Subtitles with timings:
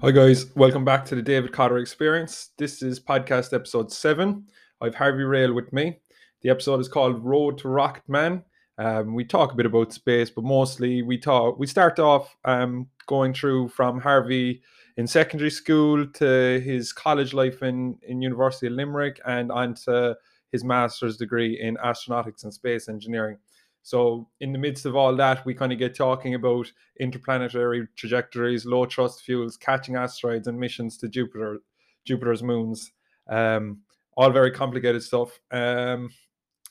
[0.00, 0.54] Hi, guys.
[0.56, 2.50] Welcome back to the David Cotter Experience.
[2.58, 4.48] This is podcast episode seven.
[4.80, 6.00] I've Harvey Rael with me.
[6.42, 8.42] The episode is called Road to Rocket Man.
[8.76, 11.60] Um, we talk a bit about space, but mostly we talk.
[11.60, 14.62] We start off um, going through from Harvey
[14.96, 20.16] in secondary school to his college life in in University of Limerick, and on to
[20.50, 23.38] his master's degree in astronautics and space engineering.
[23.84, 28.64] So, in the midst of all that, we kind of get talking about interplanetary trajectories,
[28.64, 31.58] low thrust fuels, catching asteroids, and missions to Jupiter,
[32.06, 32.92] Jupiter's moons.
[33.28, 33.82] Um,
[34.16, 36.08] all very complicated stuff um,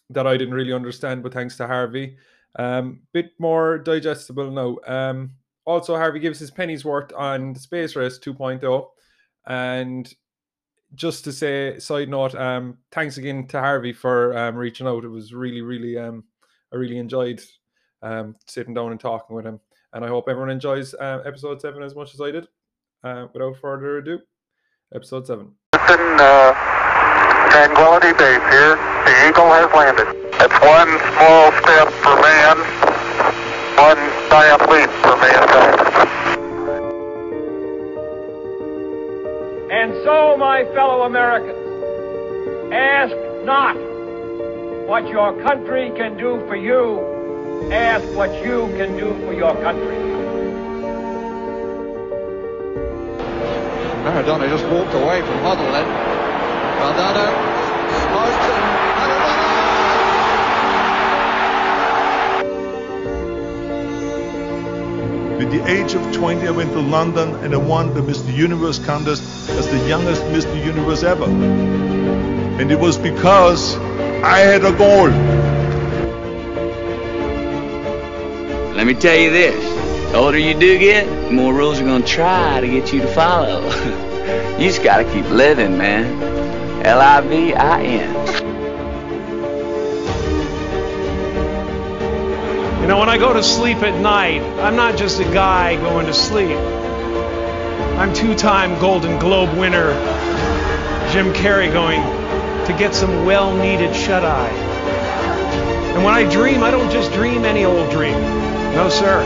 [0.10, 2.18] that I didn't really understand, but thanks to Harvey,
[2.58, 4.78] um, bit more digestible now.
[4.88, 8.88] Um, also, Harvey gives his pennies worth on the Space Race 2.0,
[9.46, 10.12] and
[10.96, 15.04] just to say, side note, um, thanks again to Harvey for um, reaching out.
[15.04, 16.24] It was really, really um,
[16.74, 17.42] I really enjoyed
[18.02, 19.60] um, sitting down and talking with him.
[19.94, 22.48] And I hope everyone enjoys uh, episode seven as much as I did.
[23.04, 24.20] Uh, without further ado,
[24.96, 25.52] episode seven.
[25.74, 26.54] Listen, uh,
[27.52, 28.76] Tranquility Base here.
[29.06, 30.08] The Eagle has landed.
[30.40, 32.58] It's one small step for man,
[33.78, 35.80] one giant leap for mankind.
[39.72, 41.60] And so, my fellow Americans,
[42.74, 43.14] ask
[43.46, 43.76] not
[44.88, 47.00] what your country can do for you,
[47.72, 49.96] ask what you can do for your country.
[54.04, 55.88] Maradona just walked away from Huddle then.
[56.80, 57.28] Valdano
[58.04, 58.74] smoked and
[65.40, 68.34] With the age of 20, I went to London and I won the Mr.
[68.36, 70.66] Universe contest as the youngest Mr.
[70.66, 72.13] Universe ever.
[72.60, 73.76] And it was because
[74.24, 75.10] I had a goal.
[78.76, 80.12] Let me tell you this.
[80.12, 83.08] The older you do get, the more rules are gonna try to get you to
[83.08, 83.64] follow.
[84.60, 86.86] you just gotta keep living, man.
[86.86, 88.14] L-I-V-I-N.
[92.82, 96.06] You know, when I go to sleep at night, I'm not just a guy going
[96.06, 96.58] to sleep.
[97.98, 99.94] I'm two time Golden Globe winner
[101.14, 102.02] Jim Carrey going
[102.68, 104.50] to get some well needed shut eye.
[105.94, 108.20] And when I dream, I don't just dream any old dream.
[108.74, 109.22] No, sir.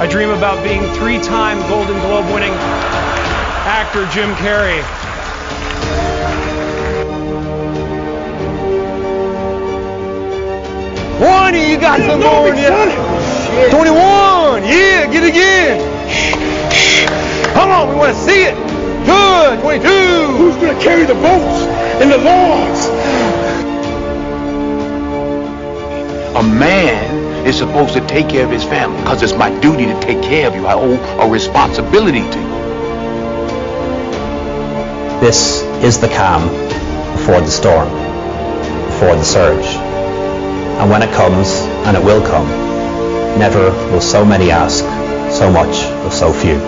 [0.00, 2.54] I dream about being three time Golden Globe winning
[3.64, 4.82] actor Jim Carrey.
[11.20, 13.70] One, you got some more you.
[13.70, 15.78] 21, yeah, get it again.
[17.54, 18.56] Come on, we want to see it.
[19.06, 19.86] Good, 22.
[20.36, 21.53] Who's going to carry the boats
[22.00, 22.86] and the logs?
[26.36, 30.00] A man is supposed to take care of his family because it's my duty to
[30.00, 30.66] take care of you.
[30.66, 32.54] I owe a responsibility to you.
[35.20, 36.48] This is the calm
[37.16, 37.88] before the storm,
[38.86, 39.64] before the surge.
[39.64, 41.48] And when it comes,
[41.86, 42.48] and it will come,
[43.38, 44.84] never will so many ask
[45.32, 46.58] so much of so few.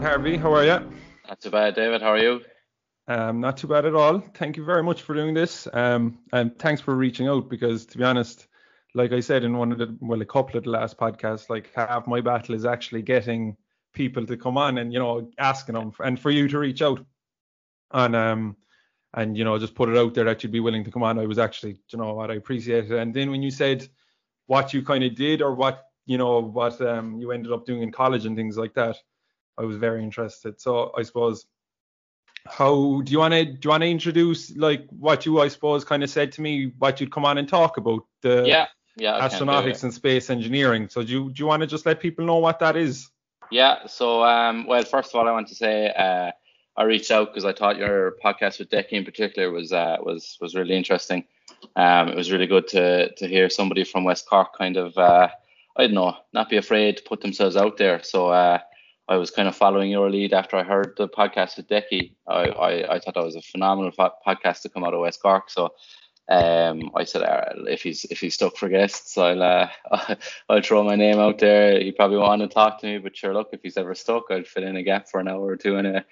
[0.00, 0.95] Harvey, how are you?
[1.36, 2.00] Not too bad, David.
[2.00, 2.40] How are you?
[3.08, 4.20] Um, not too bad at all.
[4.36, 5.68] Thank you very much for doing this.
[5.70, 8.46] Um, and thanks for reaching out because, to be honest,
[8.94, 11.70] like I said in one of the, well, a couple of the last podcasts, like
[11.74, 13.58] half my battle is actually getting
[13.92, 17.04] people to come on and, you know, asking them and for you to reach out
[17.90, 18.56] and, um,
[19.12, 21.18] and, you know, just put it out there that you'd be willing to come on.
[21.18, 22.98] I was actually, you know what, I appreciate it.
[22.98, 23.86] And then when you said
[24.46, 27.82] what you kind of did or what, you know, what um, you ended up doing
[27.82, 28.96] in college and things like that,
[29.58, 30.60] I was very interested.
[30.60, 31.46] So I suppose
[32.48, 35.84] how do you want to do you want to introduce like what you I suppose
[35.84, 39.20] kind of said to me what you'd come on and talk about the yeah yeah
[39.20, 40.88] astronautics and space engineering.
[40.88, 43.10] So do you do you want to just let people know what that is?
[43.50, 43.86] Yeah.
[43.86, 46.32] So um well first of all I want to say uh
[46.78, 50.38] I reached out because I thought your podcast with Decky in particular was uh was
[50.40, 51.24] was really interesting.
[51.74, 55.28] Um it was really good to to hear somebody from West Cork kind of uh
[55.76, 58.02] I don't know not be afraid to put themselves out there.
[58.02, 58.60] So uh
[59.08, 62.12] I was kind of following your lead after I heard the podcast with Decky.
[62.26, 65.48] I, I, I thought that was a phenomenal podcast to come out of West Cork.
[65.48, 65.74] So
[66.28, 67.22] um, I said
[67.68, 69.68] if he's if he's stuck for guests, I'll uh,
[70.48, 71.80] I'll throw my name out there.
[71.80, 74.48] He probably want to talk to me, but sure, look, if he's ever stuck, I'd
[74.48, 76.04] fill in a gap for an hour or two anyway.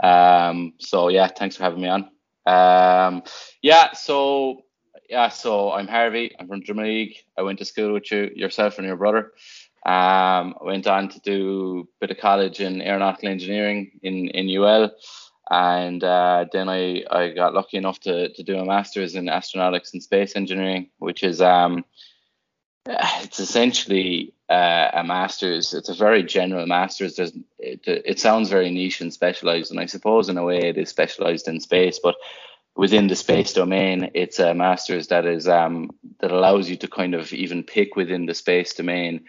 [0.00, 2.10] Um, so yeah, thanks for having me on.
[2.46, 3.22] Um,
[3.62, 4.64] yeah, so
[5.08, 6.34] yeah, so I'm Harvey.
[6.38, 7.16] I'm from Drimoleague.
[7.38, 9.32] I went to school with you, yourself, and your brother.
[9.86, 14.48] Um, I went on to do a bit of college in aeronautical engineering in, in
[14.48, 14.90] UL.
[15.50, 19.92] And uh, then I, I got lucky enough to, to do a master's in astronautics
[19.92, 21.84] and space engineering, which is um,
[22.86, 25.74] it's essentially uh, a master's.
[25.74, 27.16] It's a very general master's.
[27.16, 30.78] There's, it, it sounds very niche and specialized, and I suppose in a way it
[30.78, 32.16] is specialized in space, but
[32.76, 35.90] within the space domain, it's a master's that is um,
[36.20, 39.24] that allows you to kind of even pick within the space domain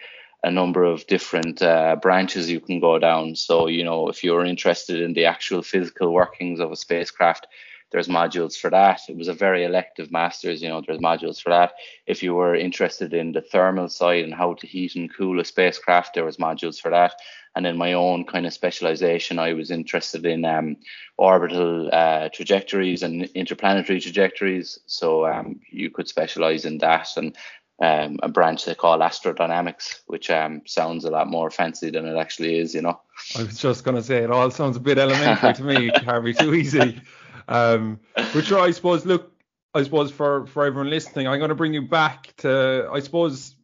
[0.46, 3.34] a number of different uh, branches you can go down.
[3.34, 7.48] So, you know, if you're interested in the actual physical workings of a spacecraft,
[7.90, 9.00] there's modules for that.
[9.08, 11.72] It was a very elective master's, you know, there's modules for that.
[12.06, 15.44] If you were interested in the thermal side and how to heat and cool a
[15.44, 17.14] spacecraft, there was modules for that.
[17.56, 20.76] And in my own kind of specialization, I was interested in um,
[21.16, 24.78] orbital uh, trajectories and interplanetary trajectories.
[24.86, 27.36] So um, you could specialize in that and
[27.82, 32.16] um, a branch they call astrodynamics, which um, sounds a lot more fancy than it
[32.16, 33.00] actually is, you know.
[33.36, 36.32] I was just going to say, it all sounds a bit elementary to me, Harvey,
[36.32, 37.00] too easy.
[37.48, 38.00] Um,
[38.32, 39.32] which I suppose, look,
[39.74, 43.54] I suppose for, for everyone listening, I'm going to bring you back to, I suppose,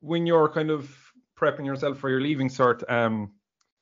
[0.00, 0.94] when you're kind of
[1.38, 3.32] prepping yourself for your leaving cert, um,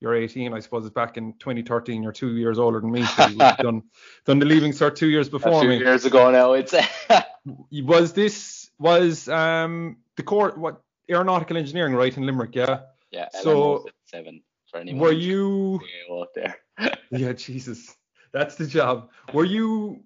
[0.01, 2.03] you're 18, I suppose it's back in 2013.
[2.03, 3.83] You're two years older than me, so you've done
[4.25, 5.79] done the leaving cert two years before a few me.
[5.79, 6.75] years ago now, it's.
[7.73, 8.37] was this
[8.79, 12.81] was um the core what aeronautical engineering right in Limerick, yeah?
[13.11, 13.29] Yeah.
[13.43, 15.01] So seven for anyone.
[15.01, 15.81] Were you?
[16.11, 16.57] Out there.
[17.11, 17.95] yeah, Jesus,
[18.33, 19.11] that's the job.
[19.33, 20.03] Were you?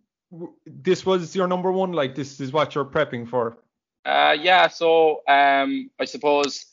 [0.66, 1.92] This was your number one.
[1.92, 3.58] Like this is what you're prepping for.
[4.04, 4.68] Uh, yeah.
[4.68, 6.66] So um, I suppose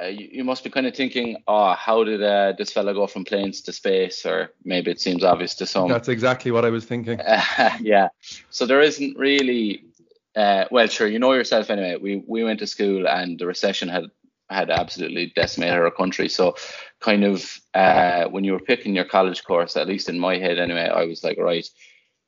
[0.00, 3.06] uh, you, you, must be kind of thinking, oh, how did uh, this fella go
[3.06, 4.24] from planes to space?
[4.24, 5.88] Or maybe it seems obvious to some.
[5.88, 7.20] That's exactly what I was thinking.
[7.80, 8.08] Yeah.
[8.50, 9.84] So there isn't really,
[10.34, 11.96] uh, well, sure, you know yourself anyway.
[12.00, 14.10] We we went to school and the recession had
[14.48, 16.28] had absolutely decimated our country.
[16.28, 16.56] So,
[17.00, 20.58] kind of uh, when you were picking your college course, at least in my head
[20.58, 21.66] anyway, I was like, right,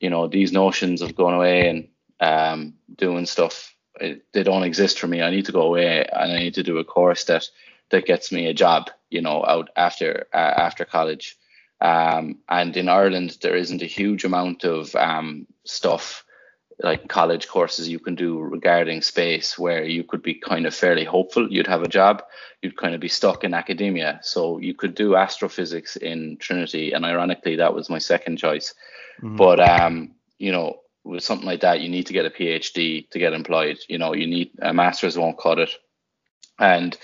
[0.01, 1.89] you know, these notions of going away and
[2.21, 5.23] um, doing stuff it, they don't exist for me.
[5.23, 7.49] I need to go away and I need to do a course that
[7.91, 11.37] that gets me a job, you know, out after uh, after college.
[11.81, 16.24] Um, and in Ireland, there isn't a huge amount of um, stuff
[16.81, 21.05] like college courses you can do regarding space where you could be kind of fairly
[21.05, 22.23] hopeful you'd have a job.
[22.63, 24.21] You'd kind of be stuck in academia.
[24.23, 28.75] So you could do astrophysics in Trinity, and ironically, that was my second choice.
[29.23, 29.37] Mm-hmm.
[29.37, 33.19] But um, you know, with something like that, you need to get a PhD to
[33.19, 33.79] get employed.
[33.89, 35.71] You know, you need a master's won't cut it.
[36.59, 36.97] And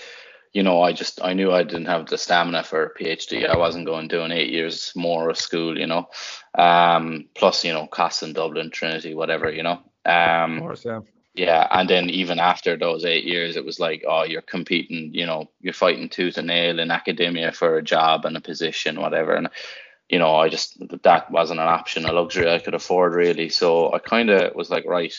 [0.53, 3.47] you know, I just I knew I didn't have the stamina for a PhD.
[3.47, 5.79] I wasn't going doing eight years more of school.
[5.79, 6.09] You know,
[6.57, 9.51] um, plus you know costs in Dublin, Trinity, whatever.
[9.51, 9.81] You know.
[10.05, 10.99] Um, of course, yeah.
[11.33, 15.25] Yeah, and then even after those eight years, it was like, oh, you're competing, you
[15.25, 19.35] know, you're fighting tooth and nail in academia for a job and a position, whatever.
[19.35, 19.47] And
[20.09, 23.47] you know, I just that wasn't an option, a luxury I could afford really.
[23.47, 25.15] So I kind of was like, right,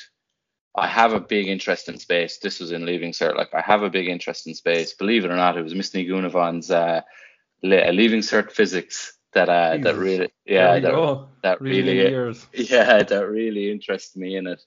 [0.75, 2.39] I have a big interest in space.
[2.39, 3.37] This was in leaving cert.
[3.37, 4.95] Like I have a big interest in space.
[4.95, 7.03] Believe it or not, it was Miss Gunavon's uh,
[7.63, 12.11] leaving cert physics that uh, that really yeah that, that really
[12.55, 14.63] yeah that really interests me in it.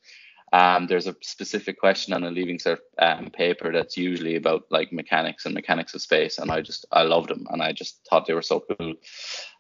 [0.54, 4.94] Um, there's a specific question on a leaving cert um, paper that's usually about like
[4.94, 8.26] mechanics and mechanics of space, and I just I loved them, and I just thought
[8.26, 8.94] they were so cool.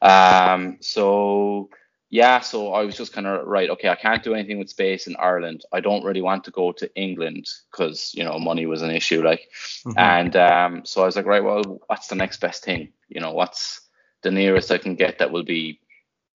[0.01, 1.69] Um, so
[2.09, 3.69] yeah, so I was just kind of right.
[3.69, 5.63] Okay, I can't do anything with space in Ireland.
[5.71, 9.23] I don't really want to go to England because you know money was an issue,
[9.23, 9.49] like,
[9.85, 9.97] mm-hmm.
[9.97, 12.93] and um, so I was like, right, well, what's the next best thing?
[13.09, 13.81] You know, what's
[14.21, 15.79] the nearest I can get that will be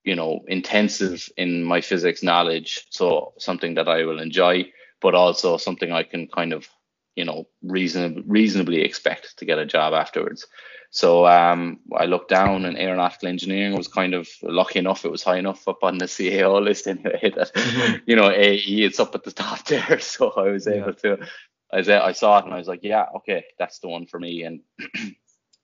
[0.05, 4.65] you know intensive in my physics knowledge so something that i will enjoy
[5.01, 6.69] but also something i can kind of
[7.17, 10.47] you know reasonably reasonably expect to get a job afterwards
[10.93, 15.23] so um, I looked down and aeronautical engineering was kind of lucky enough it was
[15.23, 17.97] high enough up on the CAO list anyway that mm-hmm.
[18.07, 21.17] you know AE it's up at the top there so I was able yeah.
[21.17, 21.27] to
[21.73, 24.19] I, was, I saw it and I was like yeah okay that's the one for
[24.19, 24.61] me and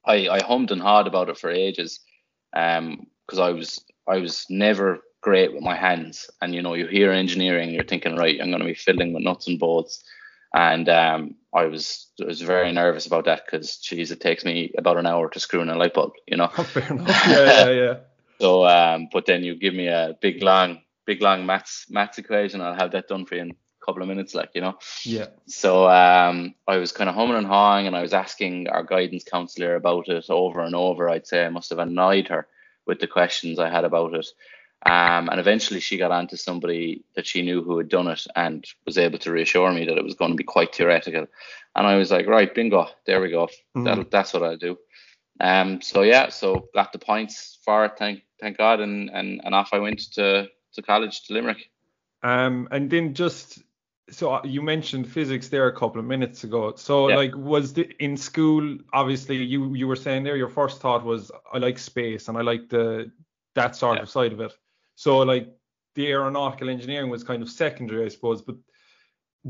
[0.07, 2.01] I, I hummed and hawed about it for ages
[2.55, 6.31] um because I was I was never great with my hands.
[6.41, 9.25] And you know, you hear engineering, you're thinking, right, I'm going to be fiddling with
[9.25, 10.05] nuts and bolts.
[10.55, 14.73] And um, I was I was very nervous about that because, geez, it takes me
[14.77, 16.51] about an hour to screw in a light bulb, you know.
[16.59, 17.09] Oh, fair enough.
[17.29, 17.95] Yeah, yeah, yeah.
[18.41, 22.61] so, um, but then you give me a big long, big long maths maths equation,
[22.61, 24.79] I'll have that done for you in a couple of minutes, like you know.
[25.05, 25.27] Yeah.
[25.47, 29.25] So um, I was kind of humming and hawing, and I was asking our guidance
[29.25, 31.09] counselor about it over and over.
[31.09, 32.47] I'd say I must have annoyed her
[32.87, 34.27] with the questions I had about it.
[34.87, 38.25] Um, and eventually she got on to somebody that she knew who had done it
[38.37, 41.27] and was able to reassure me that it was going to be quite theoretical.
[41.75, 43.49] And I was like, right, bingo, there we go.
[43.77, 44.09] Mm.
[44.11, 44.79] that's what I'll do.
[45.41, 49.55] Um, so yeah, so got the points for it, thank thank God, and and, and
[49.55, 51.71] off I went to to college to Limerick.
[52.23, 53.63] Um, and then just
[54.09, 56.75] so uh, you mentioned physics there a couple of minutes ago.
[56.77, 57.17] So Yeah.
[57.17, 61.31] like was the in school obviously you you were saying there your first thought was
[61.53, 63.11] I like space and I like the
[63.55, 64.57] that sort of side of it.
[64.97, 65.49] So like
[65.95, 68.43] the aeronautical engineering was kind of secondary I suppose.
[68.43, 68.57] But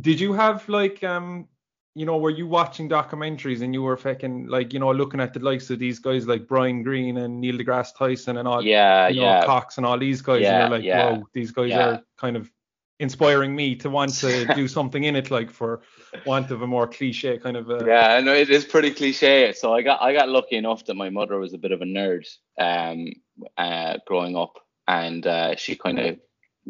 [0.01, 1.49] did you have like um
[1.95, 5.33] you know were you watching documentaries and you were fucking like you know looking at
[5.33, 9.09] the likes of these guys like Brian Greene and Neil deGrasse Tyson and all Yeah,
[9.09, 9.47] you know yeah.
[9.47, 11.89] Cox and all these guys Yeah, and you're like yeah, whoa these guys yeah.
[11.89, 12.51] are kind of
[12.99, 15.83] inspiring me to want to do something in it, like for
[16.25, 17.71] want of a more cliche kind of.
[17.71, 19.53] Uh, Yeah, I know it is pretty cliche.
[19.53, 21.85] So I got I got lucky enough that my mother was a bit of a
[21.85, 22.27] nerd
[22.59, 23.13] um,
[23.57, 24.59] uh, growing up,
[24.89, 26.19] and uh, she kind of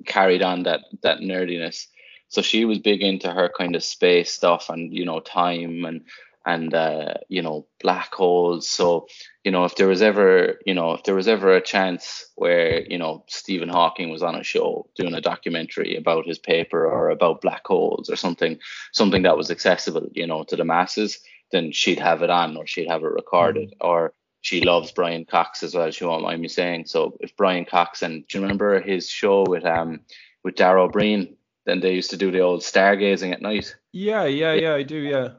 [0.05, 1.87] carried on that that nerdiness.
[2.29, 6.03] So she was big into her kind of space stuff and you know time and
[6.45, 8.69] and uh, you know black holes.
[8.69, 9.07] So
[9.45, 12.83] you know if there was ever you know if there was ever a chance where
[12.91, 17.11] you know Stephen Hawking was on a show doing a documentary about his paper or
[17.11, 18.59] about black holes or something
[18.93, 21.19] something that was accessible you know to the masses,
[21.53, 24.13] then she'd have it on or she'd have it recorded or
[24.47, 25.91] she loves Brian Cox as well.
[25.91, 26.87] She won't mind me saying.
[26.87, 30.03] So if Brian Cox and do you remember his show with um
[30.45, 31.35] with Dara Ó Briain?
[31.65, 33.75] Then they used to do the old stargazing at night.
[33.91, 35.31] yeah, yeah, yeah, I do, yeah.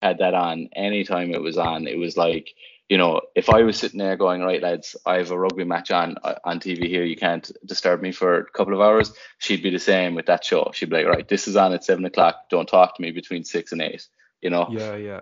[0.00, 1.86] Had that on anytime it was on.
[1.86, 2.54] It was like
[2.88, 5.90] you know if I was sitting there going right lads, I have a rugby match
[5.90, 7.04] on uh, on TV here.
[7.04, 9.12] You can't disturb me for a couple of hours.
[9.40, 10.70] She'd be the same with that show.
[10.72, 12.48] She'd be like right, this is on at seven o'clock.
[12.48, 14.08] Don't talk to me between six and eight.
[14.40, 14.68] You know.
[14.70, 15.20] Yeah, yeah.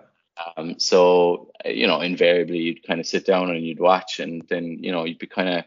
[0.57, 4.43] Um, so uh, you know, invariably you'd kind of sit down and you'd watch, and
[4.49, 5.65] then you know you'd be kind of.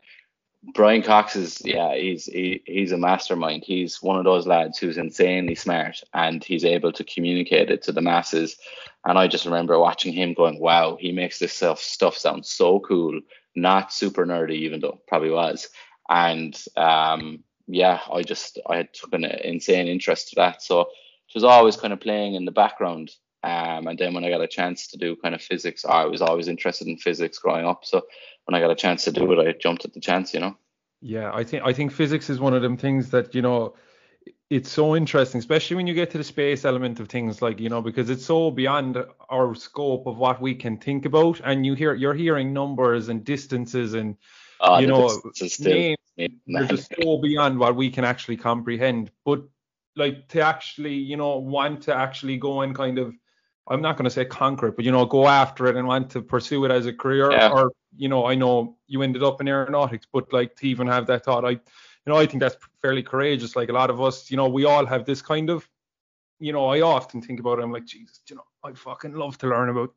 [0.75, 3.63] Brian Cox is yeah, he's he, he's a mastermind.
[3.65, 7.93] He's one of those lads who's insanely smart, and he's able to communicate it to
[7.93, 8.57] the masses.
[9.05, 12.81] And I just remember watching him going, "Wow, he makes this stuff stuff sound so
[12.81, 13.21] cool."
[13.55, 15.69] Not super nerdy, even though probably was.
[16.09, 20.63] And um, yeah, I just I had took an insane interest to that.
[20.63, 23.13] So it was always kind of playing in the background.
[23.47, 26.21] Um, and then when I got a chance to do kind of physics, I was
[26.23, 27.85] always interested in physics growing up.
[27.85, 28.07] So
[28.45, 30.57] when I got a chance to do it, I jumped at the chance, you know.
[31.01, 33.75] Yeah, I think I think physics is one of them things that you know
[34.49, 37.69] it's so interesting, especially when you get to the space element of things, like you
[37.69, 41.75] know, because it's so beyond our scope of what we can think about, and you
[41.75, 44.17] hear you're hearing numbers and distances and
[44.61, 45.21] Oh, you know
[45.61, 49.11] names they're just so beyond what we can actually comprehend.
[49.25, 49.43] But
[49.97, 53.15] like to actually, you know, want to actually go and kind of,
[53.69, 56.11] I'm not going to say conquer it, but you know, go after it and want
[56.11, 57.33] to pursue it as a career.
[57.33, 57.51] Yeah.
[57.51, 61.07] Or you know, I know you ended up in aeronautics, but like to even have
[61.07, 61.61] that thought, I, you
[62.07, 63.57] know, I think that's fairly courageous.
[63.57, 65.69] Like a lot of us, you know, we all have this kind of,
[66.39, 67.63] you know, I often think about it.
[67.63, 69.95] I'm like, Jesus, you know, I'd fucking love to learn about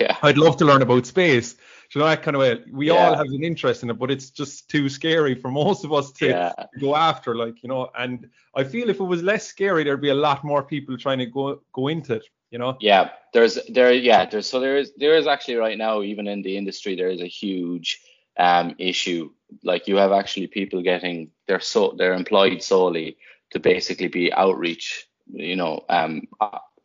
[0.00, 0.16] Yeah.
[0.22, 1.56] I'd love to learn about space.
[1.94, 2.60] You know that kind of way?
[2.70, 5.92] We all have an interest in it, but it's just too scary for most of
[5.92, 6.52] us to Yeah.
[6.80, 7.34] go after.
[7.34, 10.42] Like you know, and I feel if it was less scary, there'd be a lot
[10.44, 12.24] more people trying to go go into it.
[12.52, 12.76] You know?
[12.80, 16.42] Yeah, there's there yeah there's so there is there is actually right now even in
[16.42, 18.00] the industry there is a huge
[18.38, 19.30] um issue
[19.62, 23.16] like you have actually people getting they're so they're employed solely
[23.50, 26.22] to basically be outreach you know um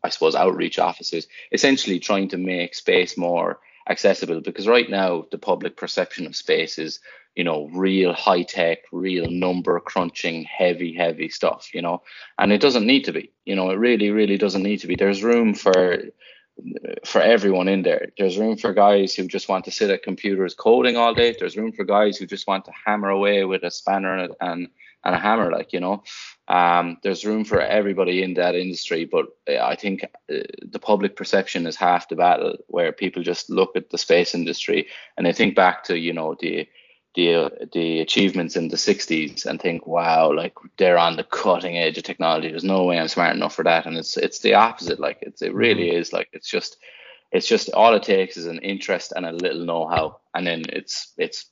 [0.04, 3.60] I suppose outreach officers essentially trying to make space more
[3.90, 7.00] accessible because right now the public perception of space is
[7.38, 12.02] you know real high tech real number crunching heavy heavy stuff you know?
[12.40, 14.96] And it doesn't need to be you know it really really doesn't need to be.
[14.96, 16.00] There's room for
[17.06, 18.08] for everyone in there.
[18.18, 21.36] There's room for guys who just want to sit at computers coding all day.
[21.38, 24.68] There's room for guys who just want to hammer away with a spanner and and,
[25.04, 26.04] a hammer like you know?
[26.50, 31.68] Um, there's room for everybody in that industry but i think uh, the public perception
[31.68, 35.56] is half the battle where people just look at the space industry and they think
[35.56, 36.68] back to you know the
[37.18, 41.98] the the achievements in the 60s and think wow like they're on the cutting edge
[41.98, 42.50] of technology.
[42.50, 43.88] There's no way i'm smart enough for that.
[43.88, 45.00] And it's it's the opposite.
[45.00, 45.98] Like it's it really mm-hmm.
[45.98, 46.14] is.
[46.14, 46.78] Like it's just
[47.32, 50.20] it's just all it takes is an interest and a little know-how.
[50.36, 51.50] And then it's it's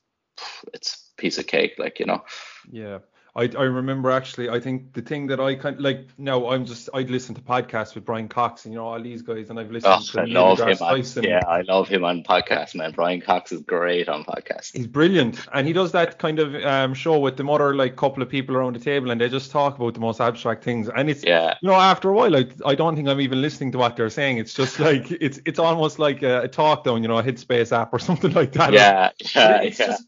[0.72, 2.24] it's piece of cake like you know?
[2.72, 3.00] Yeah.
[3.36, 6.65] I, I remember actually I think the thing that I kind of, like now I'm
[6.65, 9.60] just I'd listen to podcasts with Brian Cox and you know all these guys and
[9.60, 12.92] I've listened oh, to I love him on, yeah I love him on podcasts man
[12.92, 16.94] Brian Cox is great on podcasts He's brilliant, and he does that kind of um,
[16.94, 19.77] show with the other like couple of people around the table, and they just talk
[19.77, 20.89] about the most abstract things.
[20.89, 23.72] And it's yeah you know after a while, like I don't think I'm even listening
[23.74, 24.38] to what they're saying.
[24.38, 27.72] It's just like it's it's almost like a, a talk down, you know, a Headspace
[27.72, 28.74] app or something like that.
[28.74, 30.08] yeah yeah it's yeah just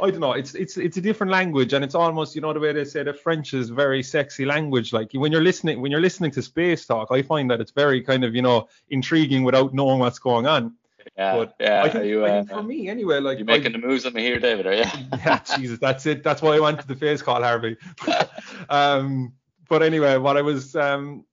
[0.00, 0.32] I don't know.
[0.32, 3.02] It's it's it's a different language, and it's almost you know the way they say
[3.02, 4.92] that French is very sexy language.
[4.92, 8.02] Like when you're listening when you're listening to space talk, I find that it's very
[8.02, 10.74] kind of you know intriguing without knowing what's going on.
[11.16, 13.72] yeah, But yeah I think, you, I uh, think for me anyway, like you're making
[13.72, 16.22] the moves on me here David are you yeah, Jesus, that's it.
[16.22, 17.76] That's why I went to the face call, Harvey.
[18.68, 19.32] um,
[19.68, 21.24] but anyway, what I was um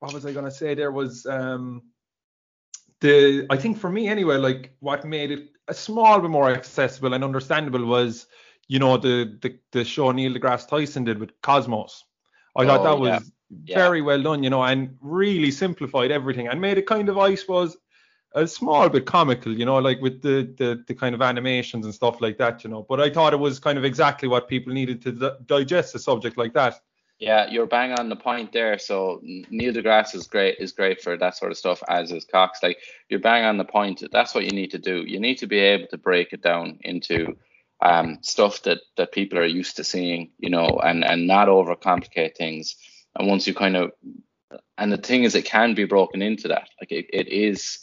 [0.00, 0.74] what was I gonna say?
[0.74, 1.82] There was um,
[3.00, 7.14] the I think for me anyway, like what made it a small bit more accessible
[7.14, 8.26] and understandable was,
[8.68, 12.04] you know, the the, the show Neil deGrasse Tyson did with Cosmos.
[12.56, 13.18] I thought Oh, that yeah.
[13.18, 13.32] was
[13.66, 17.34] very well done, you know, and really simplified everything and made it kind of, I
[17.34, 17.76] suppose,
[18.34, 21.94] a small bit comical, you know, like with the, the the kind of animations and
[21.94, 22.84] stuff like that, you know.
[22.88, 25.98] But I thought it was kind of exactly what people needed to di- digest a
[25.98, 26.80] subject like that.
[27.20, 28.78] Yeah, you're bang on the point there.
[28.78, 32.62] So Neil deGrasse is great is great for that sort of stuff, as is Cox.
[32.62, 32.78] Like
[33.10, 34.02] you're bang on the point.
[34.10, 35.04] That's what you need to do.
[35.06, 37.36] You need to be able to break it down into
[37.82, 42.36] um, stuff that that people are used to seeing, you know, and and not overcomplicate
[42.36, 42.76] things.
[43.14, 43.92] And once you kind of,
[44.78, 46.70] and the thing is, it can be broken into that.
[46.80, 47.80] Like it, it is,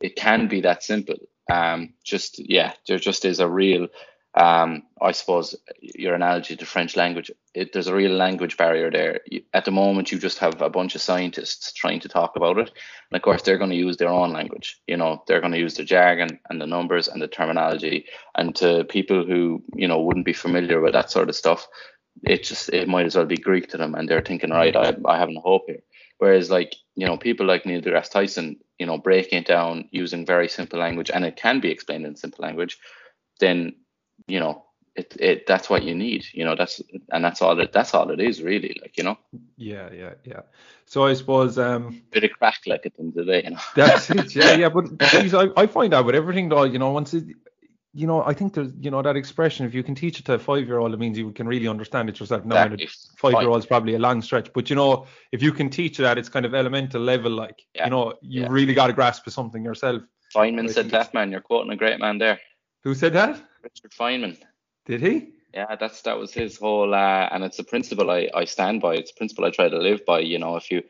[0.00, 1.16] it can be that simple.
[1.52, 3.86] Um, just yeah, there just is a real
[4.34, 9.20] um, I suppose your analogy to French language, it, there's a real language barrier there.
[9.26, 12.58] You, at the moment, you just have a bunch of scientists trying to talk about
[12.58, 12.70] it,
[13.10, 14.80] and of course, they're going to use their own language.
[14.86, 18.06] You know, they're going to use the jargon and the numbers and the terminology.
[18.36, 21.66] And to people who you know wouldn't be familiar with that sort of stuff,
[22.22, 24.94] it just it might as well be Greek to them, and they're thinking, right, I,
[25.06, 25.82] I have no hope here.
[26.18, 30.24] Whereas, like you know, people like Neil deGrasse Tyson, you know, breaking it down using
[30.24, 32.78] very simple language, and it can be explained in simple language,
[33.40, 33.74] then
[34.26, 34.64] you know
[34.96, 38.10] it, it that's what you need you know that's and that's all it that's all
[38.10, 39.18] it is really like you know
[39.56, 40.40] Yeah, yeah, yeah.
[40.86, 43.50] So I suppose um bit of crack like at the end of the day you
[43.50, 44.34] know that's it.
[44.34, 44.68] Yeah, yeah.
[44.68, 47.24] But geez, I, I find out with everything though, you know, once it
[47.92, 50.34] you know, I think there's you know that expression, if you can teach it to
[50.34, 52.44] a five year old, it means you can really understand it yourself.
[52.44, 52.88] Now Exactly.
[53.16, 54.52] five year old's probably a long stretch.
[54.52, 57.90] But you know, if you can teach that, its kind of elemental level, like you
[57.90, 58.48] know, you yeah.
[58.48, 60.02] really got to grasp of something yourself.
[60.34, 62.38] Feynman said that man you're quoting a great man there
[62.84, 63.42] Who said that?
[63.62, 64.36] Richard Feynman
[64.86, 65.32] Did he?
[65.52, 68.94] yeah that's that was his whole uh, and it's a principle I, I stand by
[68.94, 70.82] it's a principle I try to live by you know if you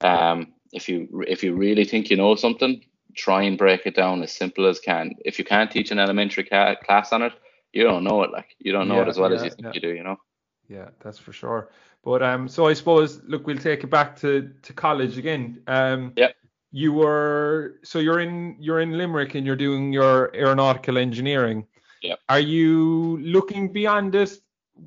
[0.00, 2.82] um if you if you really think you know something
[3.14, 6.44] try and break it down as simple as can if you can't teach an elementary
[6.44, 7.32] ca- class on it
[7.72, 9.62] you don't know it like you don't know Yeah, it as well as you think
[9.64, 9.72] yeah.
[9.74, 10.16] you do you know
[10.68, 11.70] Yeah, that's for sure.
[12.04, 15.62] But um, so I suppose look, we'll take it back to to college again.
[15.66, 16.32] Um, yeah.
[16.70, 21.66] You were so you're in you're in Limerick and you're doing your aeronautical engineering.
[22.02, 22.16] Yeah.
[22.28, 24.38] Are you looking beyond it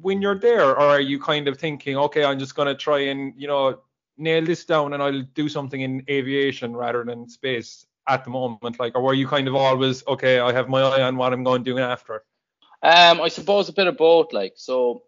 [0.01, 3.33] when you're there, or are you kind of thinking, okay, I'm just gonna try and
[3.37, 3.79] you know
[4.17, 8.79] nail this down and I'll do something in aviation rather than space at the moment?
[8.79, 10.39] Like, or were you kind of always okay?
[10.39, 12.23] I have my eye on what I'm going to do after.
[12.83, 14.31] Um, I suppose a bit of both.
[14.31, 15.03] Like, so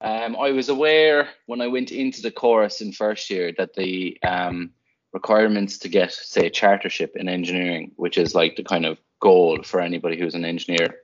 [0.00, 4.18] um, I was aware when I went into the course in first year that the
[4.22, 4.72] um,
[5.12, 9.62] requirements to get, say, a chartership in engineering, which is like the kind of goal
[9.62, 10.96] for anybody who's an engineer,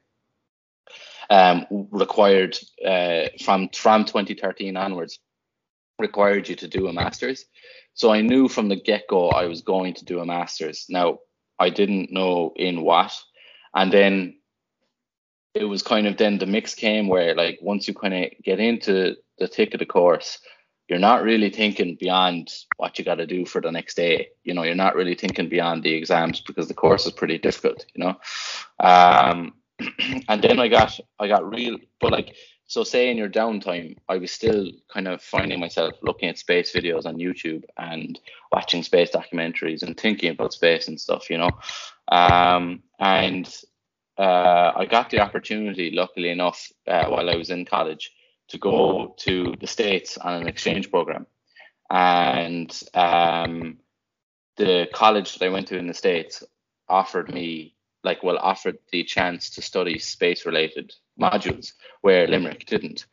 [1.30, 5.18] um, required uh, from from 2013 onwards,
[5.98, 7.44] required you to do a master's.
[7.94, 10.86] So I knew from the get go I was going to do a master's.
[10.88, 11.18] Now
[11.58, 13.16] I didn't know in what,
[13.74, 14.36] and then
[15.54, 18.60] it was kind of then the mix came where like once you kind of get
[18.60, 20.38] into the thick of the course,
[20.88, 24.28] you're not really thinking beyond what you got to do for the next day.
[24.42, 27.86] You know, you're not really thinking beyond the exams because the course is pretty difficult.
[27.94, 28.20] You know,
[28.80, 29.54] um,
[30.28, 32.34] and then I got I got real, but like
[32.66, 36.72] so say in your downtime, I was still kind of finding myself looking at space
[36.72, 38.18] videos on YouTube and
[38.52, 41.30] watching space documentaries and thinking about space and stuff.
[41.30, 41.50] You know,
[42.12, 43.52] um, and
[44.18, 48.12] uh, I got the opportunity, luckily enough, uh, while I was in college,
[48.48, 51.26] to go to the States on an exchange program.
[51.90, 53.78] And um,
[54.56, 56.44] the college that I went to in the States
[56.88, 63.06] offered me, like, well, offered the chance to study space related modules where Limerick didn't.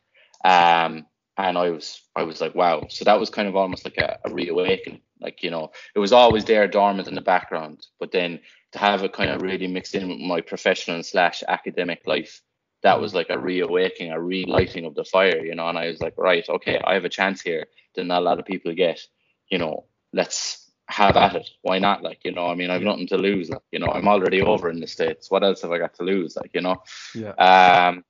[0.43, 1.05] Um,
[1.37, 2.87] and I was, I was like, wow.
[2.89, 5.01] So that was kind of almost like a, a reawakening.
[5.19, 8.39] Like, you know, it was always there dormant in the background, but then
[8.71, 12.41] to have it kind of really mixed in with my professional slash academic life,
[12.83, 15.67] that was like a reawakening, a relighting of the fire, you know.
[15.67, 18.39] And I was like, right, okay, I have a chance here that not a lot
[18.39, 19.01] of people get.
[19.49, 21.49] You know, let's have at it.
[21.61, 22.03] Why not?
[22.03, 23.49] Like, you know, I mean, I've nothing to lose.
[23.49, 25.29] Like, you know, I'm already over in the states.
[25.29, 26.35] What else have I got to lose?
[26.35, 26.81] Like, you know.
[27.13, 27.31] Yeah.
[27.31, 28.03] Um.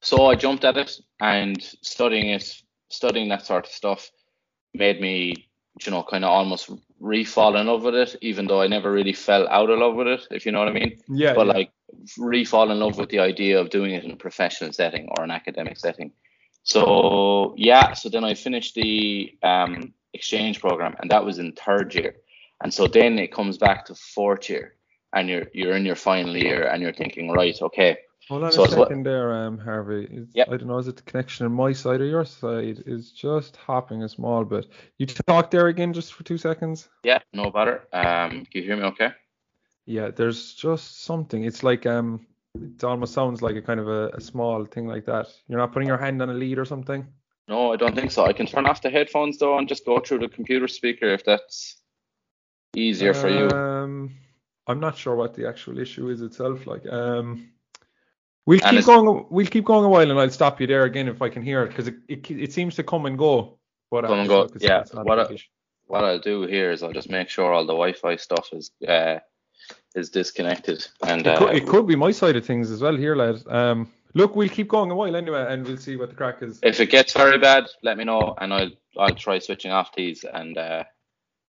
[0.00, 2.52] So I jumped at it, and studying it,
[2.88, 4.10] studying that sort of stuff,
[4.74, 5.48] made me,
[5.84, 9.12] you know, kind of almost re-fall in love with it, even though I never really
[9.12, 11.00] fell out of love with it, if you know what I mean.
[11.08, 11.34] Yeah.
[11.34, 11.52] But yeah.
[11.52, 11.72] like
[12.18, 15.30] re-fall in love with the idea of doing it in a professional setting or an
[15.30, 16.12] academic setting.
[16.64, 21.94] So yeah, so then I finished the um, exchange program, and that was in third
[21.94, 22.16] year.
[22.62, 24.74] And so then it comes back to fourth year,
[25.12, 27.98] and you're you're in your final year, and you're thinking, right, okay,
[28.28, 30.08] Hold on So a second there, um, Harvey.
[30.10, 30.48] Is, Yep.
[30.48, 33.56] I don't know, is it the connection on my side or your side is just
[33.56, 34.68] hopping a small bit.
[34.98, 36.88] You talk there again just for two seconds?
[37.02, 37.82] Yeah, no bother.
[37.92, 39.10] Um, can you hear me okay?
[39.86, 41.44] Yeah, there's just something.
[41.44, 45.06] It's like um, it almost sounds like a kind of a, a small thing like
[45.06, 45.26] that.
[45.48, 47.06] You're not putting your hand on a lead or something.
[47.48, 48.24] No, I don't think so.
[48.24, 51.24] I can turn off the headphones though and just go through the computer speaker if
[51.24, 51.76] that's
[52.74, 53.48] easier for you.
[53.50, 54.14] Um,
[54.66, 56.66] I'm not sure what the actual issue is itself.
[56.66, 57.50] Like, um,
[58.46, 59.26] we'll And keep going.
[59.30, 61.62] We'll keep going a while, and I'll stop you there again if I can hear
[61.64, 63.58] it because it, it it seems to come and go.
[63.90, 64.48] But uh, Come and go.
[64.60, 64.80] Yeah.
[64.80, 65.36] it's not a What I-
[65.86, 69.18] What I'll do here is I'll just make sure all the Wi-Fi stuff is uh,
[69.94, 72.96] is disconnected and It could, uh, it could be my side of things as well
[72.96, 73.42] here, lad.
[73.46, 76.58] Um, look, we'll keep going a while anyway, and we'll see what the crack is.
[76.62, 80.24] if it gets very bad, let me know and I'll I'll try switching off these
[80.24, 80.84] and uh,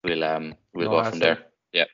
[0.04, 1.38] we'll um we'll No go from there.
[1.72, 1.84] Yeah.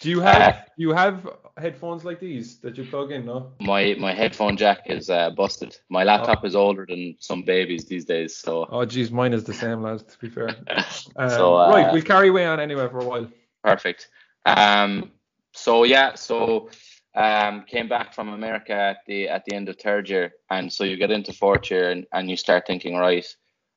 [0.00, 3.26] Do you have Uh, do you have headphones like these that you plug in?
[3.26, 3.52] No.
[3.60, 5.76] My my headphone jack is uh, busted.
[5.90, 9.52] My laptop is older than some babies these days, so Oh, geez, mine is the
[9.54, 10.08] same, lad.
[10.08, 10.48] To be fair.
[11.16, 13.28] Um, So, uh, right, we'll carry way on anyway for a while.
[13.62, 14.08] Perfect.
[14.46, 15.12] Um,
[15.52, 16.70] so yeah, so
[17.14, 20.84] um, came back from America at the at the end of third year, and so
[20.84, 23.26] you get into fourth year, and, and you start thinking, right,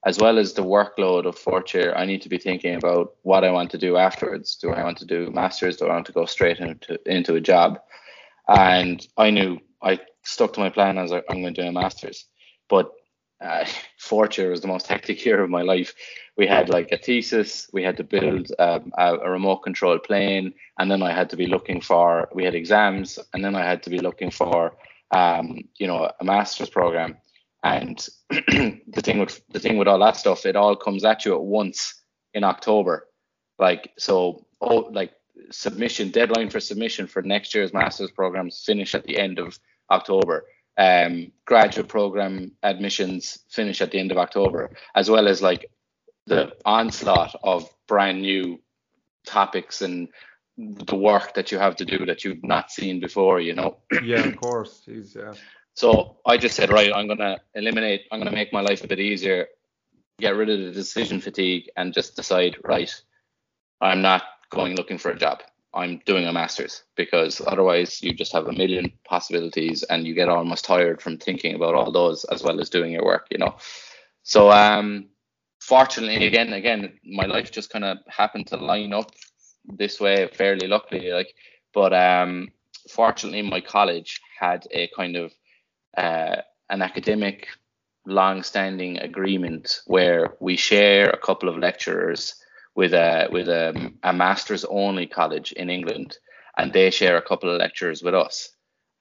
[0.06, 3.44] as well as the workload of fourth year, I need to be thinking about what
[3.44, 4.56] I want to do afterwards.
[4.56, 5.78] Do I want to do masters?
[5.78, 7.80] Do I want to go straight into into a job?
[8.48, 12.26] And I knew I stuck to my plan as I'm going to do a masters,
[12.70, 12.92] but
[13.40, 13.66] uh,
[13.98, 15.94] fourth year was the most hectic year of my life.
[16.38, 20.54] We had like a thesis, we had to build um, a, a remote control plane,
[20.80, 22.30] and then I had to be looking for.
[22.34, 24.78] We had exams, and then I had to be looking for,
[25.12, 27.18] um, you know, a master's program.
[27.64, 27.98] And
[28.30, 31.42] the thing with the thing with all that stuff, it all comes at you at
[31.42, 32.02] once
[32.34, 33.08] in October.
[33.60, 35.14] Like so, oh, like
[35.52, 39.60] submission deadline for submission for next year's master's programs finish at the end of
[39.92, 40.46] October
[40.78, 45.72] um, graduate program admissions finish at the end of October, as well as like
[46.28, 48.60] the onslaught of brand new
[49.26, 50.10] topics and
[50.58, 53.78] the work that you have to do that you've not seen before, you know.
[54.04, 54.84] Yeah, of course.
[54.88, 55.34] Jeez, yeah.
[55.74, 59.00] So I just said, right, I'm gonna eliminate, I'm gonna make my life a bit
[59.00, 59.48] easier,
[60.20, 62.92] get rid of the decision fatigue, and just decide, right,
[63.80, 65.44] I'm not going looking for a job.
[65.78, 70.30] I'm doing a master's because otherwise you just have a million possibilities and you get
[70.30, 73.56] almost tired from thinking about all those as well as doing your work, you know.
[74.24, 75.10] So um
[75.62, 79.12] fortunately again again my life just kind of happened to line up
[79.66, 81.34] this way fairly luckily like
[81.74, 82.50] but um
[82.90, 85.34] fortunately my college had a kind of
[85.98, 87.48] uh, an academic
[88.06, 92.36] long-standing agreement where we share a couple of lecturers
[92.78, 96.16] with a with a, a masters only college in England,
[96.58, 98.52] and they share a couple of lectures with us,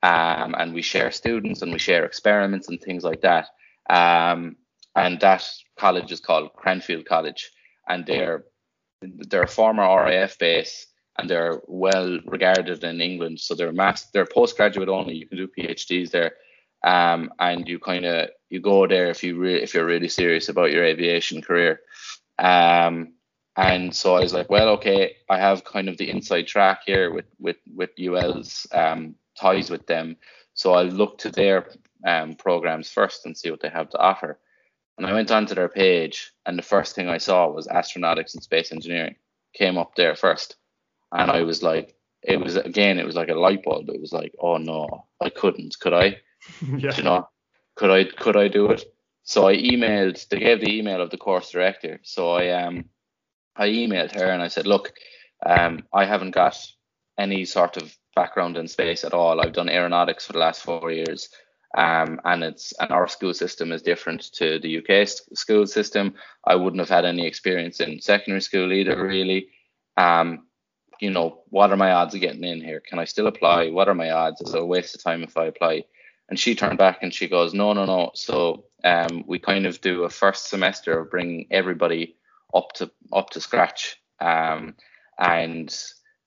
[0.03, 3.47] um, and we share students and we share experiments and things like that.
[3.89, 4.57] Um,
[4.97, 5.47] and that
[5.79, 7.51] college is called Cranfield College,
[7.87, 8.47] and they're
[9.03, 10.87] they're a former RAF base
[11.19, 13.41] and they're well regarded in England.
[13.41, 15.17] So they're mass they're postgraduate only.
[15.17, 16.33] You can do PhDs there.
[16.83, 20.49] Um, and you kind of you go there if you re- if you're really serious
[20.49, 21.81] about your aviation career.
[22.39, 23.16] Um,
[23.57, 27.13] and so I was like, well, okay, I have kind of the inside track here
[27.13, 30.17] with with with UL's um, ties with them,
[30.55, 31.71] so I'll look to their
[32.07, 34.39] um, programs first and see what they have to offer.
[34.99, 38.43] And I went onto their page, and the first thing I saw was astronautics and
[38.43, 39.17] space engineering
[39.55, 40.57] came up there first,
[41.13, 43.89] and I was like, it was again, it was like a light bulb.
[43.89, 46.19] It was like, oh no, I couldn't, could I?
[46.77, 46.95] yeah.
[46.97, 47.29] you know,
[47.75, 48.85] could I could I do it?
[49.23, 50.29] So I emailed.
[50.29, 52.01] They gave the email of the course director.
[52.03, 52.85] So I um
[53.57, 54.93] I emailed her and I said, look,
[55.45, 56.57] um I haven't got
[57.19, 59.41] any sort of background in space at all.
[59.41, 61.29] I've done aeronautics for the last four years.
[61.77, 66.15] Um, and it's and our school system is different to the UK school system.
[66.45, 69.49] I wouldn't have had any experience in secondary school either, really.
[69.99, 70.47] Um,
[71.01, 72.81] you know, what are my odds of getting in here?
[72.81, 73.69] Can I still apply?
[73.69, 74.41] What are my odds?
[74.41, 75.85] Is it a waste of time if I apply?
[76.31, 78.11] And she turned back and she goes, no, no, no.
[78.15, 82.17] So um, we kind of do a first semester of bringing everybody
[82.57, 84.75] up to up to scratch, um,
[85.19, 85.77] and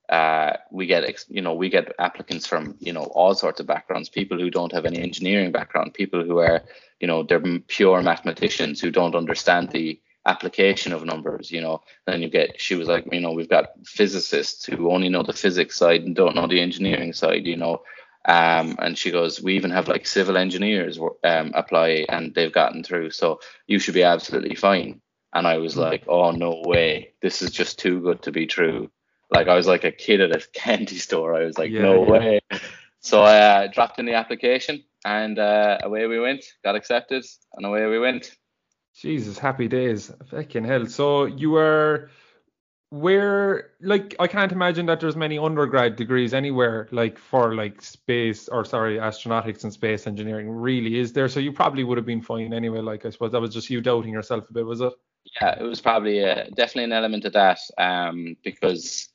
[0.09, 4.09] uh, we get you know we get applicants from you know all sorts of backgrounds,
[4.09, 6.63] people who don't have any engineering background, people who are
[6.99, 11.81] you know they're pure mathematicians who don't understand the application of numbers, you know.
[12.05, 15.33] Then you get she was like, you know, we've got physicists who only know the
[15.33, 17.81] physics side and don't know the engineering side, you know.
[18.25, 22.83] Um, and she goes, we even have like civil engineers um, apply and they've gotten
[22.83, 25.01] through, so you should be absolutely fine.
[25.33, 28.89] And I was like, oh no way, this is just too good to be true.
[29.31, 31.35] Like I was like a kid at a candy store.
[31.35, 32.09] I was like, Yeah, no yeah.
[32.11, 32.39] way.
[32.99, 36.43] so I uh, dropped in the application and uh, away we went.
[36.63, 38.35] Got accepted and away we went.
[38.95, 40.11] Jesus, happy days.
[40.31, 40.87] Fucking hell.
[40.87, 42.09] So you were
[42.91, 48.47] where like I can't imagine that there's many undergrad degrees anywhere like for like space
[48.47, 52.21] or sorry astronautics and space engineering really is there so you probably would have been
[52.23, 54.91] fine anyway like I suppose that was just you doubting yourself a bit was it
[55.41, 59.10] yeah it was probably uh, definitely an element of that um because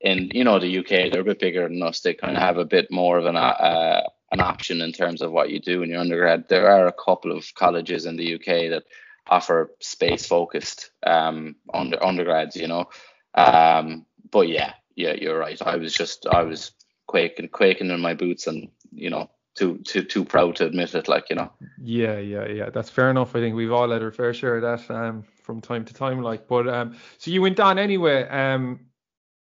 [0.00, 2.58] in you know the UK they're a bit bigger than us they kind of have
[2.58, 4.02] a bit more of an uh,
[4.32, 7.30] an option in terms of what you do in your undergrad there are a couple
[7.30, 8.84] of colleges in the UK that
[9.28, 12.86] offer space focused um, under undergrads, you know.
[13.34, 15.60] Um, but yeah, yeah, you're right.
[15.62, 16.72] I was just I was
[17.06, 21.08] quaking quaking in my boots and you know too too too proud to admit it,
[21.08, 21.50] like you know.
[21.80, 22.70] Yeah, yeah, yeah.
[22.70, 23.34] That's fair enough.
[23.34, 26.22] I think we've all had our fair share of that um, from time to time,
[26.22, 26.48] like.
[26.48, 28.80] But um, so you went on anyway, um,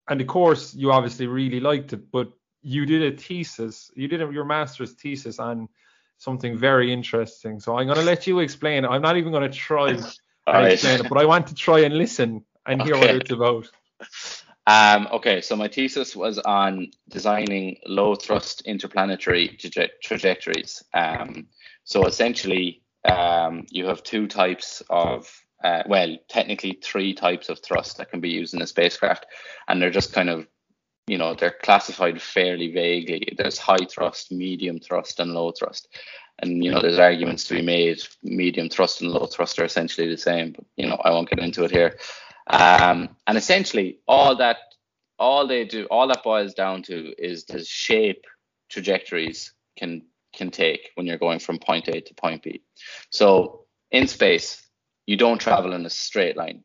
[0.08, 3.89] and of course you obviously really liked it, but you did a thesis.
[3.96, 5.70] You did a, your master's thesis on
[6.18, 7.60] something very interesting.
[7.60, 8.86] So I'm going to let you explain.
[8.86, 10.04] I'm not even going to try and
[10.48, 10.74] right.
[10.74, 13.08] explain it, but I want to try and listen and hear okay.
[13.08, 13.70] what it's about.
[14.66, 20.84] Um, okay, so my thesis was on designing low thrust interplanetary traje- trajectories.
[20.94, 21.48] Um,
[21.84, 25.30] so essentially, um, you have two types of,
[25.63, 29.26] uh, well, technically three types of thrust that can be used in a spacecraft,
[29.67, 30.47] and they're just kind of
[31.08, 33.34] you know they're classified fairly vaguely.
[33.38, 35.88] There's high thrust medium thrust and low thrust.
[36.39, 40.10] And you know there's arguments to be made medium thrust and low thrust are essentially
[40.10, 41.97] the same but you know i won't get into it here.
[42.47, 44.58] Um, and essentially all that
[45.19, 48.26] all they do all that boils down to is the shape
[48.69, 50.02] trajectories can
[50.34, 52.62] can take when you're going from point a to point b.
[53.12, 54.62] So in space
[55.06, 56.63] you don't travel in a straight line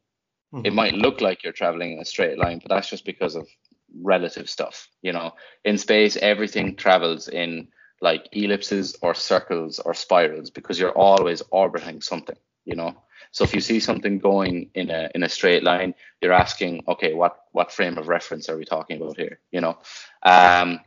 [0.53, 0.67] mm-hmm.
[0.67, 3.47] it might look like you're traveling in a straight line but that's just because of
[4.03, 4.89] relative stuff.
[5.03, 7.69] You know, in space, everything travels in
[8.01, 12.37] like ellipses or circles or spirals because you're always orbiting something.
[12.65, 16.33] You know, so if you see something going in a in a straight line, you're
[16.33, 19.41] asking, okay, what what frame of reference are we talking about here?
[19.51, 19.79] You know,
[20.23, 20.81] um,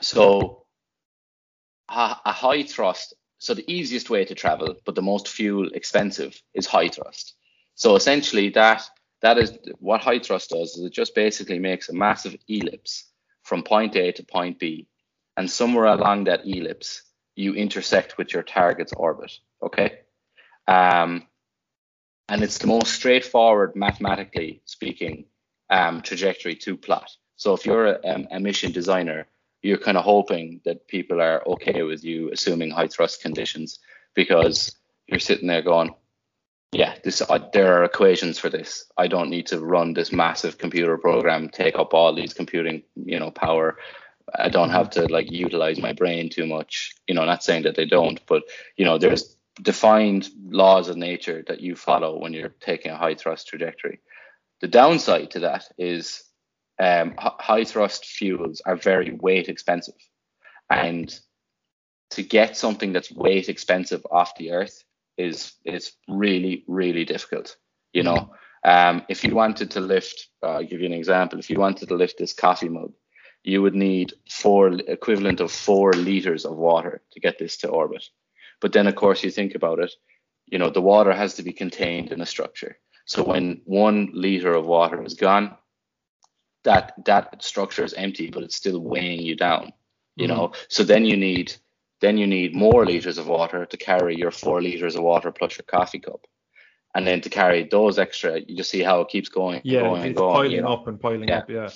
[0.00, 0.66] so
[1.88, 3.14] a, a high thrust.
[3.38, 7.34] So the easiest way to travel, but the most fuel expensive, is high thrust.
[7.74, 8.82] So essentially, that
[9.20, 13.10] that is what high thrust does is it just basically makes a massive ellipse
[13.42, 14.88] from point A to point B,
[15.36, 17.02] and somewhere along that ellipse
[17.36, 19.32] you intersect with your target's orbit.
[19.62, 19.98] Okay,
[20.68, 21.26] um,
[22.28, 25.26] and it's the most straightforward, mathematically speaking,
[25.70, 27.10] um, trajectory to plot.
[27.36, 29.26] So if you're a, a mission designer,
[29.64, 33.78] you're kind of hoping that people are okay with you assuming high thrust conditions
[34.12, 35.94] because you're sitting there going,
[36.72, 38.84] yeah, this uh, there are equations for this.
[38.98, 43.18] I don't need to run this massive computer program, take up all these computing, you
[43.18, 43.78] know, power.
[44.34, 46.94] I don't have to like utilize my brain too much.
[47.06, 48.42] You know, not saying that they don't, but
[48.76, 53.14] you know, there's defined laws of nature that you follow when you're taking a high
[53.14, 54.00] thrust trajectory.
[54.60, 56.24] The downside to that is
[56.78, 59.94] um, high thrust fuels are very weight expensive,
[60.70, 61.18] and
[62.10, 64.84] to get something that's weight expensive off the Earth
[65.16, 67.56] is is really really difficult.
[67.92, 68.34] You know,
[68.64, 71.38] um, if you wanted to lift, uh, I'll give you an example.
[71.38, 72.92] If you wanted to lift this coffee mug,
[73.44, 78.04] you would need four equivalent of four liters of water to get this to orbit.
[78.60, 79.92] But then, of course, you think about it.
[80.46, 82.78] You know, the water has to be contained in a structure.
[83.04, 85.56] So when one liter of water is gone,
[86.64, 89.72] that that structure is empty, but it's still weighing you down.
[90.16, 90.36] You mm-hmm.
[90.36, 91.54] know, so then you need
[92.00, 95.56] then you need more liters of water to carry your four liters of water plus
[95.56, 96.26] your coffee cup.
[96.94, 99.60] And then to carry those extra, you just see how it keeps going.
[99.64, 100.68] Yeah, going it's going, piling you know?
[100.68, 101.38] up and piling yeah.
[101.38, 101.50] up.
[101.50, 101.70] Yeah.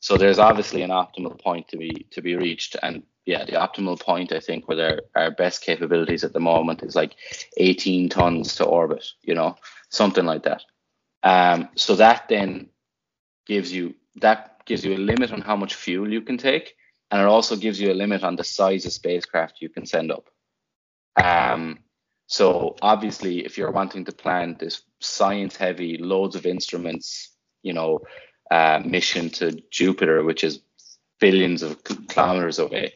[0.00, 4.00] So there's obviously an optimal point to be to be reached, and yeah, the optimal
[4.00, 7.16] point I think where there our best capabilities at the moment is like
[7.56, 9.06] 18 tons to orbit.
[9.22, 9.56] You know,
[9.90, 10.62] something like that.
[11.22, 12.70] Um, so that then
[13.46, 16.74] gives you that gives you a limit on how much fuel you can take,
[17.10, 20.10] and it also gives you a limit on the size of spacecraft you can send
[20.10, 20.28] up.
[21.22, 21.78] Um,
[22.26, 27.30] so obviously, if you're wanting to plan this science-heavy, loads of instruments,
[27.62, 28.00] you know,
[28.50, 30.60] uh, mission to Jupiter, which is
[31.20, 32.94] billions of kilometers away,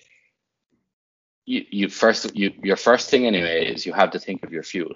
[1.45, 4.65] you, you first you your first thing anyway is you have to think of your
[4.65, 4.95] fuel.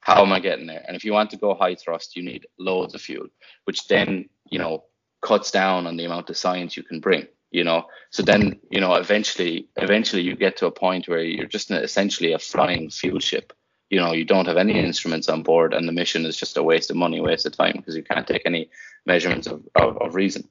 [0.00, 0.84] How am I getting there?
[0.86, 3.28] And if you want to go high thrust, you need loads of fuel,
[3.64, 4.84] which then you know
[5.22, 7.86] cuts down on the amount of science you can bring you know?
[8.10, 12.32] So then you know eventually eventually you get to a point where you're just essentially
[12.32, 13.52] a flying fuel ship.
[13.90, 16.62] You know you don't have any instruments on board and the mission is just a
[16.62, 18.70] waste of money waste of time because you can't take any
[19.06, 20.48] measurements of, of, of reason.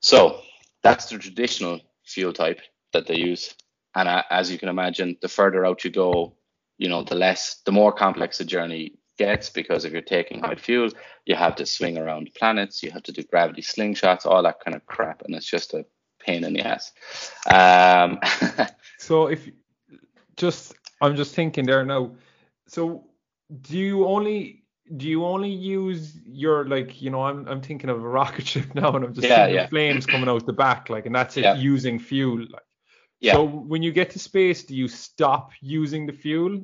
[0.00, 0.40] So
[0.82, 2.60] that's the traditional fuel type
[2.92, 3.54] that they use.
[3.94, 6.34] And uh, as you can imagine, the further out you go,
[6.78, 10.54] you know, the less, the more complex the journey gets because if you're taking high
[10.66, 10.90] fuel,
[11.26, 14.74] you have to swing around planets, you have to do gravity slingshots, all that kind
[14.74, 15.84] of crap, and it's just a
[16.26, 16.92] pain in the ass.
[17.46, 18.18] Um,
[18.98, 19.48] so if
[20.36, 22.16] just, I'm just thinking there now.
[22.66, 23.04] So
[23.60, 24.64] do you only
[24.96, 28.74] do you only use your like you know I'm I'm thinking of a rocket ship
[28.74, 29.62] now and I'm just Yeah, seeing yeah.
[29.64, 31.54] the flames coming out the back like and that's it Yeah.
[31.54, 32.68] using fuel like
[33.20, 33.34] Yeah.
[33.34, 36.60] so when you get to space do you stop using the fuel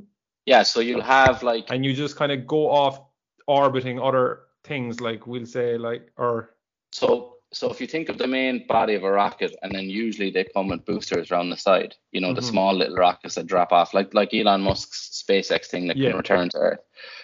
[0.46, 3.00] yeah, so you'll have like and you just kind of go off
[3.46, 6.56] orbiting other things like we'll say like or
[6.92, 10.30] So so if you think of the main body of a rocket, and then usually
[10.30, 12.50] they come with boosters around the side, you know, the Mhm.
[12.50, 16.10] small little rockets that drop off, like like Elon Musk's SpaceX thing that Yeah.
[16.10, 16.80] can return to Earth.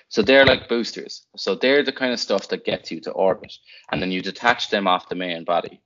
[0.09, 1.27] So they're like boosters.
[1.37, 3.53] So they're the kind of stuff that gets you to orbit,
[3.91, 5.81] and then you detach them off the main body.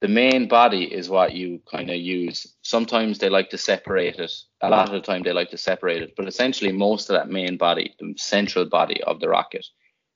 [0.00, 2.54] The main body is what you kind of use.
[2.62, 4.32] Sometimes they like to separate it.
[4.62, 7.28] A lot of the time they like to separate it, but essentially most of that
[7.28, 9.66] main body, the central body of the rocket,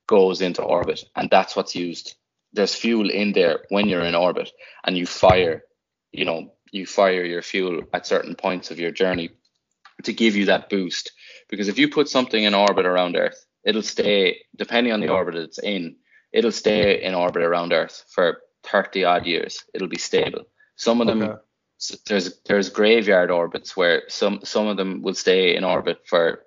[0.06, 2.14] goes into orbit, and that's what's used.
[2.52, 4.50] There's fuel in there when you're in orbit,
[4.84, 5.64] and you fire,
[6.12, 9.30] you know, you fire your fuel at certain points of your journey
[10.04, 11.10] to give you that boost.
[11.48, 15.34] Because if you put something in orbit around Earth, it'll stay, depending on the orbit
[15.34, 15.96] it's in,
[16.32, 19.64] it'll stay in orbit around Earth for 30 odd years.
[19.74, 20.44] It'll be stable.
[20.76, 21.38] Some of them Okay.
[22.06, 26.44] there's there's graveyard orbits where some some of them will stay in orbit for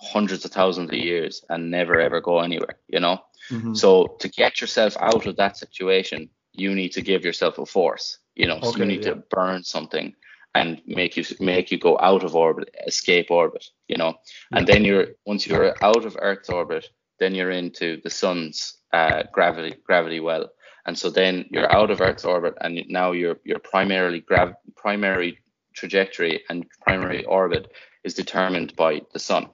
[0.00, 3.18] hundreds of thousands of years and never ever go anywhere you know
[3.50, 3.76] Mhm.
[3.76, 8.18] so to get yourself out of that situation you need to give yourself a force
[8.34, 9.10] you know so you need yeah.
[9.14, 10.14] to burn something
[10.54, 14.14] and make you make you go out of orbit escape orbit you know
[14.52, 16.90] and then you're once you're out of earth's orbit
[17.20, 20.50] then you're into the sun's uh, gravity gravity well
[20.86, 25.38] and so then you're out of earth's orbit and now your your primarily grav primary
[25.74, 27.72] trajectory and primary orbit
[28.04, 29.50] is determined by the sun.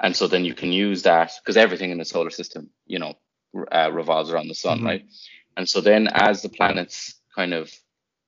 [0.00, 3.14] And so then you can use that because everything in the solar system you know
[3.72, 4.84] uh, revolves around the sun Mhm.
[4.86, 5.04] right?
[5.56, 7.72] And so then as the planets kind of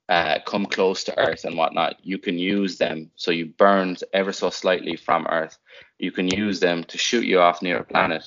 [0.08, 3.10] uh, come close to earth and whatnot you can use them.
[3.16, 5.58] So you burn ever so slightly from earth.
[5.98, 8.24] You can use them to shoot you off near a planet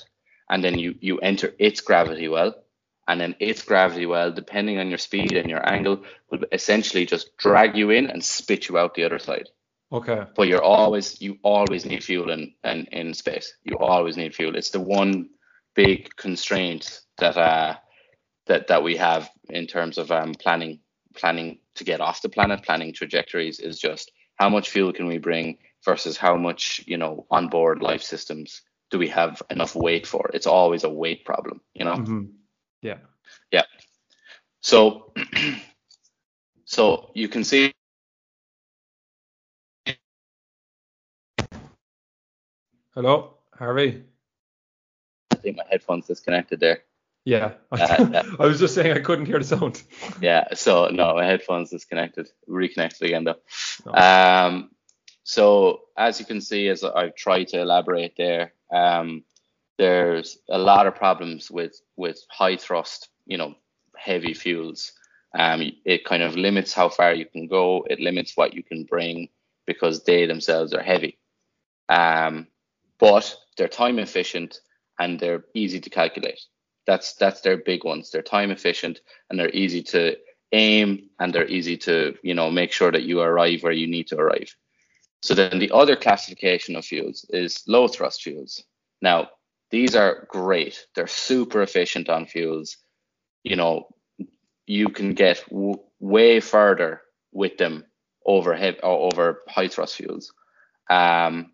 [0.50, 2.54] and then you you enter its gravity well
[3.10, 7.36] and then its gravity well depending on your speed and your angle will essentially just
[7.36, 9.48] drag you in and spit you out the other side.
[9.92, 10.22] Okay.
[10.36, 13.52] But you're always you always need fuel in, in in space.
[13.64, 14.54] You always need fuel.
[14.54, 15.30] It's the one
[15.74, 17.74] big constraint that uh
[18.46, 20.78] that that we have in terms of um planning
[21.16, 25.18] planning to get off the planet planning trajectories is just how much fuel can we
[25.18, 30.30] bring versus how much you know onboard life systems do we have enough weight for?
[30.32, 31.96] It's always a weight problem you know?
[31.96, 32.39] Mhm.
[32.82, 32.98] Yeah
[33.52, 33.64] yeah
[34.60, 35.12] so
[36.64, 37.72] so you can see
[42.94, 44.04] hello Harvey
[45.32, 46.82] I think my headphones disconnected there
[47.24, 48.22] yeah Uh, yeah.
[48.38, 49.82] I was just saying I couldn't hear the sound
[50.20, 52.28] Yeah, so no, my headphones disconnected.
[52.46, 53.36] Reconnected again though.
[53.86, 53.92] No.
[53.92, 54.70] Um,
[55.22, 59.24] so as you can see, as I've tried to elaborate there, um,
[59.80, 63.54] there's a lot of problems with with high thrust, you know,
[63.96, 64.92] heavy fuels.
[65.34, 67.86] Um, it kind of limits how far you can go.
[67.88, 69.30] It limits what you can bring
[69.66, 71.16] because they themselves are heavy.
[71.88, 72.48] Um,
[72.98, 74.60] but they're time efficient
[74.98, 76.40] and they're easy to calculate.
[76.86, 78.10] That's that's their big ones.
[78.10, 80.14] They're time efficient and they're easy to
[80.52, 84.08] aim and they're easy to you know make sure that you arrive where you need
[84.08, 84.54] to arrive.
[85.22, 88.62] So then the other classification of fuels is low thrust fuels.
[89.00, 89.30] Now
[89.70, 90.86] these are great.
[90.94, 92.76] They're super efficient on fuels.
[93.44, 93.88] You know
[94.66, 97.02] you can get w- way further
[97.32, 97.84] with them
[98.24, 100.32] over or over high thrust fuels.
[100.88, 101.50] Um,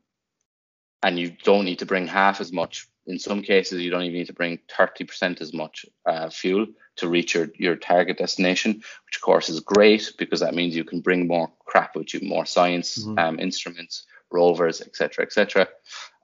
[1.02, 2.88] and you don't need to bring half as much.
[3.06, 7.08] In some cases, you don't even need to bring 30% as much uh, fuel to
[7.08, 11.00] reach your, your target destination, which of course is great because that means you can
[11.00, 13.18] bring more crap with you, more science Mhm.
[13.18, 15.68] um, instruments, rovers, etc., etc.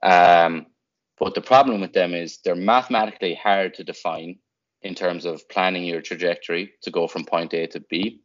[0.03, 0.65] Um,
[1.19, 4.39] but the problem with them is they're mathematically hard to define
[4.81, 8.21] in terms of planning your trajectory to go from point A to B,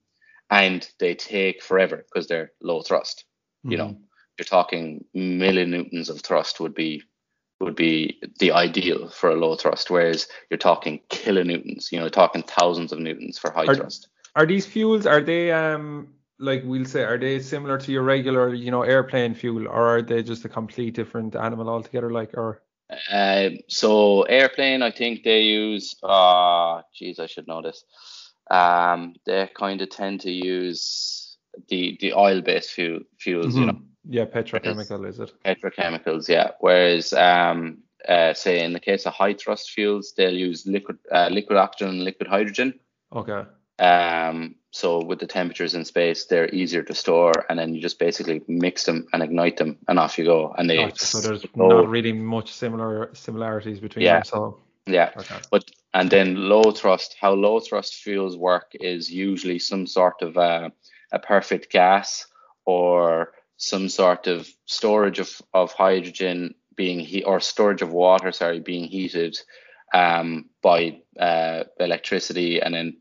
[0.51, 3.25] and they take forever because they're low thrust.
[3.65, 3.97] You know,
[4.39, 7.03] you're talking millinewtons of thrust would be
[7.61, 11.93] would be the ideal for a low thrust, whereas you're talking kilonewtons.
[11.93, 14.09] You know, talking thousands of newtons for high Are- thrust.
[14.37, 18.55] Are these fuels are they um like we'll say are they similar to your regular
[18.55, 22.63] you know airplane fuel or are they just a complete different animal altogether like or
[23.11, 25.97] Um, so airplane, I think they use.
[26.03, 27.85] Ah, geez, I should know this.
[28.51, 31.37] Um, they kind of tend to use
[31.69, 33.67] the the oil-based fuel, fuels, you Mhm.
[33.67, 35.33] know, Yeah, petrochemical is it?
[35.45, 36.29] petrochemicals.
[36.29, 36.53] Yeah.
[36.61, 41.29] Whereas, um, uh, say in the case of high thrust fuels, they'll use liquid uh,
[41.31, 42.81] liquid oxygen and liquid hydrogen.
[43.13, 43.45] Okay.
[43.79, 47.99] Um, so with the temperatures in space, they're easier to store, and then you just
[47.99, 50.55] basically mix them and ignite them, and off you go.
[50.57, 51.07] And they Gotcha.
[51.07, 54.17] So there's not really much similar similarities between Yeah.
[54.17, 54.25] them.
[54.25, 55.11] So Yeah.
[55.17, 55.37] Okay.
[55.51, 60.37] But and then low thrust, how low thrust fuels work is usually some sort of
[60.37, 60.71] a,
[61.13, 62.27] a perfect gas
[62.67, 68.61] or some sort of storage of, of hydrogen being heat or storage of water, sorry,
[68.61, 69.37] being heated
[69.95, 72.97] um, by uh, electricity and then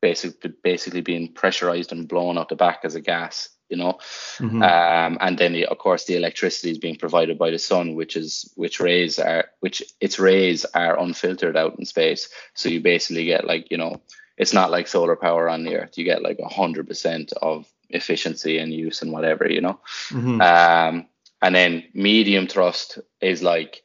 [0.00, 3.98] basically basically being pressurized and blown out the back as a gas, you know.
[4.38, 4.62] Mhm.
[4.62, 8.16] Um, and then the, of course the electricity is being provided by the sun, which
[8.16, 12.28] is which rays are which its rays are unfiltered out in space.
[12.54, 14.00] So you basically get like you know
[14.36, 15.98] it's not like solar power on the earth.
[15.98, 19.80] You get like a hundred percent of efficiency and use and whatever, you know.
[20.10, 20.40] Mhm.
[20.40, 21.06] Um,
[21.42, 23.82] and then medium thrust is like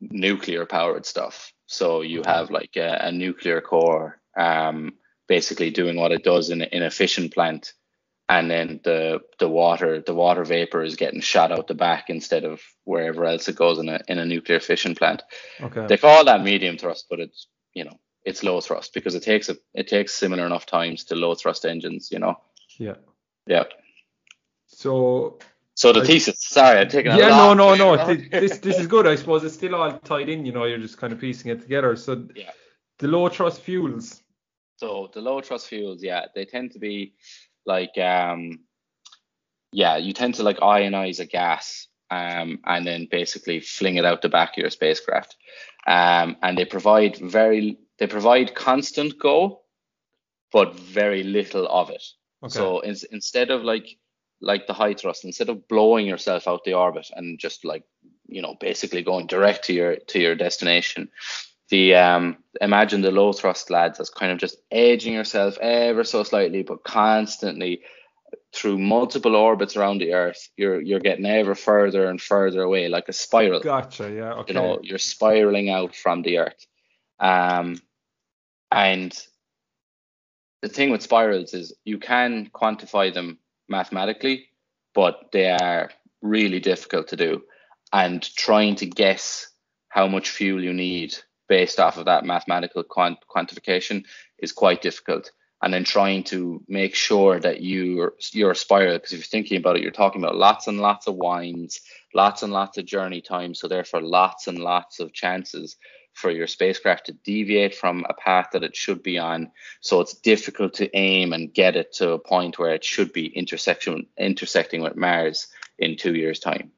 [0.00, 1.52] nuclear powered stuff.
[1.66, 4.94] So you have like a, a nuclear core, um,
[5.30, 7.72] basically doing what it does in, a- in a fission plant,
[8.28, 12.44] and then the the water the water vapor is getting shot out the back instead
[12.44, 15.22] of wherever else it goes in a in a nuclear fission plant.
[15.60, 15.86] Okay.
[15.86, 17.46] They call that medium thrust, but it's
[17.78, 21.14] you know it's low thrust because it takes a it takes similar enough times to
[21.14, 22.10] low thrust engines.
[22.12, 22.34] You know.
[22.78, 22.96] Yeah.
[23.46, 23.64] Yeah.
[24.66, 25.38] So
[25.74, 26.38] So the I- thesis.
[26.40, 27.96] Sorry, I'm taking a yeah, no, no, no.
[28.06, 29.06] This this is good.
[29.06, 30.44] I suppose it's still all tied in.
[30.46, 31.96] You know, you're just kind of piecing it together.
[31.96, 32.50] So Yeah.
[32.98, 34.19] the low thrust fuels.
[34.80, 37.12] So the low thrust fuels, yeah, they tend to be
[37.66, 38.60] like um
[39.72, 44.22] yeah, you tend to like ionize a gas um and then basically fling it out
[44.22, 45.36] the back of your spacecraft.
[45.86, 49.60] Um and they provide very they provide constant go
[50.50, 52.02] but very little of it.
[52.42, 52.52] Okay.
[52.52, 53.98] So in, instead of like
[54.40, 57.84] like the high thrust, instead of blowing yourself out the orbit and just like
[58.26, 61.10] you know basically going direct to your to your destination,
[61.70, 66.22] the um imagine the low thrust lads as kind of just edging yourself ever so
[66.22, 67.82] slightly, but constantly
[68.52, 73.08] through multiple orbits around the Earth, you're you're getting ever further and further away, like
[73.08, 74.10] a spiral Gotcha.
[74.10, 74.32] Yeah.
[74.34, 74.52] Okay.
[74.52, 76.66] you know you're spiraling out from the earth
[77.20, 77.80] um
[78.72, 79.26] and
[80.62, 84.46] the thing with spirals is you can quantify them mathematically
[84.94, 85.90] but they are
[86.22, 87.42] really difficult to do
[87.92, 89.48] and trying to guess
[89.88, 91.14] how much fuel you need
[91.50, 94.04] based off of that mathematical quant- quantification
[94.38, 95.32] is quite difficult.
[95.62, 99.76] And then trying to make sure that your your spiral because if you're thinking about
[99.76, 101.82] it you're talking about lots and lots of winds
[102.14, 103.54] lots and lots of journey time.
[103.54, 105.76] So therefore lots and lots of chances
[106.14, 109.52] for your spacecraft to deviate from a path that it should be on.
[109.80, 113.26] So it's difficult to aim and get it to a point where it should be
[113.26, 115.48] intersection intersecting with mars
[115.78, 116.72] in two years time.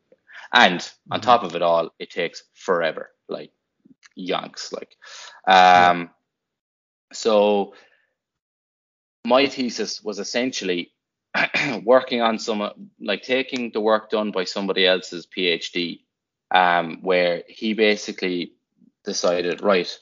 [0.53, 1.25] And on mm-hmm.
[1.25, 3.11] top of it all it takes forever.
[3.29, 3.53] Like
[4.19, 4.97] yonks like
[5.47, 6.11] um
[7.13, 7.75] so
[9.25, 10.93] my thesis was essentially
[11.85, 16.01] working on some like taking the work done by somebody else's PhD,
[16.51, 18.53] um, where he basically
[19.05, 19.99] decided, right,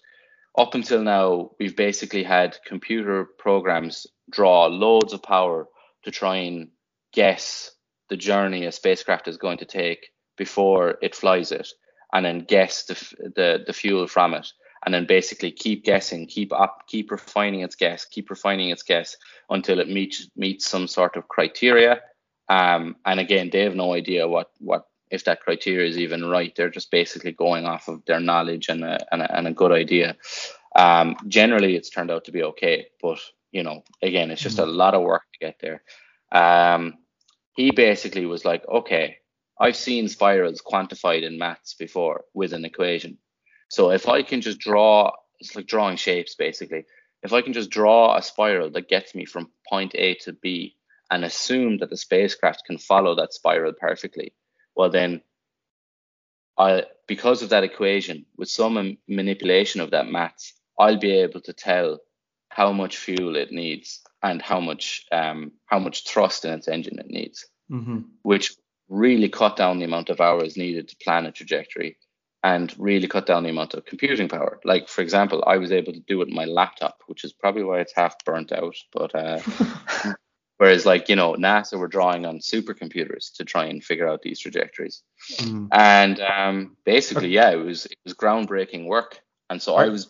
[0.59, 5.69] up until now, we've basically had computer programs draw loads of power
[6.03, 6.69] to try and
[7.13, 7.71] guess
[8.09, 11.69] the journey a spacecraft is going to take before it flies it,
[12.13, 12.95] and then guess the
[13.35, 14.53] the, the fuel from it,
[14.85, 19.17] and then basically keep guessing, keep up, keep refining its guess, keep refining its guess
[19.49, 22.01] until it meets meets some sort of criteria.
[22.49, 26.55] Um, and again, they have no idea what what if that criteria is even right.
[26.55, 29.73] They're just basically going off of their knowledge and a and a, and a good
[29.73, 30.17] idea.
[30.77, 33.19] Um, generally, it's turned out to be okay, but
[33.53, 35.83] you know, again, it's just a lot of work to get there.
[36.33, 36.99] Um,
[37.57, 39.19] he basically was like, okay,
[39.61, 43.19] I've seen spirals quantified in maths before with an equation.
[43.69, 46.87] So if I can just draw, it's like drawing shapes basically.
[47.23, 50.77] If I can just draw a spiral that gets me from point A to B
[51.11, 54.33] and assume that the spacecraft can follow that spiral perfectly,
[54.75, 55.21] well then,
[56.57, 61.43] I because of that equation, with some m- manipulation of that maths, I'll be able
[61.43, 61.99] to tell
[62.49, 66.99] how much fuel it needs and how much um, how much thrust in its engine
[66.99, 67.99] it needs Mm-hmm.
[68.23, 68.57] which
[68.91, 71.97] really cut down the amount of hours needed to plan a trajectory
[72.43, 74.61] and really cut down the amount of computing power.
[74.64, 77.62] Like, for example, I was able to do it with my laptop, which is probably
[77.62, 78.76] why it's half burnt out.
[78.93, 79.41] But uh,
[80.57, 84.41] whereas, like, you know, NASA were drawing on supercomputers to try and figure out these
[84.41, 85.03] trajectories.
[85.36, 85.68] Mm.
[85.70, 89.20] And um, basically, yeah, it was it was groundbreaking work.
[89.51, 90.09] And so I was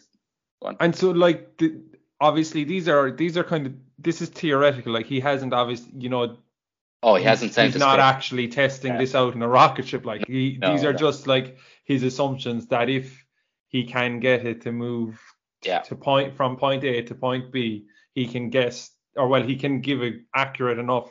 [0.78, 1.80] And so, like, the,
[2.20, 4.92] obviously, these are these are kind of this is theoretical.
[4.92, 6.38] Like, he hasn't obviously, you know,
[7.02, 7.72] Oh, he hasn't sent.
[7.72, 10.04] He's not space- actually testing this out in a rocket ship.
[10.04, 10.98] Like he, No, these are no.
[10.98, 13.24] just like his assumptions that if
[13.68, 15.18] he can get it to move
[15.64, 15.80] Yeah.
[15.80, 19.80] to point from point A to point B, he can guess or well he can
[19.80, 21.10] give a accurate enough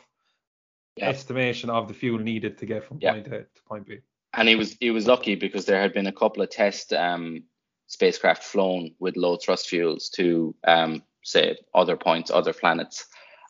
[0.96, 1.08] Yeah.
[1.08, 3.12] estimation of the fuel needed to get from Yeah.
[3.14, 3.98] point A to point B.
[4.34, 7.42] and he was he was lucky because there had been a couple of test um,
[7.88, 13.06] spacecraft flown with low thrust fuels to um, say other points, other planets,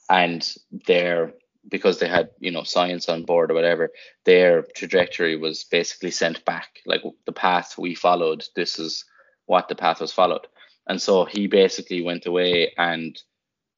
[0.09, 0.55] and
[0.86, 1.34] their
[1.68, 3.90] because they had you know science on board or whatever,
[4.24, 6.80] their trajectory was basically sent back.
[6.86, 9.04] Like the path we followed, this is
[9.46, 10.46] what the path was followed,
[10.86, 13.20] and so he basically went away and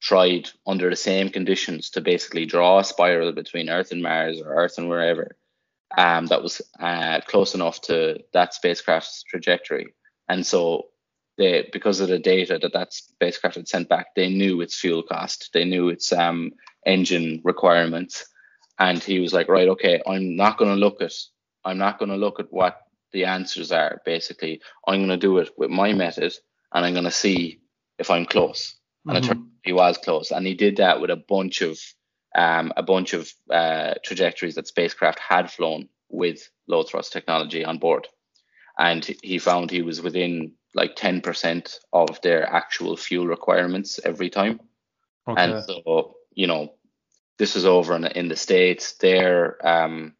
[0.01, 4.53] tried under the same conditions to basically draw a spiral between Earth and Mars or
[4.53, 5.37] Earth and wherever
[5.97, 9.93] um, that was uh, close enough to that spacecraft's trajectory.
[10.27, 10.87] And so
[11.43, 15.03] they, because of the data that that spacecraft had sent back, they knew its fuel
[15.03, 16.51] cost, they knew its um,
[16.85, 18.25] engine requirements,
[18.79, 21.13] and he was like, right, okay, I'm not going to look at,
[21.65, 22.77] I'm not going to look at what
[23.13, 24.01] the answers are.
[24.05, 26.33] Basically, I'm going to do it with my method,
[26.73, 27.61] and I'm going to see
[27.99, 28.75] if I'm close.
[29.09, 29.27] And it Mhm.
[29.27, 31.79] turned he was close, and he did that with a bunch of
[32.35, 37.79] um, a bunch of uh, trajectories that spacecraft had flown with low thrust technology on
[37.79, 38.07] board.
[38.79, 44.59] And he found he was within like 10% of their actual fuel requirements every time.
[45.27, 45.41] Okay.
[45.41, 46.73] And so, you know,
[47.37, 48.93] this is over in, in the States.
[48.93, 50.13] Their um,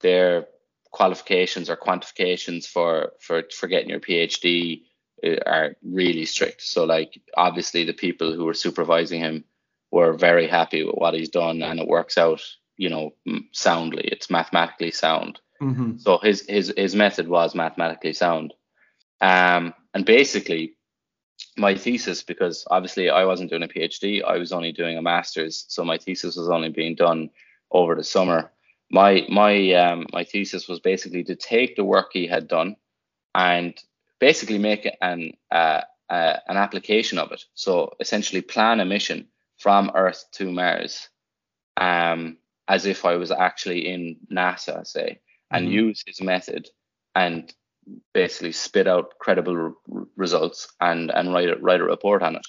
[0.00, 0.46] their
[0.90, 4.82] qualifications or quantifications for, for, for getting your PhD
[5.24, 6.62] uh, are really strict.
[6.62, 9.44] So, like, obviously, the people who were supervising him
[9.90, 12.42] were very happy with what he's done, and it works out,
[12.76, 13.14] you know,
[13.52, 14.04] soundly.
[14.04, 15.40] It's mathematically sound.
[15.60, 16.00] Mhm.
[16.00, 18.52] So his his his method was mathematically sound.
[19.20, 20.76] Um, and basically,
[21.56, 25.64] my thesis, because obviously I wasn't doing a PhD, I was only doing a master's,
[25.68, 27.30] so my thesis was only being done
[27.70, 28.50] over the summer.
[28.90, 32.76] My my um, my thesis was basically to take the work he had done
[33.34, 33.74] and
[34.20, 37.44] basically make an uh, uh, an application of it.
[37.54, 41.08] So essentially, plan a mission from Earth to Mars,
[41.76, 42.36] um,
[42.68, 45.72] as if I was actually in NASA, say, and Mhm.
[45.72, 46.68] use his method
[47.14, 47.52] and
[48.12, 52.46] basically spit out credible r- results and and write a, write a report on it.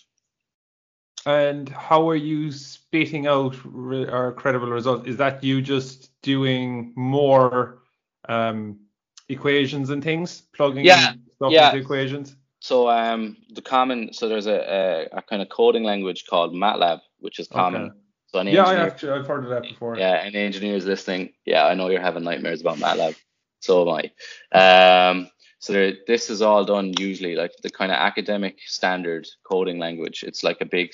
[1.26, 5.08] And how are you spitting out re- or credible results?
[5.08, 7.80] Is that you just doing more
[8.30, 8.80] um,
[9.28, 11.70] equations and things, plugging Yeah, stuff yeah.
[11.72, 12.36] into equations?
[12.60, 17.00] So um, the common so there's a, a, a kind of coding language called MATLAB,
[17.20, 17.84] which is common.
[17.84, 17.94] Okay.
[18.28, 19.98] So Yeah, I actually, I've heard of that before.
[19.98, 23.16] Yeah, any engineers listening, yeah, I know you're having nightmares about MATLAB.
[23.66, 24.11] So am
[24.53, 25.09] I.
[25.09, 29.80] Um, so there, this is all done usually like the kind of academic standard coding
[29.80, 30.24] language.
[30.24, 30.93] It's like a big,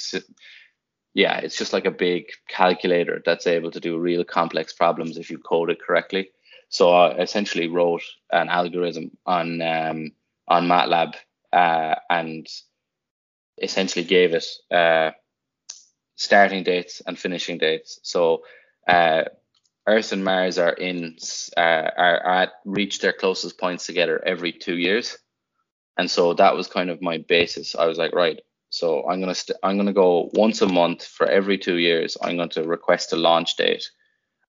[1.13, 5.29] yeah, it's just like a big calculator that's able to do real complex problems if
[5.29, 6.31] you code it correctly.
[6.69, 10.11] So I essentially wrote an algorithm on um,
[10.47, 11.15] on MATLAB
[11.51, 12.47] uh, and
[13.61, 15.11] essentially gave it uh,
[16.15, 17.99] starting dates and finishing dates.
[18.03, 18.43] So
[18.87, 19.23] uh,
[19.87, 21.17] Earth and Mars are in
[21.57, 21.59] uh,
[21.97, 25.17] are, are at reach their closest points together every two years,
[25.97, 27.75] and so that was kind of my basis.
[27.75, 31.25] I was like, right, so I'm gonna st- I'm gonna go once a month for
[31.27, 32.15] every two years.
[32.21, 33.89] I'm going to request a launch date,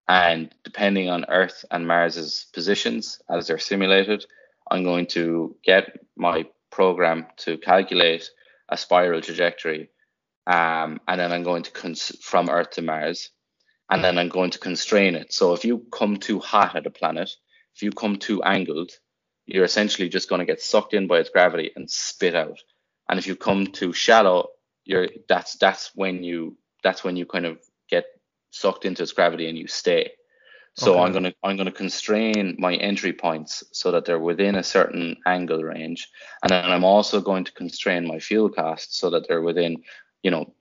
[0.08, 4.26] and depending on Earth and Mars's positions as they're simulated,
[4.70, 8.30] I'm going to get my program to calculate
[8.68, 9.88] a spiral trajectory,
[10.46, 13.30] um, and then I'm going to cons- from Earth to Mars,
[13.90, 15.32] and then I'm going to constrain it.
[15.32, 17.30] So if you come too hot at a planet,
[17.74, 18.90] if you come too angled,
[19.46, 22.58] you're essentially just going to get sucked in by its gravity and spit out.
[23.08, 24.48] And if you come too shallow,
[24.84, 27.58] you're that's that's when you that's when you kind of
[27.88, 28.04] get
[28.50, 30.12] sucked into its gravity and you stay.
[30.74, 31.02] So Okay.
[31.02, 35.62] I'm gonna I'm gonna constrain my entry points so that they're within a certain angle
[35.62, 36.08] range,
[36.42, 39.82] and then I'm also going to constrain my fuel costs so that they're within,
[40.22, 40.54] you know,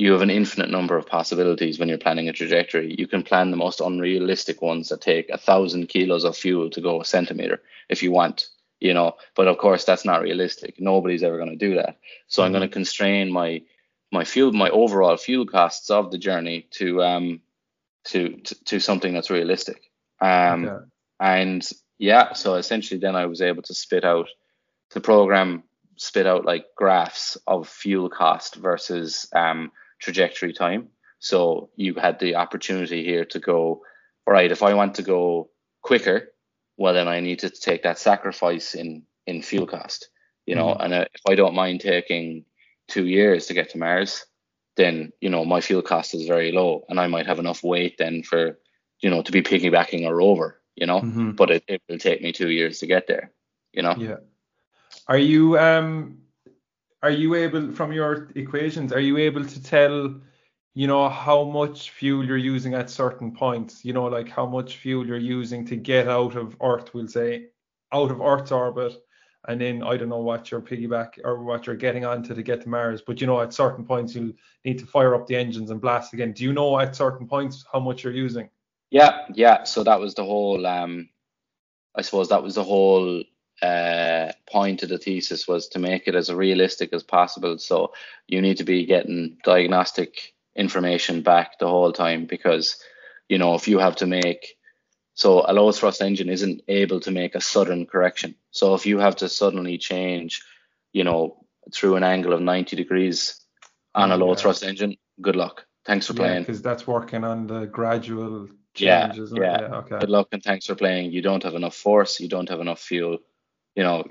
[0.00, 2.94] you have an infinite number of possibilities when you're planning a trajectory.
[2.98, 6.80] You can plan the most unrealistic ones that take a thousand kilos of fuel to
[6.80, 8.48] go a centimeter if you want,
[8.80, 9.16] you know.
[9.36, 10.80] But of course, that's not realistic.
[10.80, 11.98] Nobody's ever going to do that.
[12.28, 13.62] So I'm going to constrain my
[14.10, 17.40] my fuel, my overall fuel costs of the journey to um
[18.06, 19.82] to to, to something that's realistic.
[20.20, 20.84] Um, Okay.
[21.20, 24.28] and yeah, so essentially, then I was able to spit out
[24.94, 25.64] the program
[25.96, 29.70] spit out like graphs of fuel cost versus um,
[30.00, 30.88] trajectory time.
[31.18, 33.82] So you had the opportunity here to go,
[34.26, 35.50] all right, if I want to go
[35.82, 36.32] quicker,
[36.76, 40.08] well then I need to take that sacrifice in in fuel cost,
[40.46, 40.68] you know.
[40.68, 40.84] Mhm.
[40.84, 42.44] And uh, if I don't mind taking
[42.88, 44.24] two years to get to Mars,
[44.76, 47.96] then you know my fuel cost is very low, and I might have enough weight
[47.98, 48.58] then for
[49.00, 51.00] you know to be piggybacking a rover, you know.
[51.02, 51.36] Mhm.
[51.36, 53.30] But it, it will take me two years to get there,
[53.72, 53.94] you know.
[53.98, 54.20] Yeah.
[55.06, 56.22] Are you um
[57.02, 60.14] are you able from your equations are you able to tell
[60.74, 64.76] you know how much fuel you're using at certain points you know like how much
[64.76, 67.46] fuel you're using to get out of earth we'll say
[67.92, 68.94] out of earth's orbit
[69.48, 72.60] and then I don't know what your piggyback or what you're getting onto to get
[72.62, 74.32] to Mars but you know at certain points you'll
[74.64, 77.64] need to fire up the engines and blast again do you know at certain points
[77.72, 78.48] how much you're using
[78.90, 79.64] Yeah, yeah.
[79.64, 80.66] So that was the whole.
[80.66, 81.08] Um,
[81.94, 83.22] I suppose that was the whole
[83.62, 87.58] uh, point of the thesis was to make it as realistic as possible.
[87.58, 87.92] So
[88.26, 92.76] you need to be getting diagnostic information back the whole time because
[93.28, 94.56] you know if you have to make
[95.14, 98.34] so a low thrust engine isn't able to make a sudden correction.
[98.52, 100.42] So if you have to suddenly change,
[100.92, 101.44] you know,
[101.74, 103.38] through an angle of 90 degrees
[103.94, 104.34] on a low Yeah.
[104.36, 105.66] thrust engine, good luck.
[105.84, 106.42] Thanks for playing.
[106.42, 109.60] because that's working on the gradual Yeah, changes isn't yeah.
[109.60, 111.12] yeah okay Good luck and thanks for playing.
[111.12, 112.18] You don't have enough force.
[112.20, 113.18] You don't have enough fuel.
[113.80, 114.04] You know,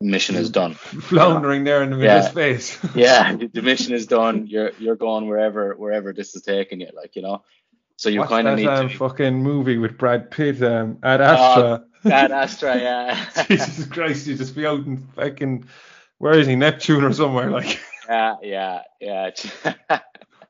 [0.00, 0.72] mission is done.
[0.72, 2.24] floundering there in the middle Yeah.
[2.24, 2.78] of space.
[2.94, 4.46] Yeah, the mission is done.
[4.46, 6.88] You're you're going wherever wherever this is taking you.
[6.94, 7.44] Like you know,
[7.96, 8.96] so you kind of need um, to.
[8.96, 11.84] fucking movie with Brad Pitt um, Ad Astra?
[12.04, 15.66] That Astra, yeah, Jesus Christ, you just be out in fucking
[16.16, 17.78] where is he Neptune or somewhere like
[18.08, 19.30] yeah, yeah, yeah.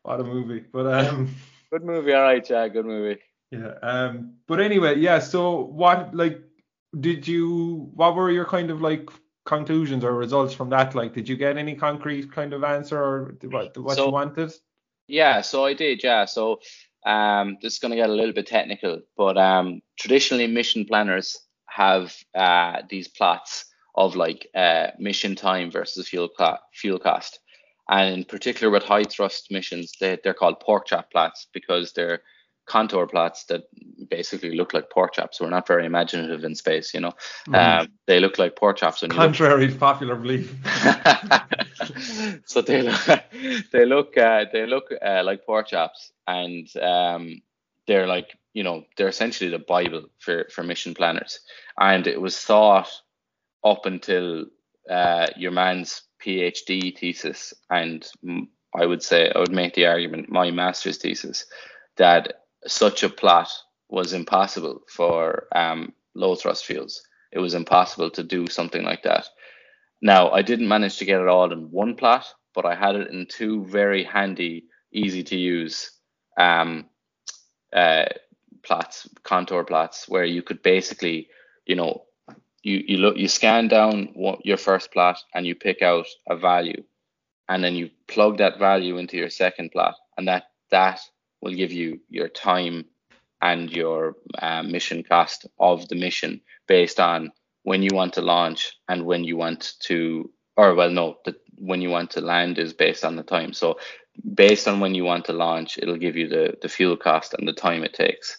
[0.02, 0.62] what a movie.
[0.72, 1.34] But um
[1.72, 3.18] good movie, all right, yeah, good movie.
[3.50, 5.40] yeah um but anyway yeah so
[5.82, 6.38] what like
[7.00, 9.08] did you what were your kind of like
[9.44, 13.36] conclusions or results from that like did you get any concrete kind of answer or
[13.44, 14.52] what what So- you wanted?
[15.08, 16.24] Yeah, so I did, yeah.
[16.24, 16.58] So
[17.06, 21.38] um, this is going to get a little bit technical, but um, traditionally mission planners
[21.68, 27.38] have uh, these plots of like uh, mission time versus fuel co- fuel cost,
[27.88, 32.22] and in particular with high thrust missions, they they're called pork chop plots because they're
[32.66, 33.62] contour plots that
[34.10, 35.40] basically look like pork chops.
[35.40, 37.12] We're not very imaginative in space, you know.
[37.48, 37.80] Mhm.
[37.80, 40.52] Um, they look like pork chops when look Contrary to popular belief.
[42.44, 43.22] so they look,
[43.72, 47.40] they look, uh, they look uh, like pork chops, and um,
[47.86, 51.40] they're like, you know, they're essentially the bible for for mission planners.
[51.78, 52.90] And it was thought
[53.64, 54.46] up until
[54.90, 58.04] uh, your man's PhD thesis, and
[58.74, 61.46] I would say I would make the argument my master's thesis
[61.96, 63.50] that such a plot
[63.88, 67.02] was impossible for um, low thrust fuels.
[67.32, 69.26] It was impossible to do something like that.
[70.02, 73.10] Now, I didn't manage to get it all in one plot, but I had it
[73.10, 75.90] in two very handy, easy to use
[76.38, 76.86] um,
[77.72, 78.06] uh,
[78.62, 81.28] plots, contour plots, where you could basically,
[81.66, 82.02] you know,
[82.62, 86.36] you you look, you scan down one, your first plot and you pick out a
[86.36, 86.82] value,
[87.48, 91.00] and then you plug that value into your second plot, and that that
[91.40, 92.86] will give you your time
[93.42, 97.32] and your uh, mission cost of the mission based on
[97.62, 101.80] when you want to launch and when you want to or well no the when
[101.80, 103.52] you want to land is based on the time.
[103.52, 103.78] So
[104.34, 107.46] based on when you want to launch it'll give you the the fuel cost and
[107.46, 108.38] the time it takes.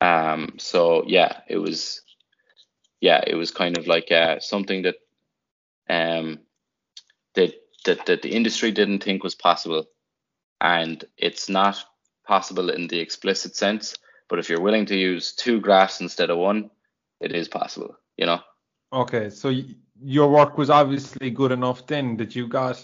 [0.00, 2.02] Um so yeah it was
[3.00, 4.96] yeah it was kind of like uh something that
[5.88, 6.40] um
[7.34, 7.54] that
[7.84, 9.86] that, that the industry didn't think was possible
[10.60, 11.82] and it's not
[12.26, 13.96] possible in the explicit sense
[14.28, 16.70] but if you're willing to use two graphs instead of one
[17.20, 18.40] it is possible you know
[18.92, 22.82] Okay, so y- your work was obviously good enough then that you got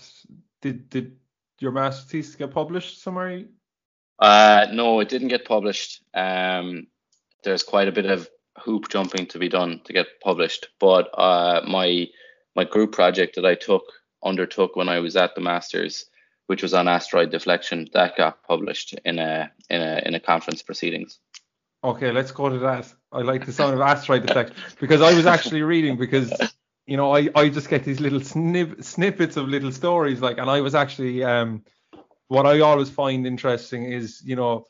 [0.62, 1.16] did did
[1.60, 3.44] your master's thesis get published somewhere?
[4.18, 6.86] uh no it didn't get published um
[7.44, 11.60] there's quite a bit of hoop jumping to be done to get published but uh
[11.68, 12.06] my
[12.54, 13.82] my group project that i took
[14.24, 16.06] undertook when i was at the masters
[16.46, 20.62] which was on asteroid deflection that got published in a in a in a conference
[20.62, 21.18] proceedings
[21.86, 22.92] Okay, let's go to that.
[23.12, 26.32] I like the sound of asteroid deflection because I was actually reading because
[26.86, 30.50] you know I, I just get these little snip, snippets of little stories like and
[30.50, 31.64] I was actually um
[32.26, 34.66] what I always find interesting is you know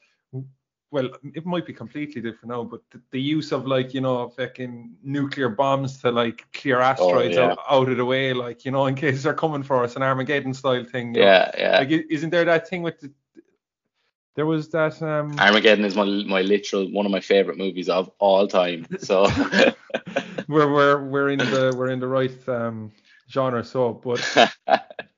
[0.91, 4.29] well it might be completely different now but the, the use of like you know
[4.29, 7.51] fucking nuclear bombs to like clear asteroids yeah.
[7.51, 10.03] out, out of the way like you know in case they're coming for us an
[10.03, 11.27] Armageddon style thing you know.
[11.27, 13.13] yeah yeah like isn't there that thing with the,
[14.37, 18.11] there was that um armageddon is my my literal one of my favorite movies of
[18.19, 19.25] all time so
[20.49, 22.93] we're we're we're in the we're in the right um
[23.29, 24.55] genre so but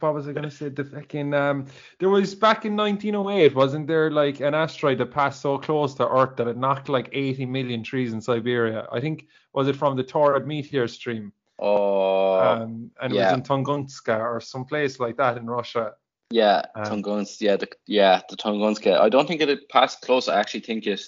[0.00, 1.66] what was I gonna say the fucking um
[1.98, 6.08] there was back in 1908 wasn't there like an asteroid that passed so close to
[6.08, 9.96] Earth that it knocked like 80 million trees in Siberia I think was it from
[9.96, 13.30] the Taurid meteor stream oh um and it yeah.
[13.30, 15.94] was in Tunguska or some place like that in Russia
[16.30, 17.40] Yeah, Um, Tunguns.
[17.40, 18.98] Yeah, the yeah the Tunguska.
[18.98, 20.28] I don't think it had passed close.
[20.28, 21.00] I actually think it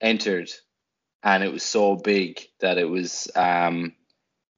[0.00, 0.50] entered,
[1.22, 3.94] and it was so big that it was um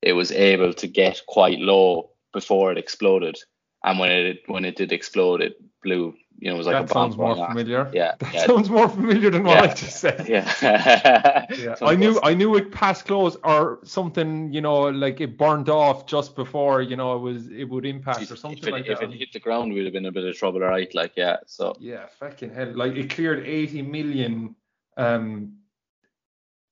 [0.02, 3.36] it was able to get quite low before it exploded.
[3.84, 6.14] And when it when it did explode, it blew.
[6.38, 7.12] You know, it was like that a bomb.
[7.12, 7.38] sounds more off.
[7.38, 7.90] familiar.
[7.92, 8.46] Yeah, That yeah.
[8.46, 10.26] sounds more familiar than what Yeah, I just said.
[10.28, 10.50] Yeah.
[11.50, 15.68] Yeah, I knew I knew it passed close or something, you know, like it burned
[15.68, 18.86] off just before, you know, it was it would impact or something if it, like
[18.86, 19.10] if that.
[19.10, 20.92] it hit the ground, we'd have been a bit of trouble, right?
[20.94, 21.36] Like, yeah.
[21.46, 22.72] So Yeah, fucking hell.
[22.74, 24.54] Like it cleared 80 million
[24.96, 25.56] um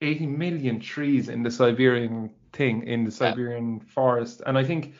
[0.00, 4.42] 80 million trees in the Siberian thing in the Siberian forest.
[4.46, 4.94] And I think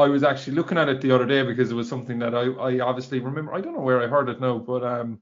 [0.00, 2.44] I was actually looking at it the other day because it was something that I,
[2.44, 3.54] I obviously remember.
[3.54, 5.20] I don't know where I heard it now, but um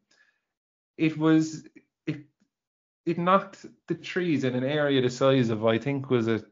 [0.97, 1.67] it was
[2.07, 2.21] it
[3.07, 6.43] it knocked the trees in an area the size of I think was a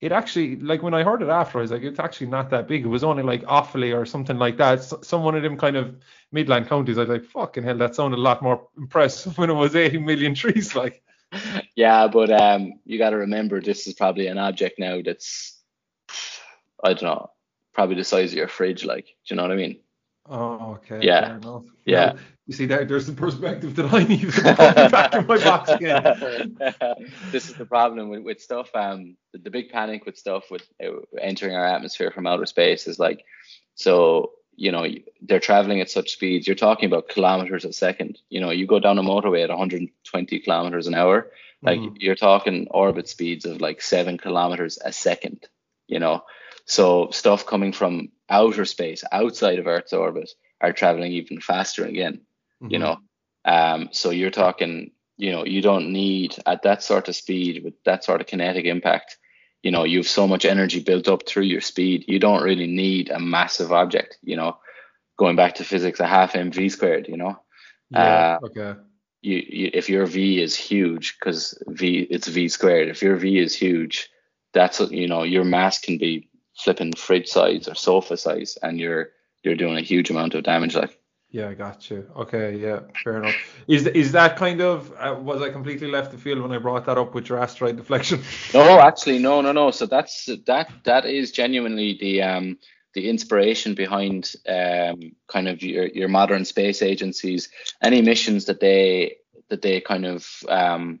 [0.00, 2.68] it actually like when I heard it after I was like it's actually not that
[2.68, 2.84] big.
[2.84, 4.78] It was only like Offaly or something like that.
[4.78, 5.96] S- some one of them kind of
[6.32, 6.98] Midland counties.
[6.98, 9.98] I was like fucking hell, that sounded a lot more impressive when it was 80
[9.98, 10.74] million trees.
[10.74, 11.02] Like
[11.74, 15.60] yeah, but um, you got to remember this is probably an object now that's
[16.82, 17.30] I don't know,
[17.78, 18.84] probably the size of your fridge.
[18.84, 19.78] Like, do you know what I mean?
[20.30, 21.38] oh okay, Yeah.
[21.84, 22.14] Yeah.
[22.48, 24.56] You see there, there's the perspective that I need to put
[24.90, 26.02] back in my box again.
[27.30, 28.68] this is the problem with, with stuff.
[28.74, 30.88] Um, the, the big panic with stuff with uh,
[31.20, 33.24] entering our atmosphere from outer space is like,
[33.76, 34.84] so you know
[35.22, 36.48] they're traveling at such speeds.
[36.48, 38.18] You're talking about kilometers a second.
[38.28, 41.30] You know, you go down a motorway at 120 kilometers an hour.
[41.62, 41.96] Like Mhm.
[42.00, 45.46] you're talking orbit speeds of like seven kilometers a second.
[45.86, 46.22] You know,
[46.68, 52.20] so stuff coming from outer space, outside of Earth's orbit, are traveling even faster again
[52.68, 52.80] you Mhm.
[52.80, 52.96] know
[53.44, 57.74] um so you're talking you know you don't need at that sort of speed with
[57.84, 59.16] that sort of kinetic impact
[59.62, 63.10] you know you've so much energy built up through your speed you don't really need
[63.10, 64.58] a massive object you know
[65.16, 67.38] going back to physics a half mv squared you know
[67.90, 68.38] Yeah.
[68.42, 68.80] uh, okay.
[69.22, 73.38] you, you if your v is huge because v it's v squared if your v
[73.38, 74.10] is huge
[74.52, 76.27] that's you know your mass can be
[76.58, 79.10] flipping fridge size or sofa size and you're
[79.42, 80.98] you're doing a huge amount of damage like
[81.30, 82.10] Yeah, I got you.
[82.16, 83.36] Okay, yeah, fair enough.
[83.68, 86.86] Is is that kind of uh, was I completely left the field when I brought
[86.86, 88.22] that up with your asteroid deflection?
[88.54, 89.70] No, actually, no, no, no.
[89.70, 92.58] So that's that that is genuinely the um
[92.94, 97.50] the inspiration behind um kind of your your modern space agencies,
[97.82, 99.16] any missions that they
[99.50, 101.00] that they kind of um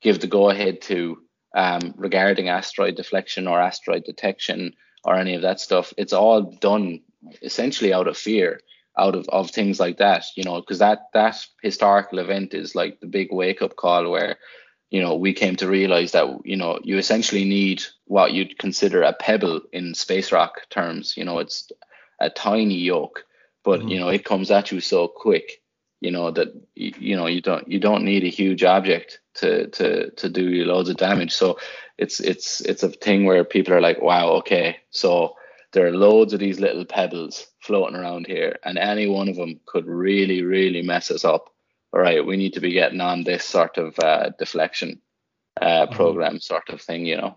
[0.00, 1.18] give the go ahead to
[1.54, 4.74] um regarding asteroid deflection or asteroid detection
[5.04, 5.92] or any of that stuff.
[5.96, 7.00] It's all done
[7.42, 8.60] essentially out of fear
[8.98, 13.00] out of, of things like that, you know, because that that historical event is like
[13.00, 14.36] the big wake up call where
[14.90, 19.02] you know, we came to realize that, you know, you essentially need what you'd consider
[19.02, 21.16] a pebble in space rock terms.
[21.16, 21.70] You know, it's
[22.18, 23.24] a tiny yoke,
[23.62, 25.62] but you know, it comes at you so quick,
[26.00, 30.10] you know, that you know you don't you don't need a huge object to to
[30.10, 31.32] to do you loads of damage.
[31.32, 31.58] So
[31.98, 35.36] it's it's it's a thing where people are like, wow, okay, so
[35.72, 39.60] there are loads of these little pebbles floating around here, and any one of them
[39.66, 41.50] could really really mess us up
[41.92, 45.00] all right, we need to be getting on this sort of uh, deflection
[45.60, 47.36] uh, program sort of thing, you know.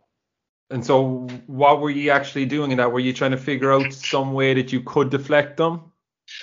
[0.69, 2.91] And so, what were you actually doing in that?
[2.91, 5.91] Were you trying to figure out some way that you could deflect them?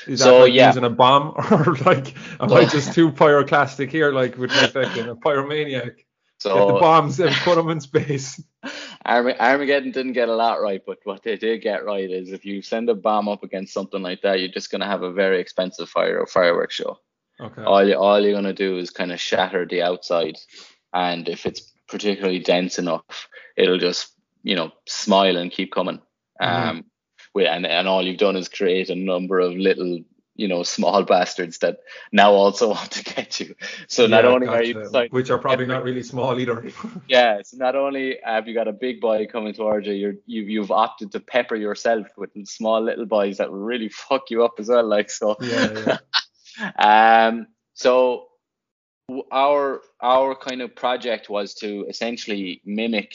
[0.06, 0.68] Is that So, like yeah.
[0.68, 5.08] using a bomb, or like am I just too pyroclastic here, like with my fucking
[5.08, 6.04] a pyromaniac?
[6.38, 8.42] So Get the bombs and put them in space.
[9.04, 12.46] Arma- Armageddon didn't get a lot right, but what they did get right is if
[12.46, 15.12] you send a bomb up against something like that, you're just going to have a
[15.12, 16.98] very expensive fire or fireworks show.
[17.40, 17.62] Okay.
[17.62, 20.36] All you all you're gonna do is kind of shatter the outside,
[20.92, 24.12] and if it's particularly dense enough, it'll just
[24.42, 26.02] you know smile and keep coming.
[26.38, 26.84] Um,
[27.34, 30.00] with, and and all you've done is create a number of little
[30.36, 31.78] you know small bastards that
[32.12, 33.54] now also want to get you.
[33.88, 36.70] So not Yeah, only are you deciding which are probably not really small either.
[37.08, 40.42] yeah, so not only have you got a big boy coming towards you, you're, you
[40.42, 44.54] you've opted to pepper yourself with small little boys that will really fuck you up
[44.58, 44.86] as well.
[44.86, 45.36] Like so.
[45.40, 45.98] Yeah,
[46.58, 47.28] yeah.
[47.28, 47.46] um.
[47.74, 48.26] So
[49.32, 53.14] our our kind of project was to essentially mimic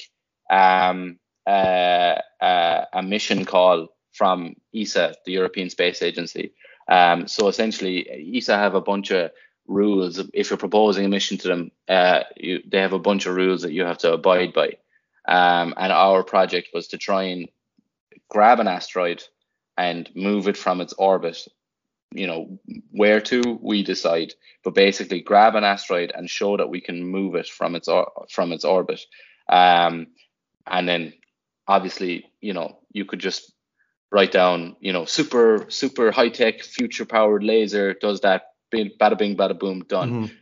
[0.49, 6.53] um uh, uh, a mission call from ESA, the European Space Agency.
[6.87, 7.27] Um.
[7.27, 9.31] So essentially, ESA have a bunch of
[9.67, 10.19] rules.
[10.33, 13.61] If you're proposing a mission to them, uh, you, they have a bunch of rules
[13.63, 14.77] that you have to abide by.
[15.27, 17.49] Um, and our project was to try and
[18.29, 19.23] grab an asteroid
[19.77, 21.47] and move it from its orbit.
[22.13, 22.59] You know,
[22.91, 27.35] where to we decide, but basically grab an asteroid and show that we can move
[27.35, 29.01] it from its or- from its orbit.
[29.49, 30.07] Um,
[30.67, 31.13] and then
[31.67, 33.51] obviously, you know, you could just
[34.15, 38.43] write down, you know, super super high tech future powered laser does that,
[38.73, 40.11] bada bing, bada boom, done.
[40.11, 40.33] Mm-hmm.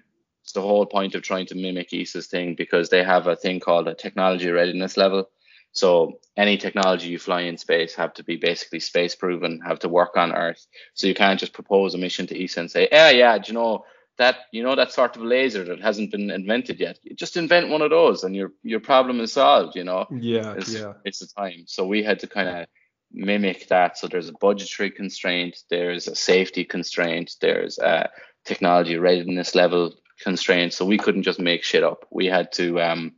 [0.43, 3.59] It's the whole point of trying to mimic ESA's thing because they have a thing
[3.59, 5.29] called a technology readiness level.
[5.71, 9.89] So any technology you fly in space have to be basically space proven, have to
[9.89, 10.67] work on Earth.
[10.93, 13.53] So you can't just propose a mission to ESA and say, yeah, yeah, do you
[13.55, 13.85] know
[14.19, 16.99] that you know that sort of laser that hasn't been invented yet?
[17.15, 19.75] Just invent one of those and your your problem is solved.
[19.75, 20.05] You know.
[20.11, 20.93] Yeah, it's, yeah.
[21.05, 21.63] It's the time.
[21.65, 22.67] So we had to kind of
[23.13, 23.97] mimic that.
[23.97, 28.09] So there's a budgetary constraint, there's a safety constraint, there's a
[28.45, 30.73] technology readiness level constraint.
[30.73, 32.05] So we couldn't just make shit up.
[32.11, 33.13] We had to um,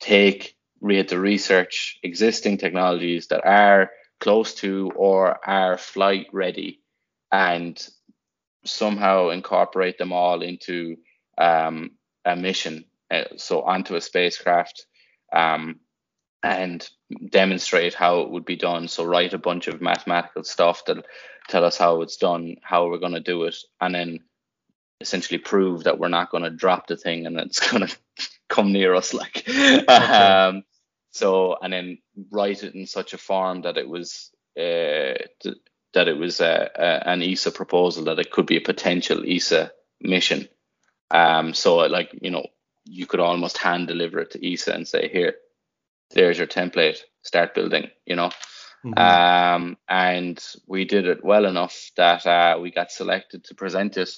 [0.00, 3.90] take we had to research existing technologies that are
[4.20, 6.80] close to or are flight ready
[7.32, 7.86] and
[8.64, 10.96] somehow incorporate them all into
[11.38, 11.92] um,
[12.24, 14.86] a mission uh, so onto a spacecraft
[15.32, 15.80] um,
[16.42, 16.88] and
[17.30, 18.88] demonstrate how it would be done.
[18.88, 21.04] So write a bunch of mathematical stuff that
[21.48, 24.20] tell us how it's done how we're going to do it and then
[25.00, 27.96] essentially prove that we're not going to drop the thing and it's going to
[28.48, 29.44] come near us like.
[29.48, 29.84] Okay.
[29.86, 30.64] um
[31.10, 31.98] so and then
[32.30, 35.56] write it in such a form that it was uh, th-
[35.94, 39.72] that it was uh, uh, an ESA proposal that it could be a potential ESA
[40.00, 40.48] mission.
[41.10, 42.46] Um so like you know
[42.84, 45.34] you could almost hand deliver it to ESA and say here
[46.10, 48.30] there's your template start building you know
[48.84, 48.98] mm-hmm.
[48.98, 54.10] um and we did it well enough that uh, we got selected to present it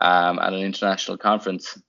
[0.00, 1.80] um, at an international conference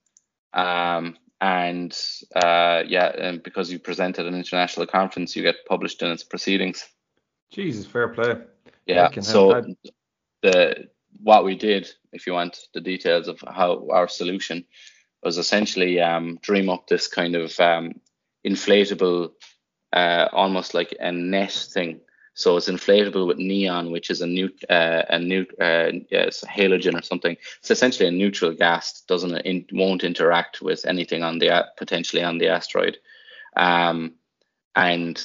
[0.53, 1.97] um, and
[2.35, 6.23] uh, yeah, and because you present at an international conference, you get published in its
[6.23, 6.87] proceedings.
[7.51, 8.35] Jesus, fair play.
[8.85, 9.09] Yeah.
[9.21, 9.63] So
[10.41, 10.89] the
[11.21, 14.65] what we did, if you want the details of how our solution
[15.23, 17.93] was essentially um, dream up this kind of um,
[18.45, 19.31] inflatable,
[19.93, 22.01] uh, almost like a net thing
[22.39, 26.97] so it's inflatable with neon, which is a new uh, a new uh, yes, halogen
[26.97, 27.35] or something.
[27.59, 29.01] It's essentially a neutral gas.
[29.01, 32.97] Doesn't in, won't interact with anything on the potentially on the asteroid,
[33.57, 34.13] um,
[34.73, 35.21] and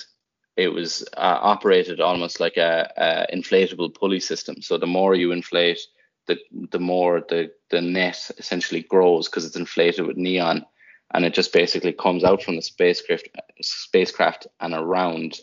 [0.56, 4.60] it was uh, operated almost like a, a, inflatable pulley system.
[4.60, 5.78] So the more you inflate,
[6.26, 6.36] the
[6.72, 10.66] the more the the net essentially grows because it's inflated with neon,
[11.12, 13.28] and it just basically comes out from the spacecraft
[13.60, 15.38] spacecraft and around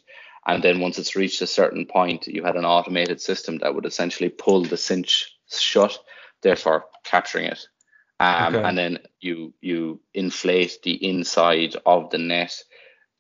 [0.46, 3.86] and then once it's reached a certain point, you had an automated system that would
[3.86, 5.98] essentially pull the cinch shut,
[6.42, 7.60] therefore capturing it.
[8.20, 8.68] Um, okay.
[8.68, 12.56] And then you you inflate the inside of the net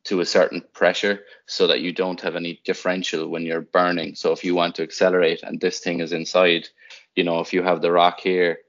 [0.06, 4.16] to a certain pressure so that you don't have any differential when you're burning.
[4.16, 6.70] So if you want to accelerate and this thing is inside,
[7.16, 8.60] you know, if you have the rock here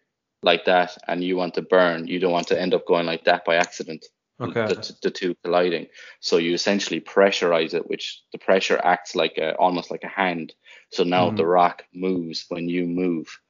[0.43, 3.24] like that and you want to burn, you don't want to end up going like
[3.24, 4.05] that by accident
[4.43, 4.66] okay.
[4.66, 5.86] the, the two colliding.
[6.20, 10.55] So you essentially pressurize it, which the pressure acts like a almost like a hand.
[10.90, 11.36] So now mm.
[11.36, 13.40] the rock moves when you move.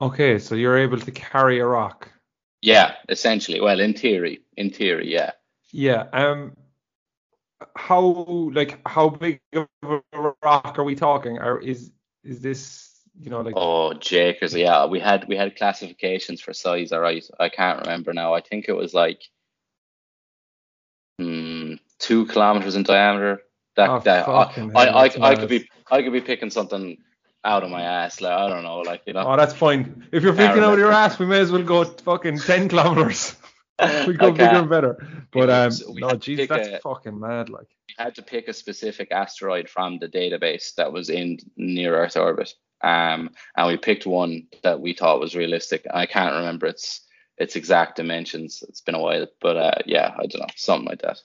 [0.00, 2.10] Okay, so you're able to carry a rock.
[2.60, 3.60] Yeah, essentially.
[3.60, 5.32] Well, in theory, in theory, yeah.
[5.72, 6.06] Yeah.
[6.12, 6.56] Um.
[7.74, 8.00] How
[8.52, 11.38] like how big of a rock are we talking?
[11.38, 11.90] Or is
[12.22, 13.54] is this you know like?
[13.56, 14.86] Oh, Jakers, yeah.
[14.86, 16.92] We had we had classifications for size.
[16.92, 18.34] All right, I can't remember now.
[18.34, 19.22] I think it was like
[21.20, 23.42] mm, two kilometers in diameter.
[23.76, 26.98] That, oh, that I, I, I, I could be I could be picking something
[27.44, 28.20] out of my ass.
[28.20, 29.24] Like I don't know, like you know.
[29.26, 30.06] Oh, that's fine.
[30.12, 33.36] If you're picking out of your ass, we may as well go fucking ten kilometers.
[34.06, 35.24] we go bigger and better.
[35.32, 37.48] But um, no, geez, that's a, fucking mad.
[37.48, 41.96] Like we had to pick a specific asteroid from the database that was in near
[41.96, 42.52] Earth orbit.
[42.80, 45.86] Um, and we picked one that we thought was realistic.
[45.92, 47.02] I can't remember its
[47.36, 48.64] its exact dimensions.
[48.68, 51.20] It's been a while, but uh, yeah, I don't know, something like that.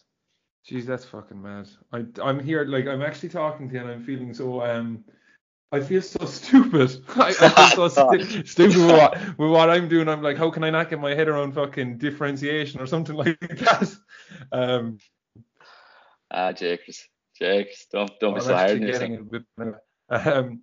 [0.69, 1.67] Jeez, that's fucking mad.
[1.91, 5.03] I I'm here like I'm actually talking to you and I'm feeling so um
[5.73, 7.03] I feel so stupid.
[7.15, 10.07] I, I feel so stu- stupid with what, with what I'm doing.
[10.07, 13.39] I'm like, how can I not get my head around fucking differentiation or something like
[13.39, 13.91] that?
[14.51, 14.99] Um,
[16.29, 19.75] ah, Jakes, Jakes, don't don't well, be so hard.
[20.09, 20.61] Um,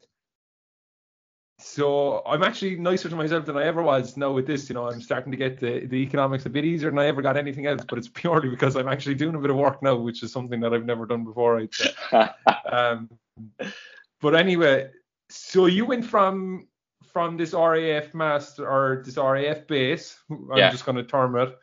[1.61, 4.69] so I'm actually nicer to myself than I ever was now with this.
[4.69, 7.23] You know, I'm starting to get the, the economics a bit easier than I ever
[7.23, 9.97] got anything else, but it's purely because I'm actually doing a bit of work now,
[9.97, 11.67] which is something that I've never done before.
[12.73, 13.11] Um,
[14.21, 14.91] but anyway,
[15.29, 16.69] so you went from
[17.13, 20.17] from this RAF master or this RAF base.
[20.31, 20.71] I'm yeah.
[20.71, 21.59] just going to term it.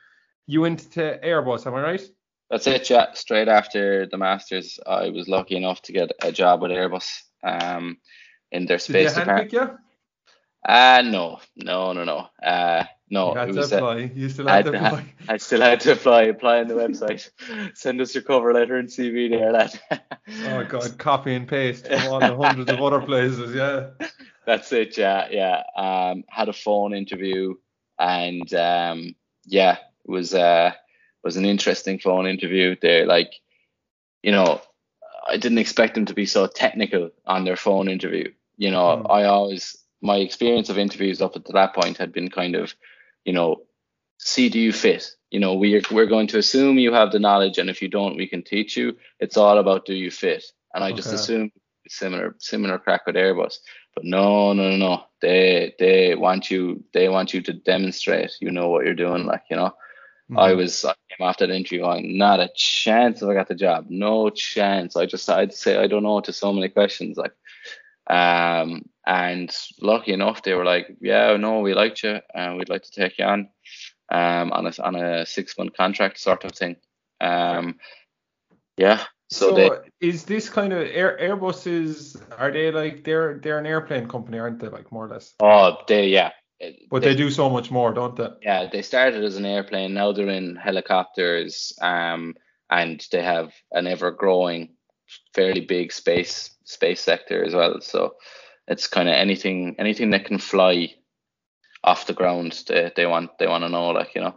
[0.47, 2.01] You went to Airbus, am I right?
[2.49, 2.89] That's it.
[2.89, 3.13] Yeah.
[3.13, 7.21] Straight after the masters, I was lucky enough to get a job with Airbus.
[7.43, 7.97] Um,
[8.51, 9.77] in their space Did they handpick you?
[10.68, 12.28] Uh no, no, no, no.
[12.45, 13.32] Uh, no.
[13.32, 14.11] You had it to was, uh, apply.
[14.13, 15.13] You still I, had to had- apply.
[15.30, 16.24] I still had to apply.
[16.24, 17.30] Apply on the website.
[17.78, 19.80] Send us your cover letter and CV there, lad.
[20.45, 23.55] Oh god, copy and paste from all the hundreds of other places.
[23.55, 23.91] Yeah.
[24.45, 24.97] That's it.
[24.97, 25.63] Yeah, yeah.
[25.76, 27.55] Um, had a phone interview,
[27.97, 29.15] and um,
[29.45, 30.72] yeah, it was uh
[31.24, 32.76] was an interesting phone interview.
[32.82, 33.34] They like,
[34.22, 34.61] you know,
[35.30, 38.32] I didn't expect them to be so technical on their phone interview.
[38.57, 39.11] You know, Mm.
[39.11, 42.73] I always my experience of interviews up until that point had been kind of,
[43.25, 43.63] you know,
[44.19, 45.09] see do you fit.
[45.31, 48.17] You know, we're we're going to assume you have the knowledge, and if you don't,
[48.17, 48.97] we can teach you.
[49.19, 50.43] It's all about do you fit.
[50.73, 51.13] And I just Okay.
[51.13, 51.51] assumed
[51.87, 53.57] similar similar crack with Airbus.
[53.95, 55.03] But no, no, no, no.
[55.21, 59.25] They they want you they want you to demonstrate you know what you're doing.
[59.25, 59.73] Like you know,
[60.35, 60.53] I Mm.
[60.53, 63.87] was I came after the interview going not a chance if I got the job,
[63.89, 64.95] no chance.
[64.95, 67.33] I just I'd say I don't know to so many questions like,
[68.10, 72.84] um, and lucky enough they were like, yeah, no, we liked you and we'd like
[72.84, 73.49] to take you on,
[74.12, 76.76] um, on a on a six month contract sort of thing,
[77.22, 77.76] um,
[78.78, 79.03] yeah.
[79.30, 82.22] So, So, they is this kind of Air, Airbuses?
[82.38, 84.70] Are they like they're they're an airplane company, aren't they?
[84.70, 85.34] Like more or less.
[85.41, 86.32] oh they yeah.
[86.89, 88.30] But they, do so much more, don't they?
[88.41, 89.93] Yeah, they started as an airplane.
[89.93, 92.34] Now they're in helicopters, um,
[92.72, 94.70] and they have an ever-growing,
[95.34, 97.82] fairly big space space sector as well.
[97.82, 98.16] So
[98.68, 100.93] it's kind of anything anything that can fly
[101.84, 102.64] off the ground.
[102.68, 104.36] They they want they want to know, like you know.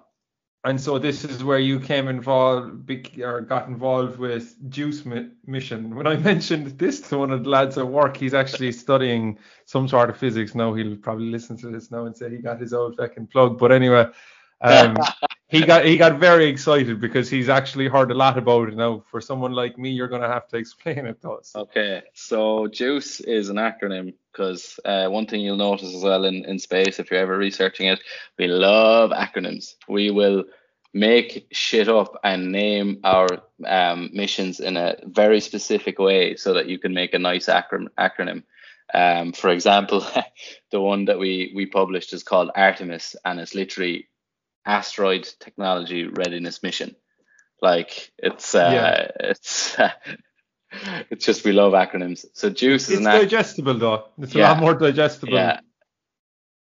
[0.63, 2.91] And so this is where you came involved
[3.23, 5.05] or got involved with Juice
[5.47, 5.95] Mission.
[5.95, 9.89] When I mentioned this to one of the lads at work, he's actually studying some
[9.89, 10.75] sort of physics now.
[10.75, 13.59] He'll probably listen to this now and say he got his old fucking plug.
[13.59, 14.09] But anyway,
[14.61, 14.97] um,
[15.49, 19.03] he got he got very excited because he's actually heard a lot about it now.
[19.11, 21.53] For someone like me, you're gonna have to explain it to us.
[21.55, 26.45] Okay, so JUICE is an acronym because uh, one thing you'll notice as well in,
[26.45, 28.01] in space, if you're ever researching it,
[28.39, 29.75] we love acronyms.
[29.89, 30.45] We will
[30.93, 33.29] make shit up and name our
[33.67, 37.89] um, missions in a very specific way so that you can make a nice acron-
[37.99, 38.43] acronym.
[38.93, 40.05] Um, for example,
[40.71, 44.09] the one that we, we published is called Artemis, and it's literally
[44.67, 46.95] Asteroid Technology Readiness Mission.
[47.63, 49.11] Like it's uh, Yeah.
[49.31, 49.77] it's
[51.11, 52.25] it's just we love acronyms.
[52.35, 54.05] So Juice is It's an ac- digestible though.
[54.19, 55.35] It's a lot more digestible.
[55.35, 55.61] yeah.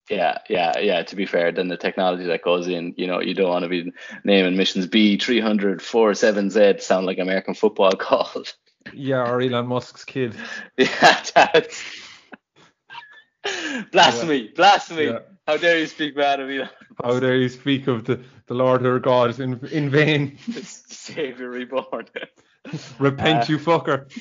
[0.09, 1.03] Yeah, yeah, yeah.
[1.03, 3.69] To be fair, than the technology that goes in, you know, you don't want to
[3.69, 3.93] be
[4.23, 8.51] naming missions B 300 47Z sound like American football called.
[8.91, 10.35] Yeah, or Elon Musk's kid.
[10.77, 11.71] yeah, that's
[13.91, 15.05] blasphemy, blasphemy.
[15.05, 15.19] Yeah.
[15.47, 16.69] How dare you speak bad of Elon?
[17.03, 20.37] How dare you speak of the, the Lord our God in in vain?
[20.63, 22.07] Savior reborn.
[22.99, 24.11] Repent, Uh, you fucker.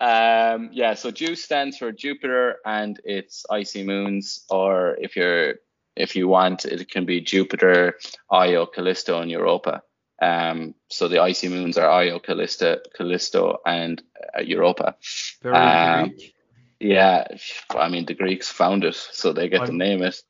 [0.00, 5.54] um, yeah, so JUICE stands for Jupiter and its icy moons, or if you're
[5.96, 7.94] if you want, it can be Jupiter,
[8.30, 9.82] Io, Callisto, and Europa.
[10.20, 14.02] Um, so the icy moons are Io, Callisto, Callisto, and
[14.36, 14.96] uh, Europa.
[15.42, 16.33] Very Um, Greek.
[16.80, 17.26] Yeah,
[17.70, 20.20] I mean the Greeks found it, so they get to I'm- name it.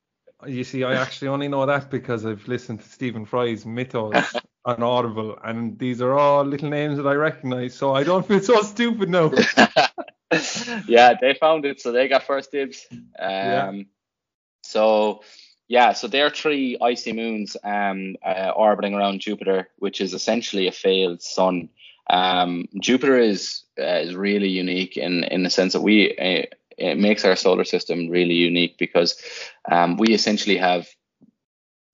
[0.45, 4.35] You see, I actually only know that because I've listened to Stephen Fry's Mythos
[4.65, 8.41] on Audible, and these are all little names that I recognize, so I don't feel
[8.41, 9.31] so stupid now.
[10.87, 12.85] yeah, they found it, so they got first dibs.
[12.91, 13.71] Um, Yeah.
[14.63, 15.21] So,
[15.67, 20.67] yeah, so there are three icy moons um, uh, orbiting around Jupiter, which is essentially
[20.67, 21.69] a failed sun.
[22.09, 26.45] Um, Jupiter is uh, is really unique in in the sense that we uh,
[26.77, 29.21] it makes our solar system really unique because
[29.71, 30.87] um, we essentially have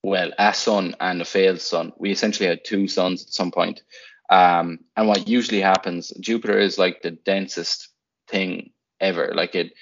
[0.03, 1.93] well a sun and a failed sun.
[1.97, 3.81] We essentially had two suns at some point.
[4.29, 7.89] Um, and what usually happens, Jupiter is like the densest
[8.29, 9.33] thing ever.
[9.35, 9.73] Like it,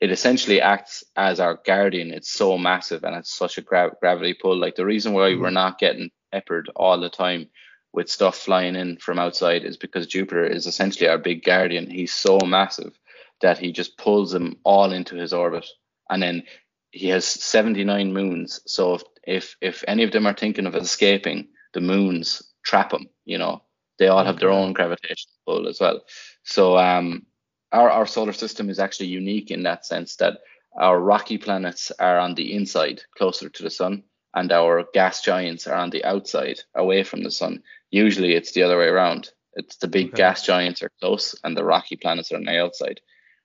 [0.00, 2.12] it essentially acts as our guardian.
[2.12, 4.56] It's so massive and it's such a gra- gravity pull.
[4.56, 7.48] Like the reason why we're not getting peppered all the time
[7.92, 11.90] with stuff flying in from outside is because Jupiter is essentially our big guardian.
[11.90, 12.98] He's so massive
[13.40, 15.66] that he just pulls them all into his orbit,
[16.10, 16.42] and then
[16.90, 18.60] he has 79 moons.
[18.66, 23.08] So if if, if any of them are thinking of escaping, the moons trap him.
[23.24, 23.62] You know,
[23.98, 26.00] they all have their own gravitational pull as well.
[26.44, 27.26] So um,
[27.72, 30.38] our our solar system is actually unique in that sense that
[30.78, 35.66] our rocky planets are on the inside, closer to the sun, and our gas giants
[35.66, 37.62] are on the outside, away from the sun.
[37.90, 39.30] Usually, it's the other way around.
[39.54, 43.00] It's the big gas giants are close, and the rocky planets are on the outside.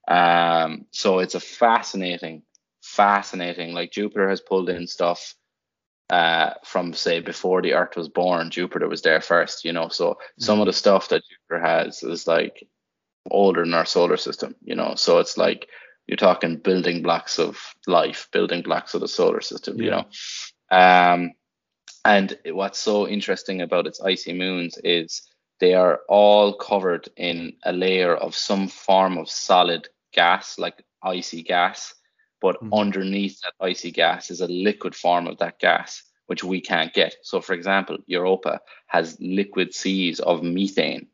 [0.08, 2.44] Um, so it's a fascinating,
[2.82, 3.74] fascinating.
[3.74, 5.36] Like Jupiter has pulled in stuff
[6.10, 8.52] uh, from say before the Earth was born.
[8.52, 9.88] Jupiter was there first, you know.
[9.88, 12.68] So some of the stuff that Jupiter has is like
[13.32, 14.96] older than our solar system, you know.
[14.96, 15.68] So it's like
[16.08, 20.06] you're talking building blocks of life, building blocks of the solar system, you know.
[20.70, 21.32] Um,
[22.06, 25.22] and what's so interesting about its icy moons is
[25.60, 31.44] they are all covered in a layer of some form of solid gas, like icy
[31.44, 31.94] gas.
[32.42, 32.74] But Mhm.
[32.74, 37.16] underneath that icy gas is a liquid form of that gas, which we can't get.
[37.22, 41.08] So, for example, Europa has liquid seas of methane.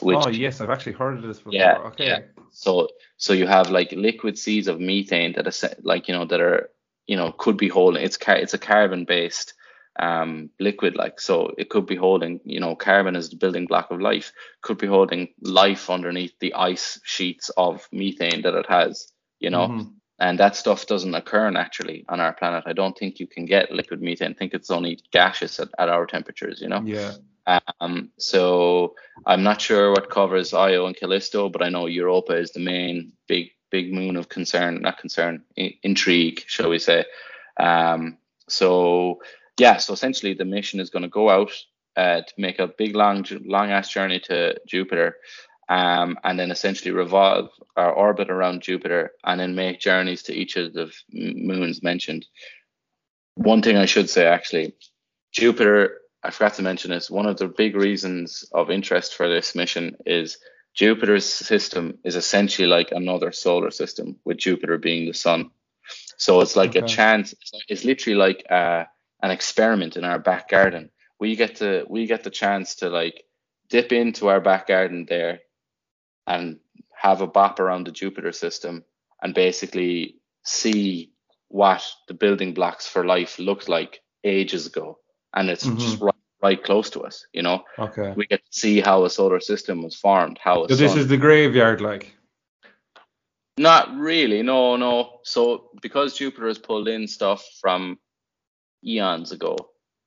[0.00, 1.54] Which oh yes, I've actually heard of this before.
[1.54, 2.06] Yeah, okay.
[2.06, 2.18] yeah.
[2.50, 6.40] So so you have like liquid seas of methane that are like you know that
[6.40, 6.70] are
[7.06, 9.54] you know could be holding it's car it's a carbon based
[9.98, 13.90] um liquid like so it could be holding you know carbon is the building block
[13.90, 14.32] of life
[14.62, 19.68] could be holding life underneath the ice sheets of methane that it has you know
[19.68, 19.92] Mhm.
[20.20, 23.72] and that stuff doesn't occur naturally on our planet i don't think you can get
[23.72, 27.12] liquid methane i think it's only gaseous at, at our temperatures you know Yeah.
[27.80, 28.94] um, so
[29.26, 33.12] I'm not sure what covers Io and Callisto, but I know Europa is the main
[33.26, 37.04] big big moon of concern, not concern, I- intrigue, shall we say.
[37.58, 38.18] Um,
[38.48, 39.20] so
[39.58, 41.52] yeah, so essentially the mission is going to go out
[41.96, 45.16] uh, to make a big long long ass journey to Jupiter.
[45.70, 50.56] Um, and then essentially revolve or orbit around Jupiter and then make journeys to each
[50.56, 52.24] of the moons mentioned.
[53.34, 54.74] One thing I should say actually,
[55.30, 59.54] Jupiter, I forgot to mention this, one of the big reasons of interest for this
[59.54, 60.38] mission is
[60.74, 65.50] Jupiter's system is essentially like another solar system, with Jupiter being the sun.
[66.16, 67.34] So it's like a chance,
[67.68, 68.84] it's literally like uh,
[69.22, 70.90] an experiment in our back garden.
[71.18, 73.24] We get to we get the chance to like
[73.68, 75.40] dip into our back garden there
[76.26, 76.58] and
[76.94, 78.84] have a bop around the Jupiter system
[79.22, 81.12] and basically see
[81.48, 84.98] what the building blocks for life looked like ages ago.
[85.34, 85.78] And it's mm-hmm.
[85.78, 87.64] just right, right close to us, you know.
[87.78, 88.12] Okay.
[88.16, 91.08] We get to see how a solar system was formed, how So this sun- is
[91.08, 92.14] the graveyard, like.
[93.58, 95.20] not really, no, no.
[95.24, 97.98] So because Jupiter has pulled in stuff from
[98.84, 99.56] eons ago,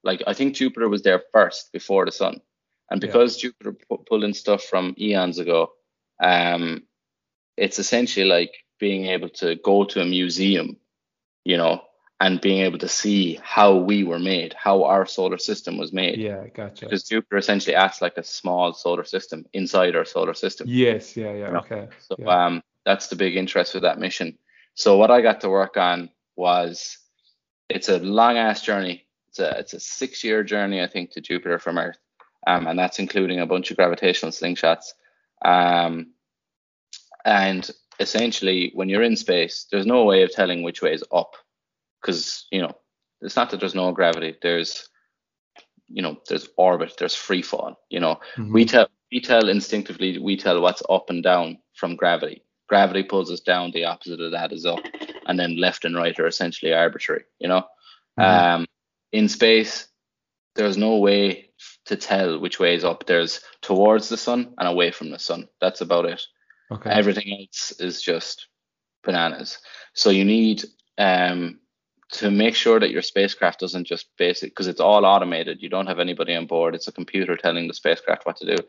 [0.04, 2.42] like I think Jupiter was there first before the sun,
[2.90, 3.08] and Yeah.
[3.08, 5.74] because Jupiter pu- pulled in stuff from eons ago,
[6.22, 6.84] um,
[7.58, 10.78] it's essentially like being able to go to a museum,
[11.46, 11.82] you know,
[12.20, 16.20] and being able to see how we were made, how our solar system was made.
[16.20, 16.86] Yeah, gotcha.
[16.86, 20.68] Because Jupiter essentially acts like a small solar system inside our solar system.
[20.70, 21.60] Yes, yeah, yeah, you know.
[21.60, 21.88] okay.
[22.00, 22.46] So yeah.
[22.46, 24.38] um, that's the big interest with that mission.
[24.76, 26.98] So what I got to work on was
[27.76, 29.06] it's a long ass journey.
[29.30, 31.98] It's a it's a six year journey I think to Jupiter from Earth,
[32.48, 34.88] um, and that's including a bunch of gravitational slingshots.
[35.44, 36.14] Um,
[37.26, 37.70] and
[38.00, 41.36] essentially, when you're in space, there's no way of telling which way is up,
[42.02, 42.76] because you know
[43.22, 44.36] it's not that there's no gravity.
[44.42, 44.90] There's
[45.88, 47.80] you know there's orbit, there's free fall.
[47.90, 48.54] You know Mhm.
[48.54, 52.44] we tell we tell instinctively we tell what's up and down from gravity.
[52.68, 53.72] Gravity pulls us down.
[53.72, 54.80] The opposite of that is up,
[55.28, 57.24] and then left and right are essentially arbitrary.
[57.40, 57.68] You know,
[58.20, 58.24] Mhm.
[58.24, 58.66] um,
[59.12, 59.88] in space,
[60.56, 61.52] there's no way
[61.86, 63.06] to tell which way is up.
[63.06, 65.48] There's towards the sun and away from the sun.
[65.60, 66.22] That's about it.
[66.72, 66.90] Okay.
[66.90, 68.48] Everything else is just
[69.04, 69.58] bananas.
[69.94, 70.64] So you need
[70.98, 71.60] um,
[72.12, 75.62] to make sure that your spacecraft doesn't just basic because it's all automated.
[75.62, 76.76] You don't have anybody on board.
[76.76, 78.64] It's a computer telling the spacecraft what to do.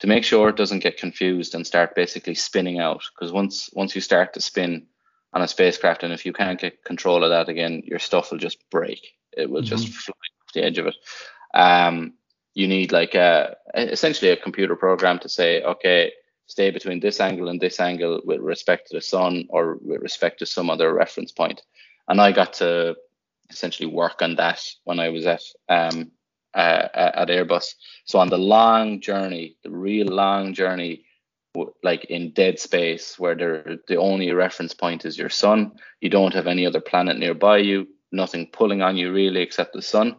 [0.00, 3.02] To make sure it doesn't get confused and start basically spinning out.
[3.14, 4.86] Because once once you start to spin
[5.32, 8.38] on a spacecraft, and if you can't get control of that again, your stuff will
[8.38, 9.14] just break.
[9.36, 9.92] It will just Mhm.
[9.92, 10.96] fly off the edge of it.
[11.54, 12.14] Um,
[12.54, 16.12] you need like a essentially a computer program to say, okay,
[16.46, 20.38] stay between this angle and this angle with respect to the sun or with respect
[20.40, 21.62] to some other reference point.
[22.08, 22.96] And I got to
[23.48, 26.10] essentially work on that when I was at um,
[26.54, 27.74] uh, at Airbus.
[28.04, 31.04] So on the long journey, the real long journey,
[31.82, 36.34] like in dead space, where the the only reference point is your sun, you don't
[36.34, 40.16] have any other planet nearby you, nothing pulling on you really except the sun.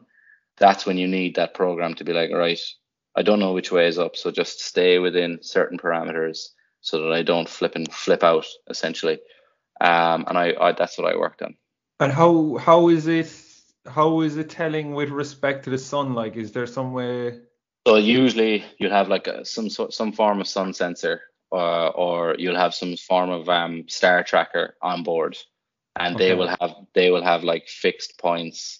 [0.57, 2.59] That's when you need that program to be like, right,
[3.15, 6.49] I don't know which way is up, so just stay within certain parameters
[6.81, 9.19] so that I don't flip and flip out essentially.
[9.81, 11.55] Um, and I, I that's what I worked on.
[11.99, 13.31] And how how is it
[13.87, 16.13] how is it telling with respect to the sun?
[16.13, 17.39] Like, is there some way?
[17.85, 22.35] So usually you'll have like a, some sort some form of sun sensor, uh, or
[22.39, 25.37] you'll have some form of um, star tracker on board,
[25.97, 28.79] and they will have they will have like fixed points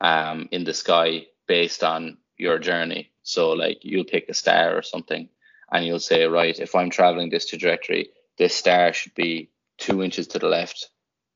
[0.00, 3.10] um, in the sky based on your journey.
[3.22, 5.28] So like you'll pick a star or something,
[5.70, 10.26] and you'll say, right, if I'm traveling this trajectory, this star should be two inches
[10.28, 10.90] to the left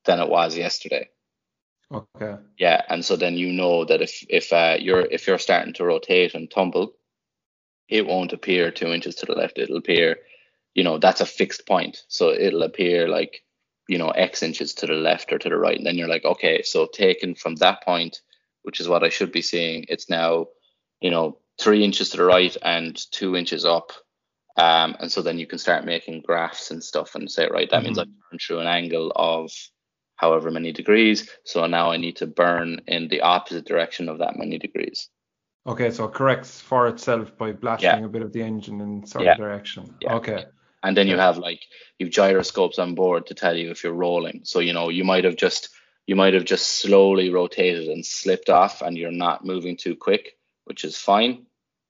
[0.04, 1.08] than it was yesterday.
[1.92, 2.36] Okay.
[2.58, 5.84] Yeah, and so then you know that if if uh, you're if you're starting to
[5.84, 6.95] rotate and tumble,
[7.88, 9.58] it won't appear two inches to the left.
[9.58, 10.18] It'll appear,
[10.74, 12.02] you know, that's a fixed point.
[12.08, 13.42] So it'll appear like
[13.88, 15.76] you know, X inches to the left or to the right.
[15.76, 18.20] And then you're like, okay, so taken from that point,
[18.62, 20.46] which is what I should be seeing, it's now,
[21.00, 23.92] you know, three inches to the right and two inches up.
[24.56, 27.76] Um, and so then you can start making graphs and stuff and say, right, that
[27.76, 27.86] mm-hmm.
[27.86, 29.50] means I burn through an angle of
[30.16, 31.28] however many degrees.
[31.44, 35.10] So now I need to burn in the opposite direction of that many degrees.
[35.66, 38.04] Okay, so it corrects for itself by blasting yeah.
[38.04, 39.36] a bit of the engine in certain yeah.
[39.36, 39.94] direction.
[40.00, 40.14] Yeah.
[40.14, 40.44] Okay.
[40.82, 41.62] And then you have like
[41.98, 44.42] you've gyroscopes on board to tell you if you're rolling.
[44.44, 45.70] So you know you might have just
[46.06, 50.36] you might have just slowly rotated and slipped off, and you're not moving too quick,
[50.64, 51.46] which is fine.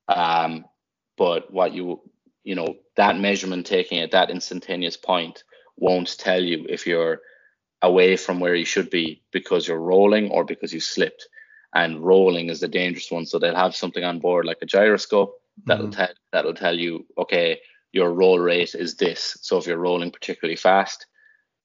[0.07, 0.65] Um,
[1.15, 2.01] but what you
[2.43, 5.43] you know that measurement taking at that instantaneous point
[5.75, 7.21] won't tell you if you're
[7.83, 11.27] away from where you should be because you're rolling or because you slipped
[11.77, 13.27] and rolling is the dangerous one.
[13.27, 15.99] So they'll have something on board like a gyroscope that'll mm-hmm.
[15.99, 17.59] tell that'll tell you, okay,
[17.93, 19.37] your roll rate is this.
[19.41, 21.05] So if you're rolling particularly fast,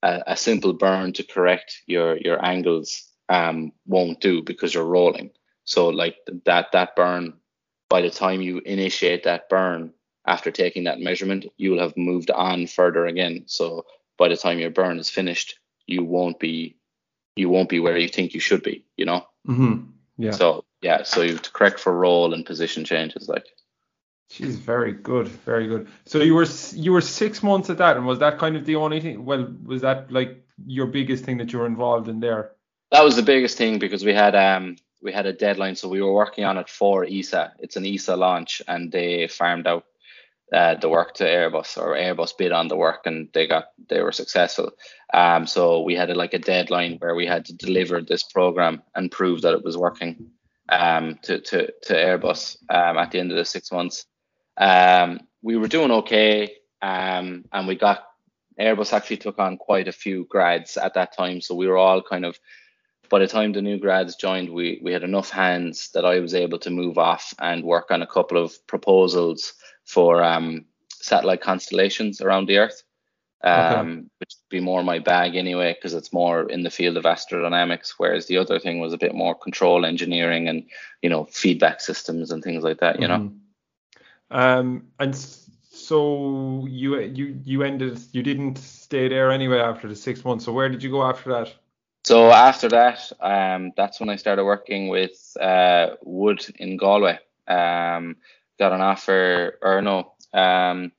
[0.02, 5.30] uh, a simple burn to correct your your angles um, won't do because you're rolling.
[5.64, 7.32] So like that that burn,
[7.88, 9.94] by the time you initiate that burn
[10.26, 13.44] after taking that measurement, you'll have moved on further again.
[13.46, 13.86] So
[14.18, 16.76] by the time your burn is finished, you won't be
[17.34, 18.84] you won't be where you think you should be.
[18.98, 19.26] You know.
[19.48, 19.91] Mm-hmm.
[20.18, 20.32] Yeah.
[20.32, 23.46] So yeah, so you have to correct for role and position changes like.
[24.30, 25.88] She's very good, very good.
[26.06, 28.76] So you were you were six months at that, and was that kind of the
[28.76, 29.26] only thing?
[29.26, 32.52] Well, was that like your biggest thing that you were involved in there?
[32.90, 36.00] That was the biggest thing because we had um we had a deadline, so we
[36.00, 37.52] were working on it for ESA.
[37.58, 39.84] It's an ESA launch, and they farmed out
[40.52, 44.02] uh, the work to Airbus, or Airbus bid on the work, and they got they
[44.02, 44.70] were successful.
[45.14, 48.82] Um, so we had a, like a deadline where we had to deliver this program
[48.94, 50.30] and prove that it was working
[50.68, 54.06] um, to, to, to Airbus um, at the end of the six months.
[54.56, 58.04] Um, we were doing okay, um, and we got
[58.60, 61.40] Airbus actually took on quite a few grads at that time.
[61.40, 62.38] So we were all kind of,
[63.08, 66.34] by the time the new grads joined, we, we had enough hands that I was
[66.34, 69.54] able to move off and work on a couple of proposals
[69.84, 72.82] for um, satellite constellations around the Earth
[73.44, 74.08] um, okay.
[74.18, 77.94] which would be more my bag anyway, because it's more in the field of astrodynamics,
[77.98, 80.64] whereas the other thing was a bit more control engineering and
[81.02, 83.00] you know feedback systems and things like that.
[83.00, 83.24] You mm-hmm.
[83.24, 83.32] know.
[84.30, 90.24] Um, and so you you you ended you didn't stay there anyway after the six
[90.24, 90.44] months.
[90.44, 91.52] So where did you go after that?
[92.04, 97.18] So after that, um, that's when I started working with uh, Wood in Galway.
[97.46, 98.16] Um,
[98.58, 100.92] got an offer, or no, um,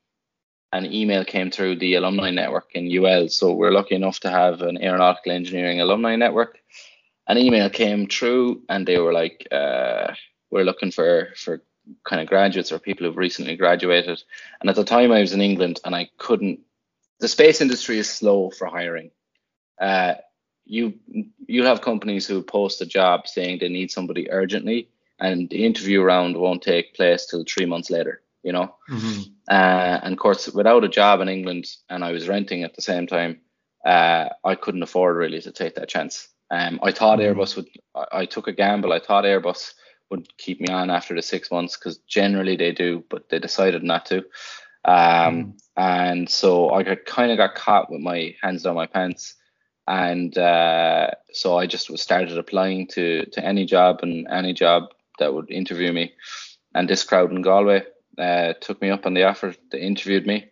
[0.71, 3.29] an email came through the alumni network in UL.
[3.29, 6.59] So we're lucky enough to have an aeronautical engineering alumni network.
[7.27, 10.13] An email came through, and they were like, uh,
[10.49, 11.61] "We're looking for for
[12.03, 14.21] kind of graduates or people who've recently graduated."
[14.59, 16.59] And at the time, I was in England, and I couldn't.
[17.19, 19.11] The space industry is slow for hiring.
[19.79, 20.15] Uh,
[20.65, 20.93] you
[21.47, 24.89] you have companies who post a job saying they need somebody urgently,
[25.23, 28.75] and the interview round won't take place till three months later you know.
[28.89, 29.21] Mm-hmm.
[29.49, 32.81] Uh, and of course, without a job in England, and I was renting at the
[32.81, 33.39] same time,
[33.85, 36.27] uh, I couldn't afford really to take that chance.
[36.51, 37.39] Um, I thought mm-hmm.
[37.39, 37.67] Airbus would.
[37.95, 38.93] I, I, took a gamble.
[38.93, 39.73] I thought Airbus
[40.11, 43.83] would keep me on after the six months because generally they do, but they decided
[43.83, 44.17] not to.
[44.85, 45.49] Um, mm-hmm.
[45.77, 49.35] And so I kind of got caught with my hands down my pants,
[49.87, 54.89] and uh, so I just started applying to to any job and any job
[55.19, 56.13] that would interview me.
[56.75, 57.83] And this crowd in Galway
[58.17, 59.55] uh, took me up on the offer.
[59.71, 60.49] They interviewed me.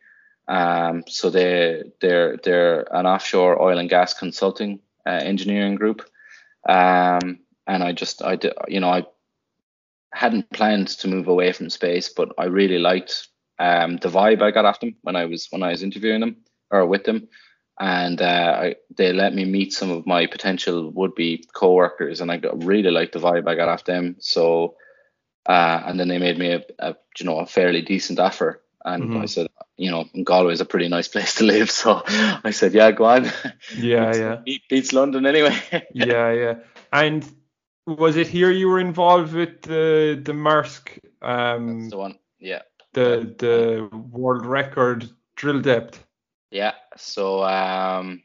[0.47, 6.01] Um, so they they're they're an offshore oil and gas consulting uh, engineering group.
[6.67, 9.05] Um, and I just I did you know I
[10.13, 13.27] hadn't planned to move away from space, but I really liked
[13.59, 16.37] um, the vibe I got off them when I was when I was interviewing them
[16.71, 17.27] or with them,
[17.79, 22.31] and uh, I, they let me meet some of my potential would be co-workers, and
[22.31, 24.17] I got, really liked the vibe I got off them.
[24.19, 24.75] So
[25.45, 29.03] uh, and then they made me a, a, you know a fairly decent offer, and
[29.03, 29.21] mm-hmm.
[29.21, 32.73] I said, you know, Galway is a pretty nice place to live, so I said,
[32.73, 33.25] yeah, go on.
[33.75, 34.35] Yeah, yeah.
[34.45, 35.57] Beat, beats London anyway.
[35.93, 36.55] yeah, yeah.
[36.93, 37.27] And
[37.87, 40.99] was it here you were involved with the the Maersk?
[41.21, 42.19] Um, That's the one.
[42.39, 42.61] Yeah.
[42.93, 46.05] The the world record drill depth.
[46.51, 46.73] Yeah.
[46.97, 48.21] So um,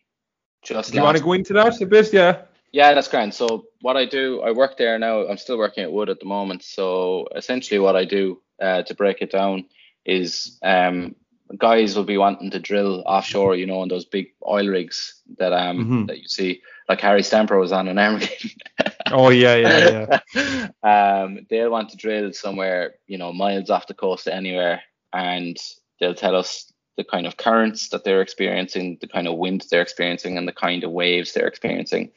[0.62, 0.90] just.
[0.90, 2.12] Do you want to go into that a bit?
[2.12, 2.42] Yeah.
[2.72, 3.32] Yeah, that's grand.
[3.32, 5.26] So what I do, I work there now.
[5.26, 6.62] I'm still working at Wood at the moment.
[6.62, 9.66] So essentially, what I do uh, to break it down
[10.04, 11.14] is um,
[11.56, 15.52] guys will be wanting to drill offshore, you know, on those big oil rigs that
[15.52, 16.06] um mm-hmm.
[16.06, 18.50] that you see, like Harry Stamper was on an Armageddon.
[19.12, 20.68] oh yeah, yeah, yeah.
[21.22, 24.82] um, they'll want to drill somewhere, you know, miles off the coast anywhere,
[25.12, 25.56] and
[26.00, 29.82] they'll tell us the kind of currents that they're experiencing, the kind of winds they're
[29.82, 32.12] experiencing, and the kind of waves they're experiencing.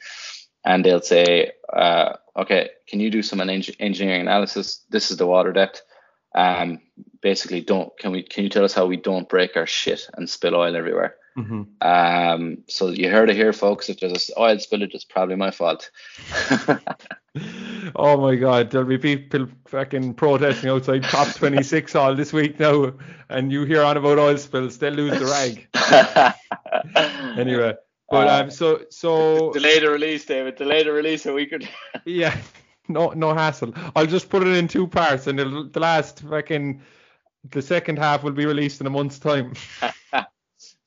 [0.64, 4.84] And they'll say, uh, okay, can you do some engineering analysis?
[4.90, 5.82] This is the water depth.
[6.34, 6.80] Um,
[7.22, 10.28] basically, don't can we can you tell us how we don't break our shit and
[10.28, 11.16] spill oil everywhere?
[11.36, 11.62] Mm-hmm.
[11.80, 13.88] Um, so you heard it here, folks.
[13.88, 15.90] If there's an oil spillage, it's probably my fault.
[17.94, 22.92] oh my God, there'll be people fucking protesting outside COP26 all this week now,
[23.28, 26.36] and you hear on about oil spills, they'll lose the rag.
[27.38, 27.74] anyway,
[28.08, 30.56] but uh, um, so so delay the release, David.
[30.56, 31.68] Delay the release so we could.
[32.04, 32.36] yeah,
[32.88, 33.72] no no hassle.
[33.94, 36.82] I'll just put it in two parts, and the last fucking
[37.50, 39.54] the second half will be released in a month's time.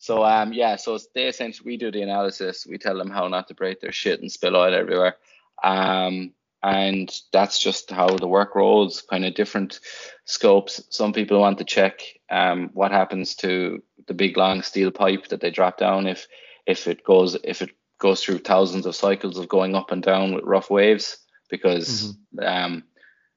[0.04, 3.48] So um yeah, so they essentially we do the analysis, we tell them how not
[3.48, 5.16] to break their shit and spill oil everywhere.
[5.64, 9.80] Um and that's just how the work rolls, kind of different
[10.26, 10.84] scopes.
[10.90, 15.40] Some people want to check um what happens to the big long steel pipe that
[15.40, 16.28] they drop down if
[16.68, 20.34] if it goes if it goes through thousands of cycles of going up and down
[20.34, 21.18] with rough waves
[21.50, 22.46] because mm-hmm.
[22.46, 22.84] um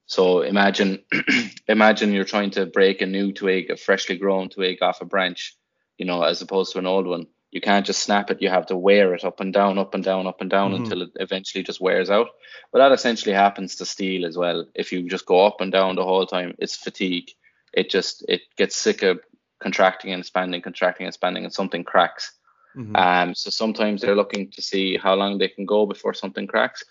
[0.07, 0.99] so imagine
[1.69, 5.57] imagine you're trying to break a new twig, a freshly grown twig off a branch
[5.99, 7.27] you know, as opposed to an old one.
[7.53, 8.43] You can't just snap it.
[8.43, 10.83] You have to wear it up and down, up and down, up and down mm-hmm.
[10.83, 12.29] until it eventually just wears out.
[12.73, 14.67] But that essentially happens to steel as well.
[14.75, 17.31] If you just go up and down the whole time, it's fatigue.
[17.73, 19.21] It just it gets sick of
[19.61, 22.33] contracting and expanding, contracting and expanding, and something cracks.
[22.77, 22.97] Mm-hmm.
[22.97, 26.85] Um, so sometimes they're looking to see how long they can go before something cracks.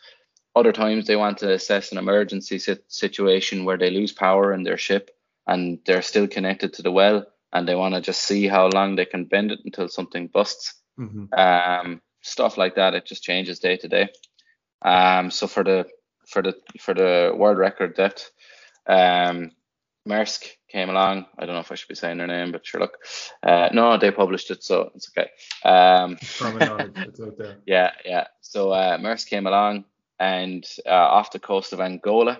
[0.55, 4.63] Other times they want to assess an emergency sit- situation where they lose power in
[4.63, 5.11] their ship
[5.45, 7.25] and they're still connected to the well
[7.55, 10.73] and they want to just see how long they can bend it until something busts.
[10.99, 11.33] Mm-hmm.
[11.33, 12.93] Um, stuff like that.
[12.93, 14.09] It just changes day to day.
[14.81, 15.85] Um, so for the
[16.27, 18.29] for the for the world record depth,
[18.87, 19.51] um,
[20.07, 21.27] Maersk came along.
[21.39, 22.97] I don't know if I should be saying their name, but sure, look.
[23.41, 25.29] Uh, no, they published it, so it's okay.
[25.63, 27.57] Um, it's out there.
[27.65, 28.27] Yeah, yeah.
[28.41, 29.85] So uh, Maersk came along
[30.19, 32.37] and uh, off the coast of Angola,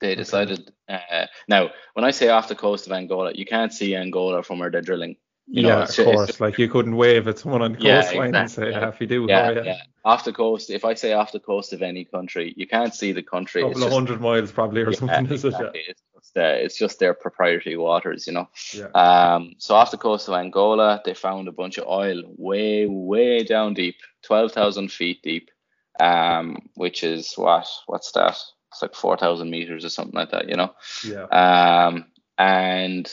[0.00, 0.72] they decided.
[0.88, 1.02] Okay.
[1.10, 4.58] Uh, now, when I say off the coast of Angola, you can't see Angola from
[4.58, 5.16] where they're drilling.
[5.50, 6.26] You yeah, know, of course.
[6.26, 8.84] Just, like you couldn't wave at someone on the yeah, coastline exactly, and say, yeah.
[8.84, 9.82] "Half you do." Yeah, oh, yeah, yeah.
[10.04, 10.68] Off the coast.
[10.68, 13.62] If I say off the coast of any country, you can't see the country.
[13.62, 15.32] A couple of hundred miles probably or yeah, something.
[15.32, 15.80] Exactly.
[15.80, 15.88] It?
[15.88, 18.48] It's just uh, it's just their proprietary waters, you know.
[18.74, 18.88] Yeah.
[18.94, 19.54] Um.
[19.56, 23.72] So off the coast of Angola, they found a bunch of oil way, way down
[23.72, 25.50] deep, twelve thousand feet deep.
[25.98, 27.66] Um, which is what?
[27.86, 28.36] What's that?
[28.70, 30.72] It's like 4,000 meters or something like that, you know?
[31.04, 31.24] Yeah.
[31.24, 32.06] Um,
[32.38, 33.10] and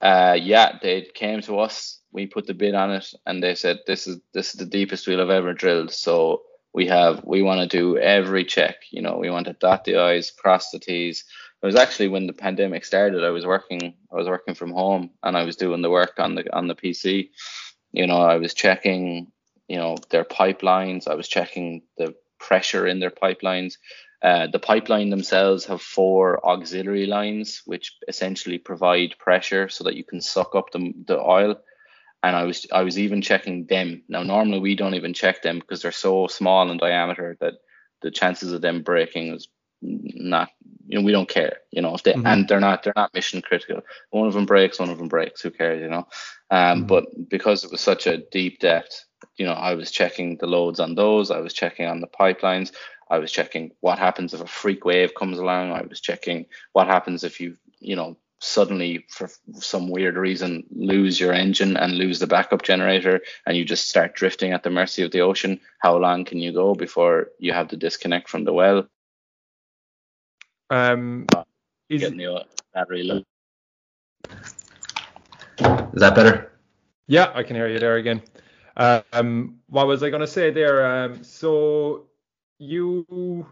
[0.00, 2.00] uh, yeah, they came to us.
[2.12, 5.06] We put the bid on it, and they said this is this is the deepest
[5.06, 5.92] we'll have ever drilled.
[5.92, 6.42] So
[6.72, 8.76] we have we want to do every check.
[8.90, 11.24] You know, we want to dot the i's, cross the t's.
[11.62, 13.24] It was actually when the pandemic started.
[13.24, 13.94] I was working.
[14.12, 16.76] I was working from home, and I was doing the work on the on the
[16.76, 17.30] PC.
[17.92, 19.32] You know, I was checking.
[19.66, 21.08] You know, their pipelines.
[21.08, 23.74] I was checking the pressure in their pipelines.
[24.22, 30.04] Uh, the pipeline themselves have four auxiliary lines, which essentially provide pressure so that you
[30.04, 31.56] can suck up the, the oil.
[32.24, 34.02] And I was I was even checking them.
[34.08, 37.54] Now normally we don't even check them because they're so small in diameter that
[38.02, 39.48] the chances of them breaking is
[39.80, 40.48] not
[40.86, 42.26] you know we don't care you know if they mm-hmm.
[42.26, 43.80] and they're not they're not mission critical
[44.10, 46.06] one of them breaks one of them breaks who cares you know
[46.50, 46.86] um mm-hmm.
[46.86, 49.04] but because it was such a deep depth
[49.36, 52.72] you know i was checking the loads on those i was checking on the pipelines
[53.10, 55.72] I was checking what happens if a freak wave comes along.
[55.72, 61.18] I was checking what happens if you, you know, suddenly for some weird reason lose
[61.18, 65.02] your engine and lose the backup generator and you just start drifting at the mercy
[65.02, 65.60] of the ocean.
[65.80, 68.86] How long can you go before you have to disconnect from the well?
[70.70, 71.26] Um,
[71.88, 72.44] is getting the
[72.74, 73.22] battery low.
[75.58, 76.52] Is that better?
[77.06, 78.22] Yeah, I can hear you there again.
[78.76, 80.86] Um, what was I going to say there?
[80.86, 82.07] Um, so
[82.58, 83.46] you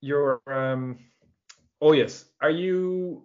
[0.00, 0.98] you're um
[1.80, 2.26] oh yes.
[2.40, 3.22] Are you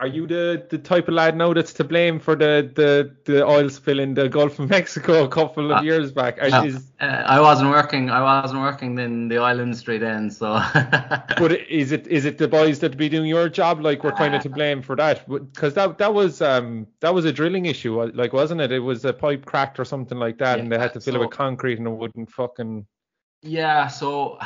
[0.00, 3.46] are you the the type of lad now that's to blame for the the the
[3.46, 6.38] oil spill in the Gulf of Mexico a couple of uh, years back?
[6.38, 10.30] Are, uh, is, uh, I wasn't working I wasn't working in the oil industry then
[10.30, 10.60] so.
[11.38, 13.80] But is it is it the boys that be doing your job?
[13.80, 15.28] Like we're kind of to blame for that.
[15.28, 18.72] Because that that was um that was a drilling issue like wasn't it?
[18.72, 21.14] It was a pipe cracked or something like that yeah, and they had to fill
[21.14, 22.86] so, it with concrete and it wouldn't fucking
[23.42, 24.38] yeah, so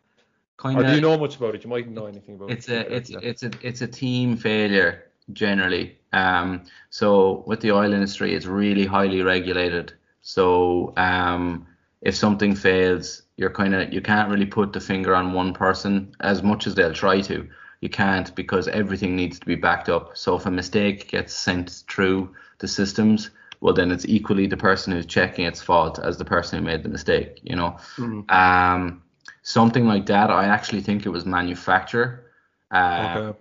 [0.56, 0.86] kind of.
[0.86, 1.64] do you know much about it?
[1.64, 2.90] You mightn't know anything about it's it.
[2.90, 5.98] It's a it's a it's a team failure generally.
[6.12, 9.92] Um, so with the oil industry, it's really highly regulated.
[10.22, 11.66] So um,
[12.00, 16.14] if something fails, you're kind of you can't really put the finger on one person
[16.20, 17.48] as much as they'll try to.
[17.80, 20.16] You can't because everything needs to be backed up.
[20.16, 23.30] So if a mistake gets sent through the systems,
[23.60, 26.82] well then it's equally the person who's checking its fault as the person who made
[26.82, 27.40] the mistake.
[27.42, 28.30] You know, Mhm.
[28.30, 29.02] um,
[29.42, 30.30] something like that.
[30.30, 32.24] I actually think it was manufacture.
[32.70, 33.38] Uh, Okay.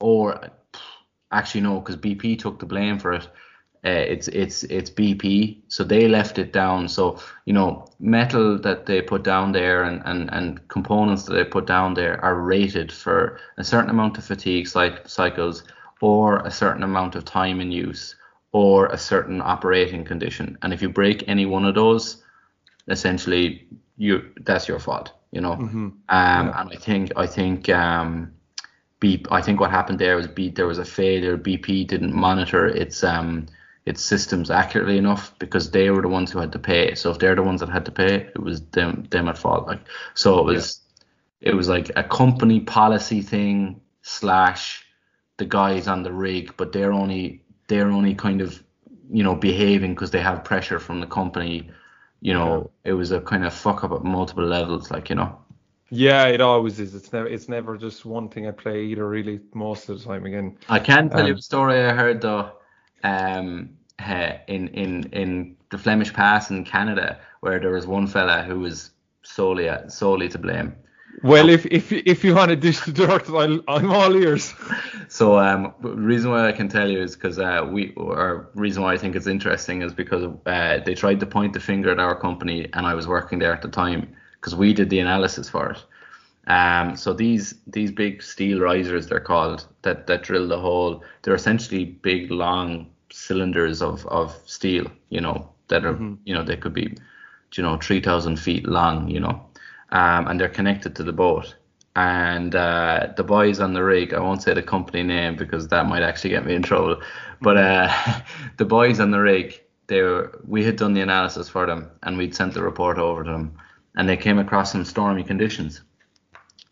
[0.00, 0.40] or
[1.30, 3.28] actually no, because BP took the blame for it.
[3.84, 6.88] Uh, it's it's it's BP, so they left it down.
[6.88, 11.44] So you know, metal that they put down there and and and components that they
[11.44, 15.62] put down there are rated for a certain amount of fatigue cycles
[16.00, 18.16] or a certain amount of time in use
[18.52, 20.58] or a certain operating condition.
[20.62, 22.22] And if you break any one of those,
[22.88, 23.66] essentially
[23.96, 25.12] you that's your fault.
[25.32, 25.56] You know.
[25.56, 25.74] Mhm.
[25.74, 26.60] Um, Yeah.
[26.60, 28.32] and I think I think um,
[29.00, 31.36] B, I think what happened there was B, there was a failure.
[31.36, 33.46] BP didn't monitor its um
[33.86, 36.94] its systems accurately enough because they were the ones who had to pay.
[36.94, 39.66] So if they're the ones that had to pay, it was them them at fault.
[39.66, 39.80] Like
[40.14, 40.80] so it was
[41.40, 44.84] it was like a company policy thing slash
[45.38, 48.62] the guys on the rig, but they're only they're only kind of
[49.10, 51.70] you know behaving because they have pressure from the company.
[52.20, 55.38] You know, it was a kind of fuck up at multiple levels, like you know.
[55.90, 56.94] Yeah, it always is.
[56.94, 59.08] It's never it's never just one thing at play either.
[59.08, 60.58] Really, most of the time again.
[60.68, 62.52] I can tell you Um, a story I heard though,
[63.04, 63.78] um,
[64.48, 68.92] in in in the Flemish Pass in Canada, where there was one fella who was
[69.22, 70.74] solely solely to blame.
[71.22, 74.54] Well, if if if you want to dish the dirt, I'm I'm all ears.
[75.08, 78.92] So um, reason why I can tell you is because uh, we, or reason why
[78.94, 82.14] I think it's interesting is because uh, they tried to point the finger at our
[82.14, 85.70] company, and I was working there at the time because we did the analysis for
[85.70, 85.84] it.
[86.46, 91.02] Um, so these these big steel risers, they're called, that that drill the hole.
[91.22, 96.18] They're essentially big, long cylinders of of steel, you know, that are, Mhm.
[96.24, 96.96] you know, they could be,
[97.54, 99.40] you know, three thousand feet long, you know,
[99.92, 101.54] um, and they're connected to the boat.
[101.96, 105.86] And uh, the boys on the rig, I won't say the company name because that
[105.86, 107.02] might actually get me in trouble.
[107.40, 107.92] But uh,
[108.58, 112.16] the boys on the rig, they were, we had done the analysis for them and
[112.16, 113.58] we'd sent the report over to them,
[113.96, 115.82] and they came across some stormy conditions.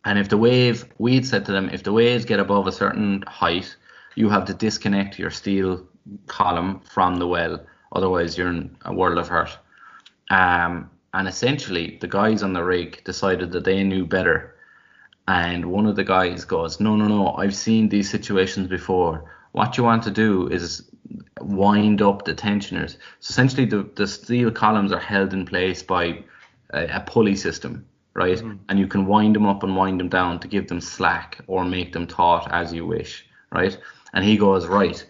[0.04, 3.22] And if the wave, we'd said to them, if the waves get above a certain
[3.26, 3.76] height,
[4.14, 5.86] you have to disconnect your steel
[6.26, 9.58] column from the well, otherwise you're in a world of hurt.
[10.30, 14.54] Um, and essentially, the guys on the rig decided that they knew better.
[15.26, 19.30] And one of the guys goes, No, no, no, I've seen these situations before.
[19.52, 20.88] What you want to do is
[21.40, 22.98] wind up the tensioners.
[23.20, 26.22] So essentially, the, the steel columns are held in place by
[26.74, 28.40] a, a pulley system, right?
[28.68, 31.64] And you can wind them up and wind them down to give them slack or
[31.64, 33.78] make them taut as you wish, right?
[34.12, 35.04] And he goes, Right,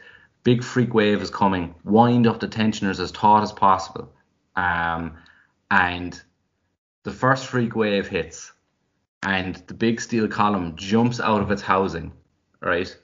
[0.45, 1.75] big freak wave is coming.
[1.85, 4.12] Wind up the tensioners as taut as possible.
[4.55, 5.16] Um,
[5.70, 6.20] and
[7.05, 8.53] the first freak wave hits,
[9.23, 12.12] and the big steel column jumps out of its housing,
[12.61, 12.95] right?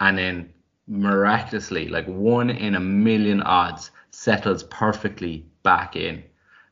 [0.00, 0.52] And then
[0.86, 6.22] miraculously, like one in a million odds, settles perfectly back in.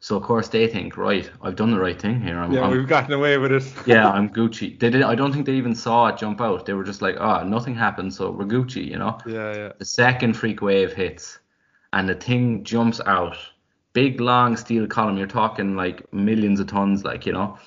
[0.01, 2.39] So of course they think, right, I've done the right thing here.
[2.39, 3.65] I'm, Yeah, I'm- we've gotten away with it.
[3.87, 4.79] yeah, I'm Gucci.
[4.79, 5.03] They did.
[5.03, 6.65] I don't think they even saw it jump out.
[6.67, 9.19] They were just like, oh, nothing happened, so we're Gucci, you know.
[9.27, 9.73] Yeah, yeah.
[9.79, 11.39] The second freak wave hits,
[11.93, 13.37] and the thing jumps out.
[13.97, 15.17] Big long steel column.
[15.19, 17.59] You're talking like millions of tons, like you know,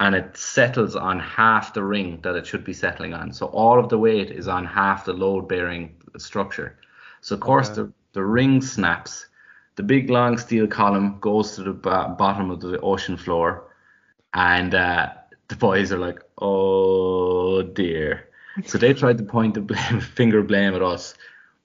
[0.00, 3.32] and it settles on half the ring that it should be settling on.
[3.32, 6.78] So all of the weight is on half the load-bearing structure.
[7.20, 7.76] So of course Okay.
[7.76, 9.26] the the ring snaps.
[9.76, 13.64] The big long steel column goes to the bo- bottom of the ocean floor,
[14.34, 15.10] and uh,
[15.48, 18.28] the boys are like, "Oh dear."
[18.66, 21.14] So they tried to point the blame, finger blame at us.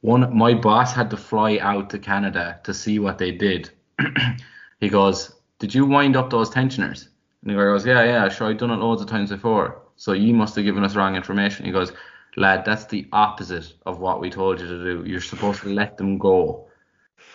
[0.02, 3.72] One, my boss had to fly out to Canada to see what they did.
[4.80, 7.10] he goes, "Did you wind up those tensioners?"
[7.42, 8.48] And the guy goes, "Yeah, yeah, sure.
[8.48, 9.82] I've done it loads of times before.
[9.96, 11.92] So you must have given us wrong information." He goes,
[12.36, 15.04] "Lad, that's the opposite of what we told you to do.
[15.10, 16.68] You're supposed to let them go."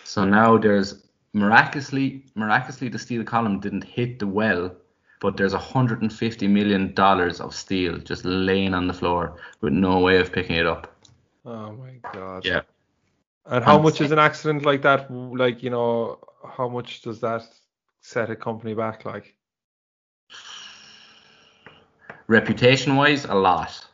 [0.03, 1.03] So now there's
[1.33, 4.71] miraculously, miraculously, the steel column didn't hit the well,
[5.19, 10.19] but there's 150 million dollars of steel just laying on the floor with no way
[10.19, 10.95] of picking it up.
[11.45, 12.45] Oh my god.
[12.45, 12.61] Yeah.
[13.45, 15.11] And how And- much is an accident like that?
[15.11, 16.19] Like, you know,
[16.57, 17.43] how much does that
[18.01, 19.05] set a company back?
[19.05, 19.35] Like,
[22.27, 23.85] Reputation wise, a lot.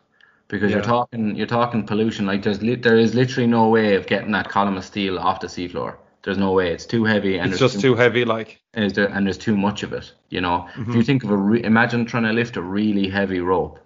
[0.50, 2.26] Because you're talking you're talking pollution.
[2.26, 5.40] Like there's li- there is literally no way of getting that column of steel off
[5.40, 5.98] the seafloor.
[6.24, 6.72] There's no way.
[6.72, 8.26] It's too heavy and it's just too heavy.
[8.26, 10.12] Like, and there's, and there's too much of it.
[10.30, 10.96] You know, if Mhm.
[10.96, 13.80] you think of a re- imagine trying to lift a really heavy rope.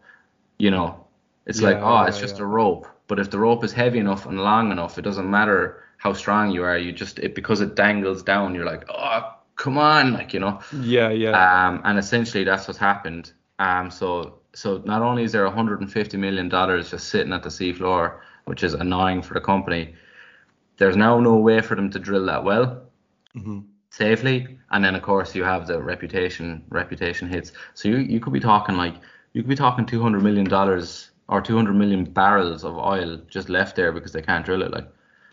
[0.58, 1.03] You know,
[1.46, 2.40] it's like Yeah, oh, it's yeah, just yeah.
[2.40, 2.88] a rope.
[3.08, 6.52] But if the rope is heavy enough and long enough, it doesn't matter how strong
[6.52, 6.78] you are.
[6.78, 8.56] You just it because it dangles down.
[8.56, 10.60] You're like oh come on, like you know.
[10.72, 11.42] yeah, yeah.
[11.42, 13.34] Um, and essentially that's what's happened.
[13.60, 18.20] Um, so so not only is there 150 million dollars just sitting at the seafloor,
[18.46, 19.96] which is annoying for the company,
[20.78, 22.84] there's now no way for them to drill that well
[23.36, 23.60] Mm-hmm.
[23.92, 27.52] safely, and then of course you have the reputation reputation hits.
[27.74, 28.96] So you you could be talking like
[29.34, 33.76] you could be talking 200 million dollars or 200 million barrels of oil just left
[33.76, 34.72] there because they can't drill it.
[34.72, 34.88] Like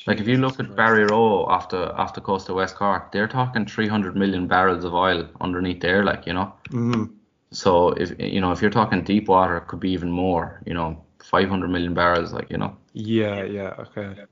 [0.07, 3.29] like if you look at Barryroe off the off the coast of West Cork, they're
[3.29, 6.55] talking 300 million barrels of oil underneath there, like you know.
[6.71, 7.05] Mm-hmm.
[7.51, 10.63] So if you know if you're talking deep water, it could be even more.
[10.65, 12.75] You know, 500 million barrels, like you know.
[12.95, 14.25] Yeah, yeah, okay.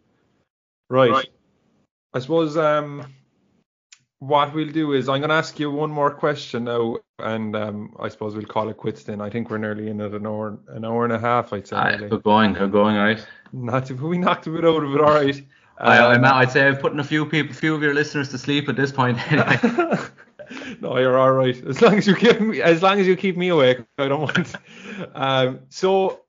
[0.89, 1.29] Right.
[2.15, 3.13] I suppose um
[4.21, 8.09] what we'll do is I'm gonna ask you one more question now and um I
[8.09, 9.21] suppose we'll call it quits then.
[9.21, 11.77] I think we're nearly in at an hour an hour and a half, I'd say.
[11.77, 13.25] Aye, good going, good going, right?
[13.53, 15.43] Not to, we knocked a bit out of it, all right.
[15.79, 18.39] I, I, Um, I'd say I've putting a few people, few of your listeners to
[18.39, 19.19] sleep at this point.
[19.33, 19.57] Anyway.
[20.81, 21.57] no, you're all right.
[21.67, 24.23] As long as you keep me, as long as you keep me awake, I don't
[24.23, 24.55] want.
[25.15, 26.23] Um, so,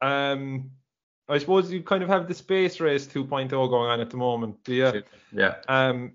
[0.00, 0.70] um,
[1.28, 4.62] I suppose you kind of have the space race 2.0 going on at the moment,
[4.64, 5.02] do you?
[5.32, 5.56] yeah.
[5.68, 6.12] Um,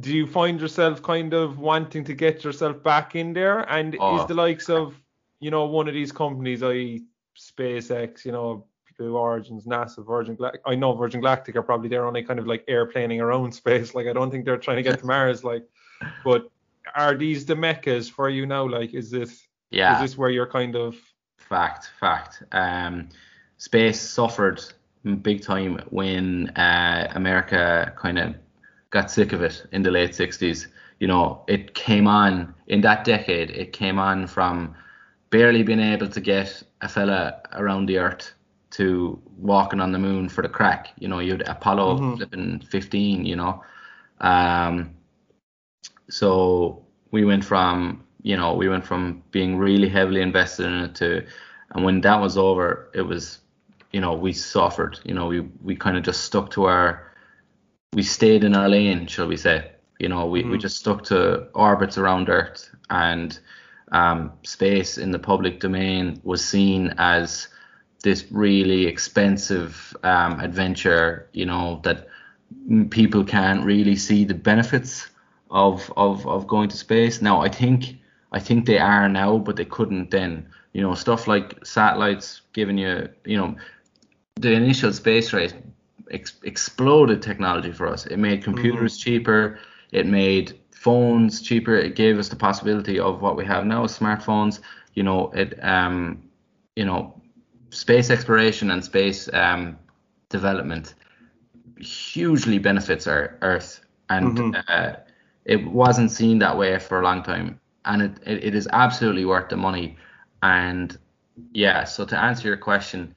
[0.00, 3.60] do you find yourself kind of wanting to get yourself back in there?
[3.70, 4.20] And Oh.
[4.20, 5.00] is the likes of,
[5.40, 7.04] you know, one of these companies, i.e.
[7.36, 8.66] SpaceX, you know,
[8.98, 10.62] Blue Origins, NASA, Virgin Galactic.
[10.66, 13.94] I know Virgin Galactic are probably they're only kind of like airplaning around space.
[13.94, 15.44] Like I don't think they're trying to get to Mars.
[15.44, 15.64] Like,
[16.24, 16.50] but
[16.94, 18.66] are these the meccas for you now?
[18.66, 19.92] Like, is this Yeah.
[19.94, 20.96] is this where you're kind of
[21.36, 22.42] Fact, fact.
[22.52, 23.08] Um,
[23.58, 24.64] space suffered
[25.22, 28.34] big time when uh, America kind of
[28.90, 30.68] got sick of it in the late 60s.
[31.00, 34.74] You know, it came on in that decade, it came on from
[35.30, 38.32] barely being able to get a fella around the earth
[38.70, 40.92] to walking on the moon for the crack.
[40.98, 42.16] You know, you'd Apollo Mhm.
[42.16, 43.62] flipping 15, you know.
[44.20, 44.94] Um,
[46.08, 50.94] so we went from you know we went from being really heavily invested in it
[50.96, 51.24] to
[51.70, 53.40] and when that was over it was
[53.92, 57.05] you know we suffered you know we we kind of just stuck to our
[57.96, 59.56] we stayed in our lane shall we say
[59.98, 60.60] you know we, we Mhm.
[60.60, 61.18] just stuck to
[61.54, 63.40] orbits around earth and
[63.92, 67.48] um, space in the public domain was seen as
[68.02, 72.06] this really expensive um, adventure you know that
[72.90, 75.08] people can't really see the benefits
[75.50, 77.22] of of of going to space.
[77.22, 77.96] Now I think
[78.32, 80.46] I think they are now, but they couldn't then.
[80.72, 83.56] You know, stuff like satellites giving you, you know,
[84.34, 85.54] the initial space race
[86.10, 88.06] ex- exploded technology for us.
[88.06, 89.58] It made computers cheaper.
[89.92, 91.74] It made phones cheaper.
[91.76, 94.60] It gave us the possibility of what we have now, smartphones.
[94.94, 96.22] You know, it um,
[96.76, 97.14] you know,
[97.70, 99.76] space exploration and space um
[100.28, 100.94] development
[101.78, 104.62] hugely benefits our Earth, and Mhm.
[104.68, 104.92] uh,
[105.44, 109.24] it wasn't seen that way for a long time, and it, it, it is absolutely
[109.24, 109.96] worth the money.
[110.42, 110.96] And
[111.52, 113.14] yeah, so to answer your question,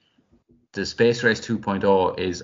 [0.74, 2.44] the Space Race 2.0 is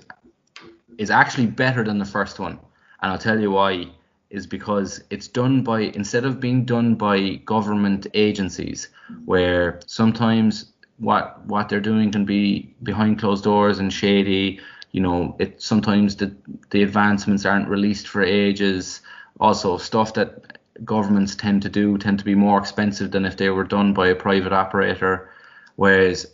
[0.98, 2.58] is actually better than the first one,
[3.02, 3.88] and I'll tell you why.
[4.28, 8.88] Is because it's done by instead of being done by government agencies,
[9.24, 14.58] where sometimes what what they're doing can be behind closed doors and shady.
[14.90, 16.34] You know, it sometimes the
[16.70, 19.00] the advancements aren't released for ages.
[19.38, 23.50] Also, stuff that governments tend to do tend to be more expensive than if they
[23.50, 25.30] were done by a private operator.
[25.76, 26.26] Whereas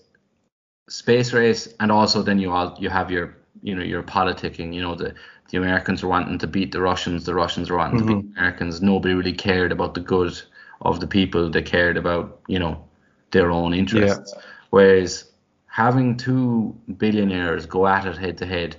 [0.88, 4.74] space race, and also then you all you have your you know your politicking.
[4.74, 5.14] You know the
[5.50, 7.24] the Americans are wanting to beat the Russians.
[7.24, 8.34] The Russians are wanting to beat mm-hmm.
[8.34, 8.82] the Americans.
[8.82, 10.40] Nobody really cared about the good
[10.80, 11.50] of the people.
[11.50, 12.84] They cared about you know
[13.30, 14.34] their own interests.
[14.70, 15.30] Whereas
[15.66, 18.76] having two billionaires go at it head to head,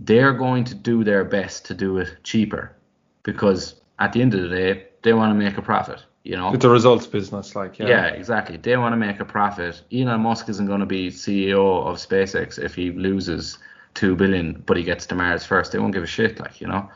[0.00, 2.76] they're going to do their best to do it cheaper
[3.22, 6.04] because at the end of the day, they want to make a profit.
[6.24, 7.86] You know, it's a results business, like yeah.
[7.86, 8.56] yeah, exactly.
[8.56, 9.80] They want to make a profit.
[9.92, 13.58] Elon Musk isn't going to be CEO of SpaceX if he loses
[13.96, 15.72] two billion, but he gets to Mars first.
[15.72, 16.90] They won't give a shit, like you know.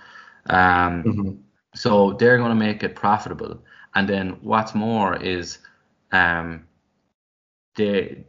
[0.46, 1.38] Um, Mhm.
[1.74, 3.62] so they're going to make it profitable.
[3.94, 5.58] And then what's more is,
[6.12, 6.66] um,
[7.76, 8.24] they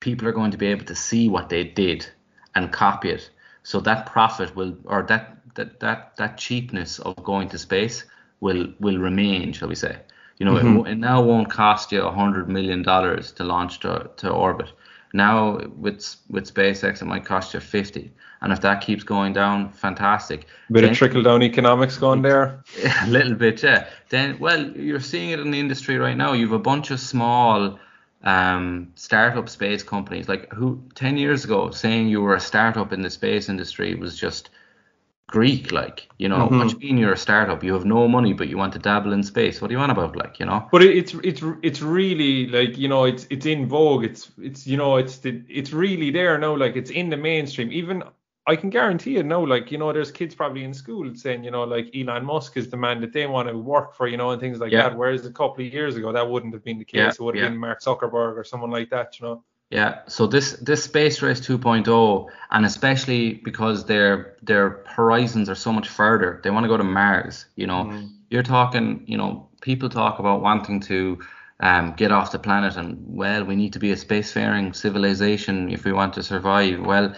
[0.00, 2.06] people are going to be able to see what they did
[2.54, 3.30] and copy it.
[3.62, 8.04] So that profit will, or that that that that cheapness of going to space
[8.40, 10.00] will will remain, shall we say?
[10.38, 10.74] You know, it Mhm.
[10.74, 14.72] wo- it, now won't cost you a hundred million dollars to launch to, to orbit.
[15.12, 19.72] Now with with SpaceX, it might cost you fifty, and if that keeps going down,
[19.72, 20.46] fantastic.
[20.70, 22.62] Bit Then- of trickle down economics going there.
[23.02, 23.88] a little bit, yeah.
[24.08, 26.32] Then, well, you're seeing it in the industry right now.
[26.32, 27.78] You've a bunch of small
[28.22, 30.28] um, startup space companies.
[30.28, 34.16] Like who ten years ago, saying you were a startup in the space industry was
[34.16, 34.50] just
[35.30, 36.48] Greek, like you know.
[36.48, 36.58] Mhm.
[36.58, 37.62] What do you mean you're a startup?
[37.62, 39.60] You have no money, but you want to dabble in space.
[39.60, 40.66] What do you want about, like you know?
[40.72, 44.04] But it's it's it's really like you know it's it's in vogue.
[44.04, 46.56] It's it's you know it's the, it's really there now.
[46.56, 47.70] Like it's in the mainstream.
[47.72, 48.02] Even
[48.46, 49.46] I can guarantee you now.
[49.46, 52.68] Like you know, there's kids probably in school saying you know like Elon Musk is
[52.68, 54.08] the man that they want to work for.
[54.08, 54.88] You know, and things like Yeah.
[54.88, 54.98] that.
[54.98, 56.98] Whereas a couple of years ago that wouldn't have been the case.
[56.98, 57.50] Yeah, it would have yeah.
[57.50, 59.20] been Mark Zuckerberg or someone like that.
[59.20, 59.44] You know.
[59.70, 65.72] Yeah, so this this space race 2.0, and especially because their their horizons are so
[65.72, 67.46] much further, they want to go to Mars.
[67.56, 68.06] You know, Mm-hmm.
[68.30, 71.18] you're talking, you know, people talk about wanting to
[71.60, 75.84] um, get off the planet, and well, we need to be a spacefaring civilization if
[75.84, 76.80] we want to survive.
[76.80, 77.14] Well,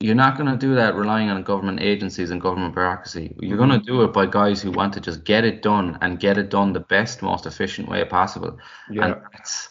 [0.00, 3.34] you're not going to do that relying on government agencies and government bureaucracy.
[3.40, 6.18] You're going to do it by guys who want to just get it done and
[6.18, 8.58] get it done the best, most efficient way possible.
[8.90, 9.04] Yeah.
[9.04, 9.68] And that's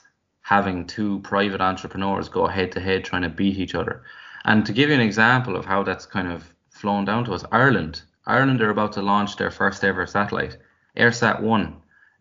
[0.49, 4.01] having two private entrepreneurs go head to head trying to beat each other.
[4.45, 7.45] And to give you an example of how that's kind of flown down to us,
[7.51, 8.01] Ireland.
[8.26, 10.57] Ireland are about to launch their first ever satellite,
[10.97, 11.76] EIRSAT 1.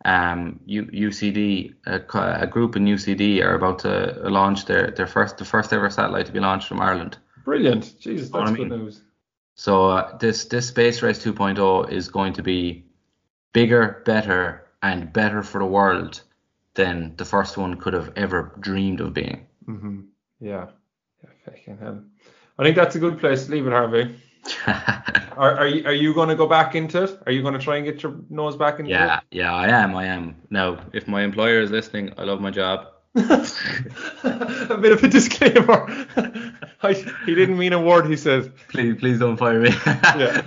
[0.04, 2.02] Um, U- UCD, a,
[2.44, 6.26] a group in UCD are about to launch their, their first the first ever satellite
[6.26, 7.16] to be launched from Ireland.
[7.46, 7.98] Brilliant.
[7.98, 9.00] Jesus, that's I good news.
[9.54, 12.84] So uh, this this space race 2.0 is going to be
[13.54, 16.22] bigger, better, and better for the world
[16.78, 19.46] than the first one could have ever dreamed of being.
[19.66, 20.00] hmm
[20.40, 20.66] Yeah.
[21.22, 21.30] Yeah.
[21.44, 22.02] Fucking hell.
[22.58, 24.14] I think that's a good place to leave it, Harvey.
[25.36, 27.20] are, are you are you going to go back into it?
[27.26, 29.96] Are you going to try and get your nose back into Yeah, yeah, I am,
[29.96, 30.36] I am.
[30.50, 32.86] Now, if my employer is listening, I love my job.
[33.14, 33.52] it?
[34.70, 35.80] a bit of a disclaimer.
[36.82, 36.92] I,
[37.26, 38.52] he didn't mean a word he said.
[38.68, 39.70] Please, please don't fire me.
[40.22, 40.42] Yeah.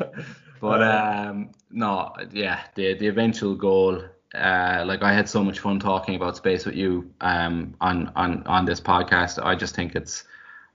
[0.61, 4.03] But um, no, yeah, the the eventual goal.
[4.33, 8.43] Uh, like I had so much fun talking about space with you um on on
[8.47, 9.43] on this podcast.
[9.43, 10.23] I just think it's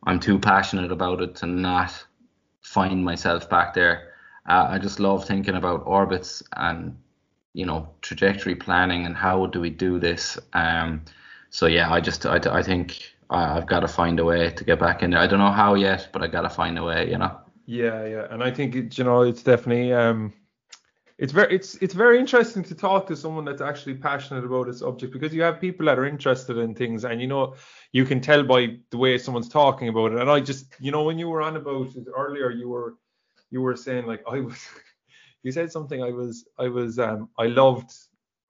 [0.05, 2.05] I'm too passionate about it to not
[2.61, 4.13] find myself back there.
[4.49, 6.97] Uh, I just love thinking about orbits and
[7.55, 10.39] you know trajectory planning and how do we do this.
[10.53, 11.03] Um,
[11.51, 14.79] so yeah, I just I, I think I've got to find a way to get
[14.79, 15.21] back in there.
[15.21, 17.11] I don't know how yet, but I got to find a way.
[17.11, 17.41] You know.
[17.67, 20.33] Yeah, yeah, and I think you know it's definitely um,
[21.19, 24.75] it's very it's it's very interesting to talk to someone that's actually passionate about a
[24.75, 27.55] subject because you have people that are interested in things and you know
[27.93, 30.19] you can tell by the way someone's talking about it.
[30.19, 32.97] And I just you know when you were on about it earlier, you were
[33.51, 34.59] you were saying like I was
[35.43, 37.93] you said something I was I was um I loved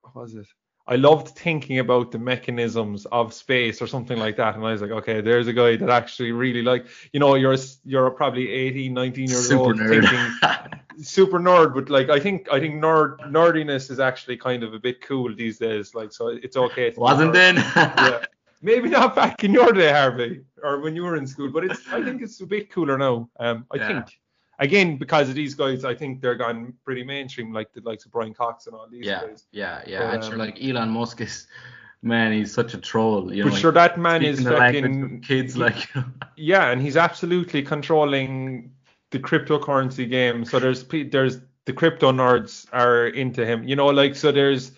[0.03, 0.47] what was it?
[0.89, 4.55] I loved thinking about the mechanisms of space or something like that.
[4.55, 7.57] And I was like, okay, there's a guy that actually really like, you know, you're
[7.85, 10.09] you're probably 18, 19 years Super old nerd.
[10.09, 14.75] thinking super nerd, but like I think I think nerd nerdiness is actually kind of
[14.75, 15.95] a bit cool these days.
[15.95, 16.95] Like so it's okay.
[16.97, 17.57] Wasn't then?
[17.77, 18.25] yeah.
[18.63, 21.87] Maybe not back in your day, Harvey, or when you were in school, but it's
[21.93, 23.29] I think it's a bit cooler now.
[23.39, 23.87] Um, I Yeah.
[23.89, 24.19] think
[24.59, 28.13] again because of these guys, I think they're gone pretty mainstream, like the likes of
[28.13, 29.47] Brian Cox and all these Yeah, guys.
[29.53, 30.07] yeah, yeah.
[30.07, 31.47] But, and sure, um, like Elon Musk is,
[32.03, 33.33] man, he's such a troll.
[33.33, 35.89] You know, But sure, that man is fucking- kids like.
[36.37, 38.71] Yeah, and he's absolutely controlling
[39.11, 40.45] the cryptocurrency game.
[40.45, 43.65] So there's there's the crypto nerds are into him.
[43.65, 44.73] You know, like so there's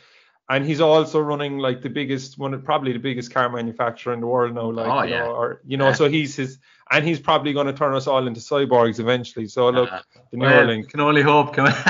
[0.50, 4.20] and he's also running like the biggest one of probably the biggest car manufacturer in
[4.20, 4.70] the world now.
[4.70, 5.18] Like Oh, you yeah.
[5.20, 5.92] know, or you know, Yeah.
[5.94, 6.58] so he's his
[6.90, 9.46] and he's probably going to turn us all into cyborgs eventually.
[9.46, 10.00] So look, Uh,
[10.32, 10.88] the well, Neuralink.
[10.88, 11.52] can only hope.
[11.52, 11.64] Can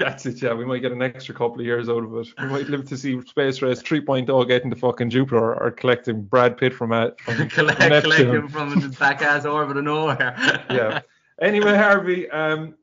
[0.00, 0.52] That's it, yeah.
[0.52, 2.26] We might get an extra couple of years out of it.
[2.40, 6.56] We might live to see Space Race 3.0 getting to fucking Jupiter or, collecting Brad
[6.56, 10.34] Pitt from, uh, from, collect, from collect him from the back ass orbit of nowhere.
[10.70, 11.00] yeah.
[11.40, 12.74] Anyway, Harvey, um,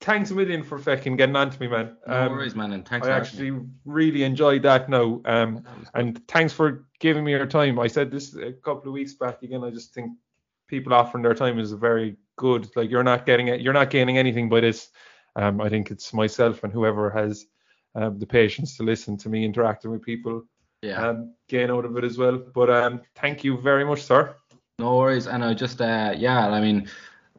[0.00, 1.96] thanks a million for fucking getting on to me, man.
[2.06, 3.52] No Um, worries, man, and thanks I actually
[3.84, 5.20] really enjoyed that now.
[5.24, 5.64] Um,
[5.94, 7.78] and thanks for giving me your time.
[7.78, 9.62] I said this a couple of weeks back again.
[9.64, 10.12] I just think
[10.68, 12.68] people offering their time is very good.
[12.76, 14.88] Like you're not getting it, you're not gaining anything by this.
[15.36, 17.46] Um, I think it's myself and whoever has
[17.94, 20.44] um, the patience to listen to me interacting with people
[20.82, 21.08] Yeah.
[21.08, 22.38] um, gain out of it as well.
[22.38, 24.34] But um, thank you very much, sir.
[24.78, 26.88] No worries, and I just uh yeah, I mean,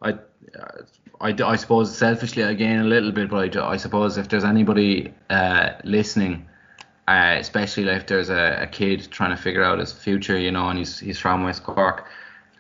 [0.04, 0.84] I, uh,
[1.22, 5.14] I, I suppose selfishly again a little bit, but I, I suppose if there's anybody
[5.30, 6.48] uh listening,
[7.08, 10.70] uh, especially if there's a, a kid trying to figure out his future, you know,
[10.70, 12.08] and he's he's from West Cork,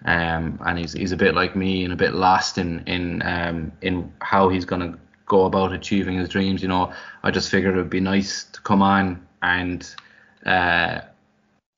[0.05, 3.71] um, and he's he's a bit like me and a bit lost in in um
[3.81, 6.91] in how he's gonna go about achieving his dreams, you know,
[7.23, 9.95] I just figured it'd be nice to come on and
[10.45, 11.01] uh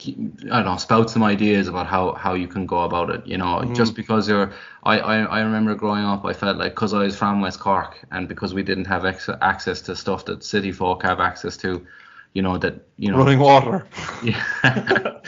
[0.08, 3.26] I don't know, spout some ideas about how, how you can go about it.
[3.26, 3.74] You know, Mhm.
[3.74, 4.52] just because you're,
[4.84, 8.00] I, I, I remember growing up, I felt like because I was from West Cork
[8.12, 11.86] and because we didn't have ex- access to stuff that city folk have access to,
[12.34, 13.86] you know, that, you know, Running water.
[14.22, 15.22] yeah.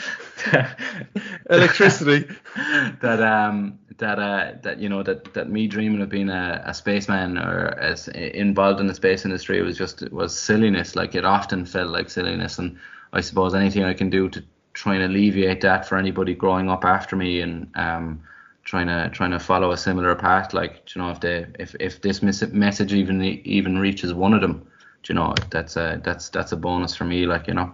[1.50, 2.26] Electricity.
[3.00, 6.74] that um that uh that you know that that me dreaming of being a, a
[6.74, 11.64] spaceman or as involved in the space industry was just was silliness like it often
[11.64, 12.76] felt like silliness and
[13.12, 14.42] i suppose anything i can do to
[14.76, 18.20] try to alleviate that for anybody growing up after me and um
[18.64, 22.00] trying to trying to follow a similar path like you know if they if if
[22.02, 22.20] this
[22.52, 24.66] message even even reaches one of them
[25.08, 27.72] you know that's a that's that's a bonus for me like you know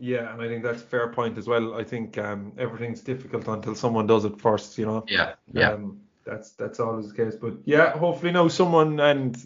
[0.00, 1.74] yeah, and I think that's a fair point as well.
[1.74, 5.04] I think um, everything's difficult until someone does it first, you know.
[5.08, 5.70] Yeah, yeah.
[5.70, 7.36] Um, that's that's always the case.
[7.36, 9.36] But yeah, hopefully now someone and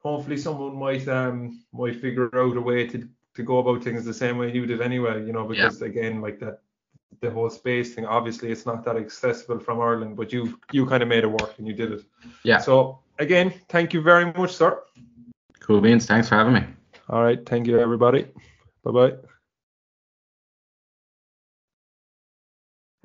[0.00, 4.14] hopefully someone might um might figure out a way to to go about things the
[4.14, 5.86] same way you did anyway, you know, because yeah.
[5.86, 6.60] again, like that
[7.20, 11.02] the whole space thing, obviously it's not that accessible from Ireland, but you you kind
[11.02, 12.04] of made it work and you did it.
[12.44, 12.58] Yeah.
[12.58, 14.82] So again, thank you very much, sir.
[15.60, 16.06] Cool beans.
[16.06, 16.64] Thanks for having me.
[17.08, 17.44] All right.
[17.44, 18.26] Thank you, everybody.
[18.84, 19.29] Bye bye.